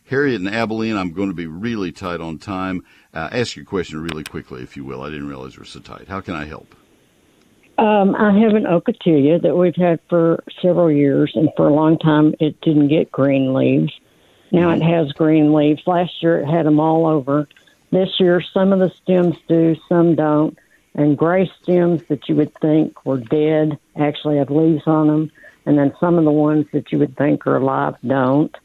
Harriet 0.10 0.42
and 0.42 0.50
Abilene, 0.50 0.98
I'm 0.98 1.14
going 1.14 1.30
to 1.30 1.36
be 1.36 1.48
really 1.48 1.92
tight 1.92 2.20
on 2.20 2.38
time. 2.40 2.84
Uh, 3.14 3.30
ask 3.32 3.56
your 3.56 3.66
question 3.66 4.02
really 4.02 4.24
quickly, 4.24 4.64
if 4.64 4.76
you 4.76 4.84
will. 4.84 5.04
I 5.04 5.10
didn't 5.10 5.28
realize 5.28 5.58
we're 5.58 5.66
so 5.66 5.80
tight. 5.80 6.08
How 6.08 6.22
can 6.22 6.34
I 6.34 6.46
help? 6.46 6.76
Um, 7.78 8.16
I 8.16 8.38
have 8.40 8.56
an 8.56 8.66
ocotillo 8.66 9.42
that 9.42 9.56
we've 9.56 9.76
had 9.76 10.00
for 10.10 10.44
several 10.62 10.92
years, 10.92 11.32
and 11.36 11.50
for 11.56 11.68
a 11.68 11.74
long 11.74 11.98
time 11.98 12.36
it 12.40 12.60
didn't 12.62 12.90
get 12.90 13.12
green 13.12 13.54
leaves. 13.54 13.94
Now 14.52 14.72
it 14.72 14.82
has 14.82 15.14
green 15.14 15.54
leaves. 15.54 15.84
Last 15.86 16.22
year 16.22 16.40
it 16.40 16.48
had 16.48 16.66
them 16.66 16.80
all 16.80 17.06
over. 17.06 17.48
This 17.92 18.20
year 18.20 18.42
some 18.42 18.74
of 18.74 18.80
the 18.80 18.90
stems 19.02 19.38
do, 19.48 19.76
some 19.88 20.16
don't. 20.16 20.58
And 20.96 21.18
gray 21.18 21.50
stems 21.62 22.04
that 22.06 22.28
you 22.28 22.36
would 22.36 22.54
think 22.56 23.06
were 23.06 23.20
dead 23.20 23.78
actually 23.96 24.38
have 24.38 24.50
leaves 24.50 24.84
on 24.86 25.08
them 25.08 25.32
and 25.70 25.78
then 25.78 25.94
some 26.00 26.18
of 26.18 26.26
the 26.26 26.32
ones 26.32 26.66
that 26.74 26.92
you 26.92 26.98
would 26.98 27.16
think 27.16 27.46
are 27.46 27.58
alive 27.58 27.94
don't. 28.04 28.58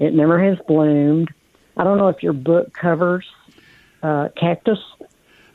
It 0.00 0.12
never 0.12 0.42
has 0.42 0.58
bloomed. 0.66 1.28
I 1.76 1.84
don't 1.84 1.98
know 1.98 2.08
if 2.08 2.20
your 2.20 2.32
book 2.32 2.72
covers 2.72 3.24
uh, 4.02 4.30
cactus. 4.36 4.80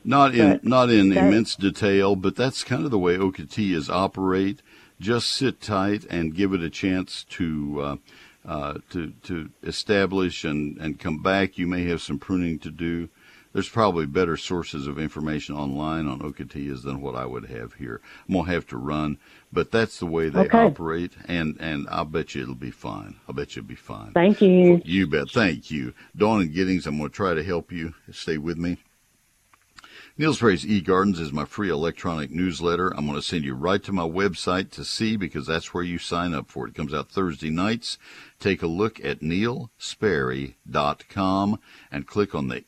Not 0.05 0.33
in 0.33 0.61
not 0.63 0.89
in 0.89 1.09
that- 1.09 1.27
immense 1.27 1.57
detail, 1.57 2.15
but 2.15 2.37
that's 2.37 2.63
kind 2.63 2.85
of 2.85 2.91
the 2.91 2.97
way 2.97 3.17
ocotillas 3.17 3.89
operate. 3.89 4.61
Just 4.97 5.27
sit 5.27 5.59
tight 5.59 6.05
and 6.09 6.33
give 6.33 6.53
it 6.53 6.61
a 6.61 6.69
chance 6.69 7.25
to 7.31 7.81
uh, 7.81 7.95
uh, 8.45 8.73
to 8.91 9.11
to 9.23 9.49
establish 9.61 10.45
and 10.45 10.77
and 10.77 11.01
come 11.01 11.21
back. 11.21 11.57
You 11.57 11.67
may 11.67 11.83
have 11.89 12.01
some 12.01 12.17
pruning 12.17 12.59
to 12.59 12.71
do. 12.71 13.09
There's 13.53 13.69
probably 13.69 14.05
better 14.07 14.35
sources 14.35 14.87
of 14.87 14.97
information 14.97 15.55
online 15.55 16.07
on 16.07 16.19
ocotillas 16.19 16.81
than 16.83 17.01
what 17.01 17.15
I 17.15 17.25
would 17.25 17.45
have 17.45 17.75
here. 17.75 18.01
I'm 18.27 18.33
gonna 18.35 18.51
have 18.51 18.65
to 18.67 18.77
run, 18.77 19.19
but 19.51 19.71
that's 19.71 19.99
the 19.99 20.07
way 20.07 20.29
they 20.29 20.41
Okay. 20.41 20.57
operate, 20.57 21.13
and 21.25 21.55
and 21.59 21.87
I'll 21.89 22.05
bet 22.05 22.33
you 22.35 22.41
it'll 22.41 22.55
be 22.55 22.71
fine. 22.71 23.15
I'll 23.27 23.35
bet 23.35 23.55
you 23.55 23.61
it'll 23.61 23.69
be 23.69 23.75
fine. 23.75 24.11
Thank 24.13 24.41
you. 24.41 24.81
You 24.83 25.05
bet. 25.07 25.29
Thank 25.29 25.69
you. 25.69 25.93
Dawn 26.15 26.41
and 26.41 26.51
Giddings, 26.53 26.87
I'm 26.87 26.97
going 26.97 27.09
to 27.09 27.15
try 27.15 27.35
to 27.35 27.43
help 27.43 27.71
you. 27.71 27.93
Stay 28.11 28.37
with 28.39 28.57
me. 28.57 28.77
Neil 30.15 30.33
Sperry's 30.35 30.63
eGardens 30.65 31.19
is 31.19 31.33
my 31.33 31.43
free 31.45 31.69
electronic 31.69 32.29
newsletter. 32.29 32.89
I'm 32.95 33.07
going 33.07 33.17
to 33.17 33.21
send 33.23 33.43
you 33.43 33.55
right 33.55 33.81
to 33.83 33.91
my 33.91 34.07
website 34.07 34.69
to 34.71 34.83
see 34.83 35.15
because 35.15 35.47
that's 35.47 35.73
where 35.73 35.83
you 35.83 35.97
sign 35.97 36.35
up 36.35 36.51
for 36.51 36.67
it. 36.67 36.71
It 36.71 36.75
comes 36.75 36.93
out 36.93 37.09
Thursday 37.09 37.49
nights. 37.49 37.97
Take 38.39 38.61
a 38.61 38.67
look 38.67 39.03
at 39.03 39.21
neilsperry.com 39.21 41.59
and 41.91 42.05
click 42.07 42.35
on 42.35 42.47
the 42.47 42.63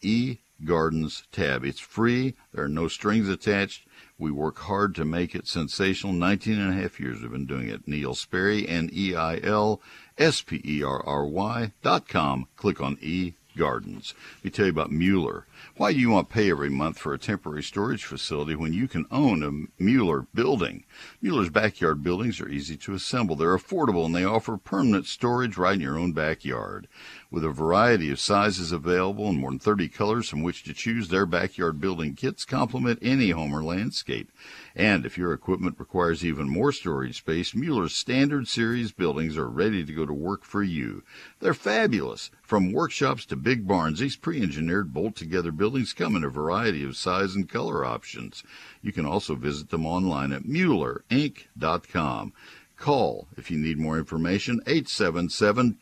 eGardens 0.66 1.24
tab. 1.32 1.64
It's 1.64 1.80
free. 1.80 2.36
There 2.54 2.64
are 2.64 2.70
no 2.70 2.88
strings 2.88 3.30
attached. 3.30 3.88
We 4.18 4.32
work 4.32 4.60
hard 4.60 4.96
to 4.96 5.06
make 5.06 5.36
it 5.36 5.48
sensational. 5.48 6.14
19 6.14 6.60
and 6.60 6.78
a 6.78 6.82
half 6.82 7.00
years 7.00 7.22
we've 7.22 7.32
been 7.32 7.46
doing 7.46 7.68
it. 7.68 7.88
Neil 7.88 8.16
Sperry, 8.16 8.68
N-E-I-L 8.68 9.82
S-P-E-R-R-Y 10.18 11.72
dot 11.82 12.08
com. 12.08 12.48
Click 12.56 12.82
on 12.82 12.98
E 13.02 13.34
Gardens. 13.58 14.14
Let 14.38 14.46
me 14.46 14.52
tell 14.52 14.66
you 14.66 14.72
about 14.72 14.92
Mueller. 14.92 15.46
Why 15.78 15.94
do 15.94 16.00
you 16.00 16.10
want 16.10 16.30
to 16.30 16.34
pay 16.34 16.52
every 16.52 16.70
month 16.70 16.98
for 16.98 17.14
a 17.14 17.20
temporary 17.20 17.64
storage 17.64 18.06
facility 18.06 18.56
when 18.56 18.74
you 18.74 18.88
can 18.88 19.06
own 19.12 19.44
a 19.44 19.82
Mueller 19.84 20.28
building? 20.34 20.84
Mueller's 21.22 21.50
backyard 21.50 22.04
buildings 22.04 22.40
are 22.40 22.50
easy 22.50 22.78
to 22.78 22.94
assemble. 22.94 23.36
They're 23.36 23.58
affordable 23.58 24.06
and 24.06 24.16
they 24.16 24.24
offer 24.24 24.58
permanent 24.58 25.06
storage 25.06 25.58
right 25.58 25.76
in 25.76 25.82
your 25.82 25.98
own 25.98 26.14
backyard. 26.14 26.88
With 27.32 27.44
a 27.44 27.50
variety 27.50 28.12
of 28.12 28.20
sizes 28.20 28.72
available 28.72 29.28
and 29.28 29.40
more 29.40 29.52
than 29.52 29.60
30 29.60 29.90
colors 29.90 30.30
from 30.30 30.44
which 30.44 30.64
to 30.64 30.74
choose, 30.74 31.10
their 31.10 31.26
backyard 31.26 31.82
building 31.82 32.16
kits 32.16 32.46
complement 32.46 33.00
any 33.02 33.32
home 33.32 33.54
or 33.54 33.64
landscape. 33.64 34.32
And 34.78 35.06
if 35.06 35.18
your 35.18 35.32
equipment 35.32 35.80
requires 35.80 36.26
even 36.26 36.50
more 36.50 36.74
storage 36.74 37.20
space, 37.20 37.56
Mueller's 37.56 37.96
standard 37.96 38.50
series 38.50 38.92
buildings 38.92 39.38
are 39.38 39.48
ready 39.48 39.86
to 39.86 39.94
go 39.94 40.06
to 40.06 40.12
work 40.12 40.44
for 40.44 40.62
you. 40.62 41.02
They're 41.40 41.54
fabulous. 41.54 42.30
From 42.42 42.74
workshops 42.74 43.26
to 43.28 43.38
big 43.38 43.66
barns, 43.66 44.00
these 44.00 44.18
pre-engineered 44.18 44.94
bolt-together 44.94 45.54
buildings 45.54 45.94
come 45.94 46.18
in 46.18 46.26
a 46.26 46.30
variety 46.30 46.84
of 46.84 46.98
size 46.98 47.36
and 47.36 47.48
color 47.48 47.86
options. 47.86 48.44
You 48.82 48.92
can 48.92 49.06
also 49.06 49.36
visit 49.36 49.70
them 49.70 49.86
online 49.86 50.34
at 50.34 50.44
muellerinc.com. 50.44 52.34
Call 52.78 53.30
if 53.38 53.50
you 53.50 53.58
need 53.58 53.78
more 53.78 53.98
information 53.98 54.60
877 54.68 55.78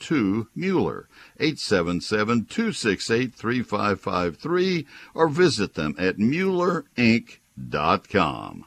Mueller 0.53 1.09
877 1.39 2.45
268 2.45 3.33
3553 3.33 4.85
or 5.15 5.27
visit 5.27 5.73
them 5.73 5.95
at 5.97 6.17
muellerinc.com. 6.17 8.65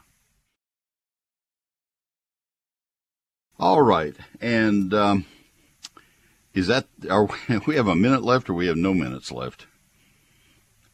All 3.59 3.81
right, 3.81 4.15
and 4.39 4.93
um, 4.93 5.25
is 6.53 6.67
that 6.67 6.87
are 7.09 7.27
we, 7.67 7.75
have 7.75 7.87
a 7.87 7.95
minute 7.95 8.23
left 8.23 8.49
or 8.49 8.53
we 8.53 8.67
have 8.67 8.77
no 8.77 8.93
minutes 8.93 9.31
left? 9.31 9.65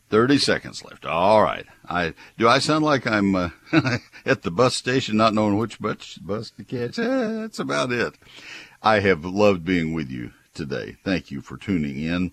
30 0.10 0.38
seconds 0.38 0.84
left. 0.86 1.06
All 1.06 1.42
right. 1.42 1.66
I 1.90 2.14
do 2.38 2.48
I 2.48 2.60
sound 2.60 2.86
like 2.86 3.08
I'm 3.08 3.36
uh, 3.36 3.50
at 4.26 4.44
the 4.44 4.52
bus 4.52 4.76
station 4.76 5.18
not 5.18 5.34
knowing 5.34 5.58
which 5.58 5.80
bus 5.80 6.20
bus 6.20 6.52
to 6.52 6.64
catch? 6.64 7.00
Eh, 7.00 7.32
that's 7.42 7.60
about 7.60 7.92
it. 7.92 8.14
I 8.82 9.00
have 9.00 9.26
loved 9.26 9.66
being 9.66 9.94
with 9.94 10.10
you 10.12 10.32
today. 10.54 10.98
Thank 11.04 11.32
you 11.32 11.42
for 11.42 11.58
tuning 11.58 11.98
in. 12.00 12.32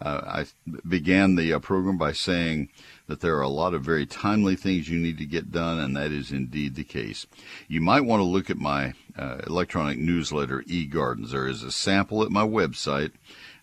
Uh, 0.00 0.22
I 0.26 0.46
began 0.88 1.36
the 1.36 1.52
uh, 1.52 1.58
program 1.58 1.98
by 1.98 2.12
saying 2.12 2.70
that 3.06 3.20
there 3.20 3.36
are 3.36 3.42
a 3.42 3.48
lot 3.48 3.74
of 3.74 3.82
very 3.82 4.06
timely 4.06 4.56
things 4.56 4.88
you 4.88 4.98
need 4.98 5.18
to 5.18 5.26
get 5.26 5.52
done, 5.52 5.78
and 5.78 5.96
that 5.96 6.10
is 6.10 6.32
indeed 6.32 6.74
the 6.74 6.84
case. 6.84 7.26
You 7.68 7.80
might 7.80 8.04
want 8.04 8.20
to 8.20 8.24
look 8.24 8.50
at 8.50 8.56
my 8.56 8.94
uh, 9.16 9.38
electronic 9.46 9.98
newsletter, 9.98 10.62
eGardens. 10.62 11.30
There 11.30 11.46
is 11.48 11.62
a 11.62 11.72
sample 11.72 12.22
at 12.22 12.30
my 12.30 12.44
website. 12.44 13.12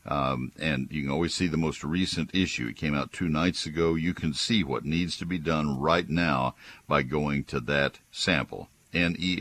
Um, 0.05 0.53
and 0.57 0.87
you 0.89 1.01
can 1.03 1.11
always 1.11 1.33
see 1.33 1.47
the 1.47 1.57
most 1.57 1.83
recent 1.83 2.33
issue. 2.33 2.67
It 2.67 2.77
came 2.77 2.95
out 2.95 3.11
two 3.11 3.27
nights 3.27 3.65
ago. 3.65 3.95
You 3.95 4.13
can 4.13 4.33
see 4.33 4.63
what 4.63 4.85
needs 4.85 5.17
to 5.17 5.25
be 5.25 5.37
done 5.37 5.77
right 5.79 6.07
now 6.07 6.55
by 6.87 7.03
going 7.03 7.43
to 7.45 7.59
that 7.61 7.99
sample. 8.09 8.69
N-E-I-L-S-P-E-R-R-Y 8.93 9.37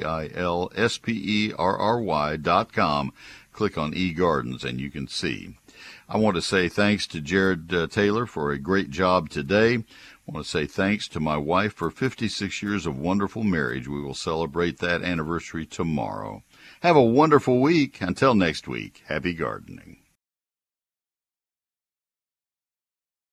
dot 2.39 2.73
com. 2.73 3.13
Click 3.53 3.79
on 3.79 3.95
eGardens 3.95 4.65
and 4.65 4.81
you 4.81 4.91
can 4.91 5.07
see. 5.07 5.57
I 6.09 6.19
want 6.19 6.35
to 6.37 6.43
say 6.43 6.69
thanks 6.69 7.07
to 7.09 7.21
Jared 7.21 7.73
uh, 7.73 7.87
Taylor 7.87 8.27
for 8.27 8.51
a 8.51 8.59
great 8.59 8.91
job 8.91 9.29
today. 9.31 9.85
I 10.29 10.33
want 10.33 10.45
to 10.45 10.51
say 10.51 10.67
thanks 10.67 11.07
to 11.09 11.21
my 11.21 11.37
wife 11.37 11.75
for 11.75 11.89
56 11.89 12.61
years 12.61 12.85
of 12.85 12.99
wonderful 12.99 13.45
marriage. 13.45 13.87
We 13.87 14.03
will 14.03 14.15
celebrate 14.15 14.79
that 14.79 15.03
anniversary 15.03 15.65
tomorrow. 15.67 16.43
Have 16.81 16.97
a 16.97 17.03
wonderful 17.03 17.61
week. 17.61 18.01
Until 18.01 18.35
next 18.35 18.67
week, 18.67 19.05
happy 19.07 19.35
gardening. 19.35 19.99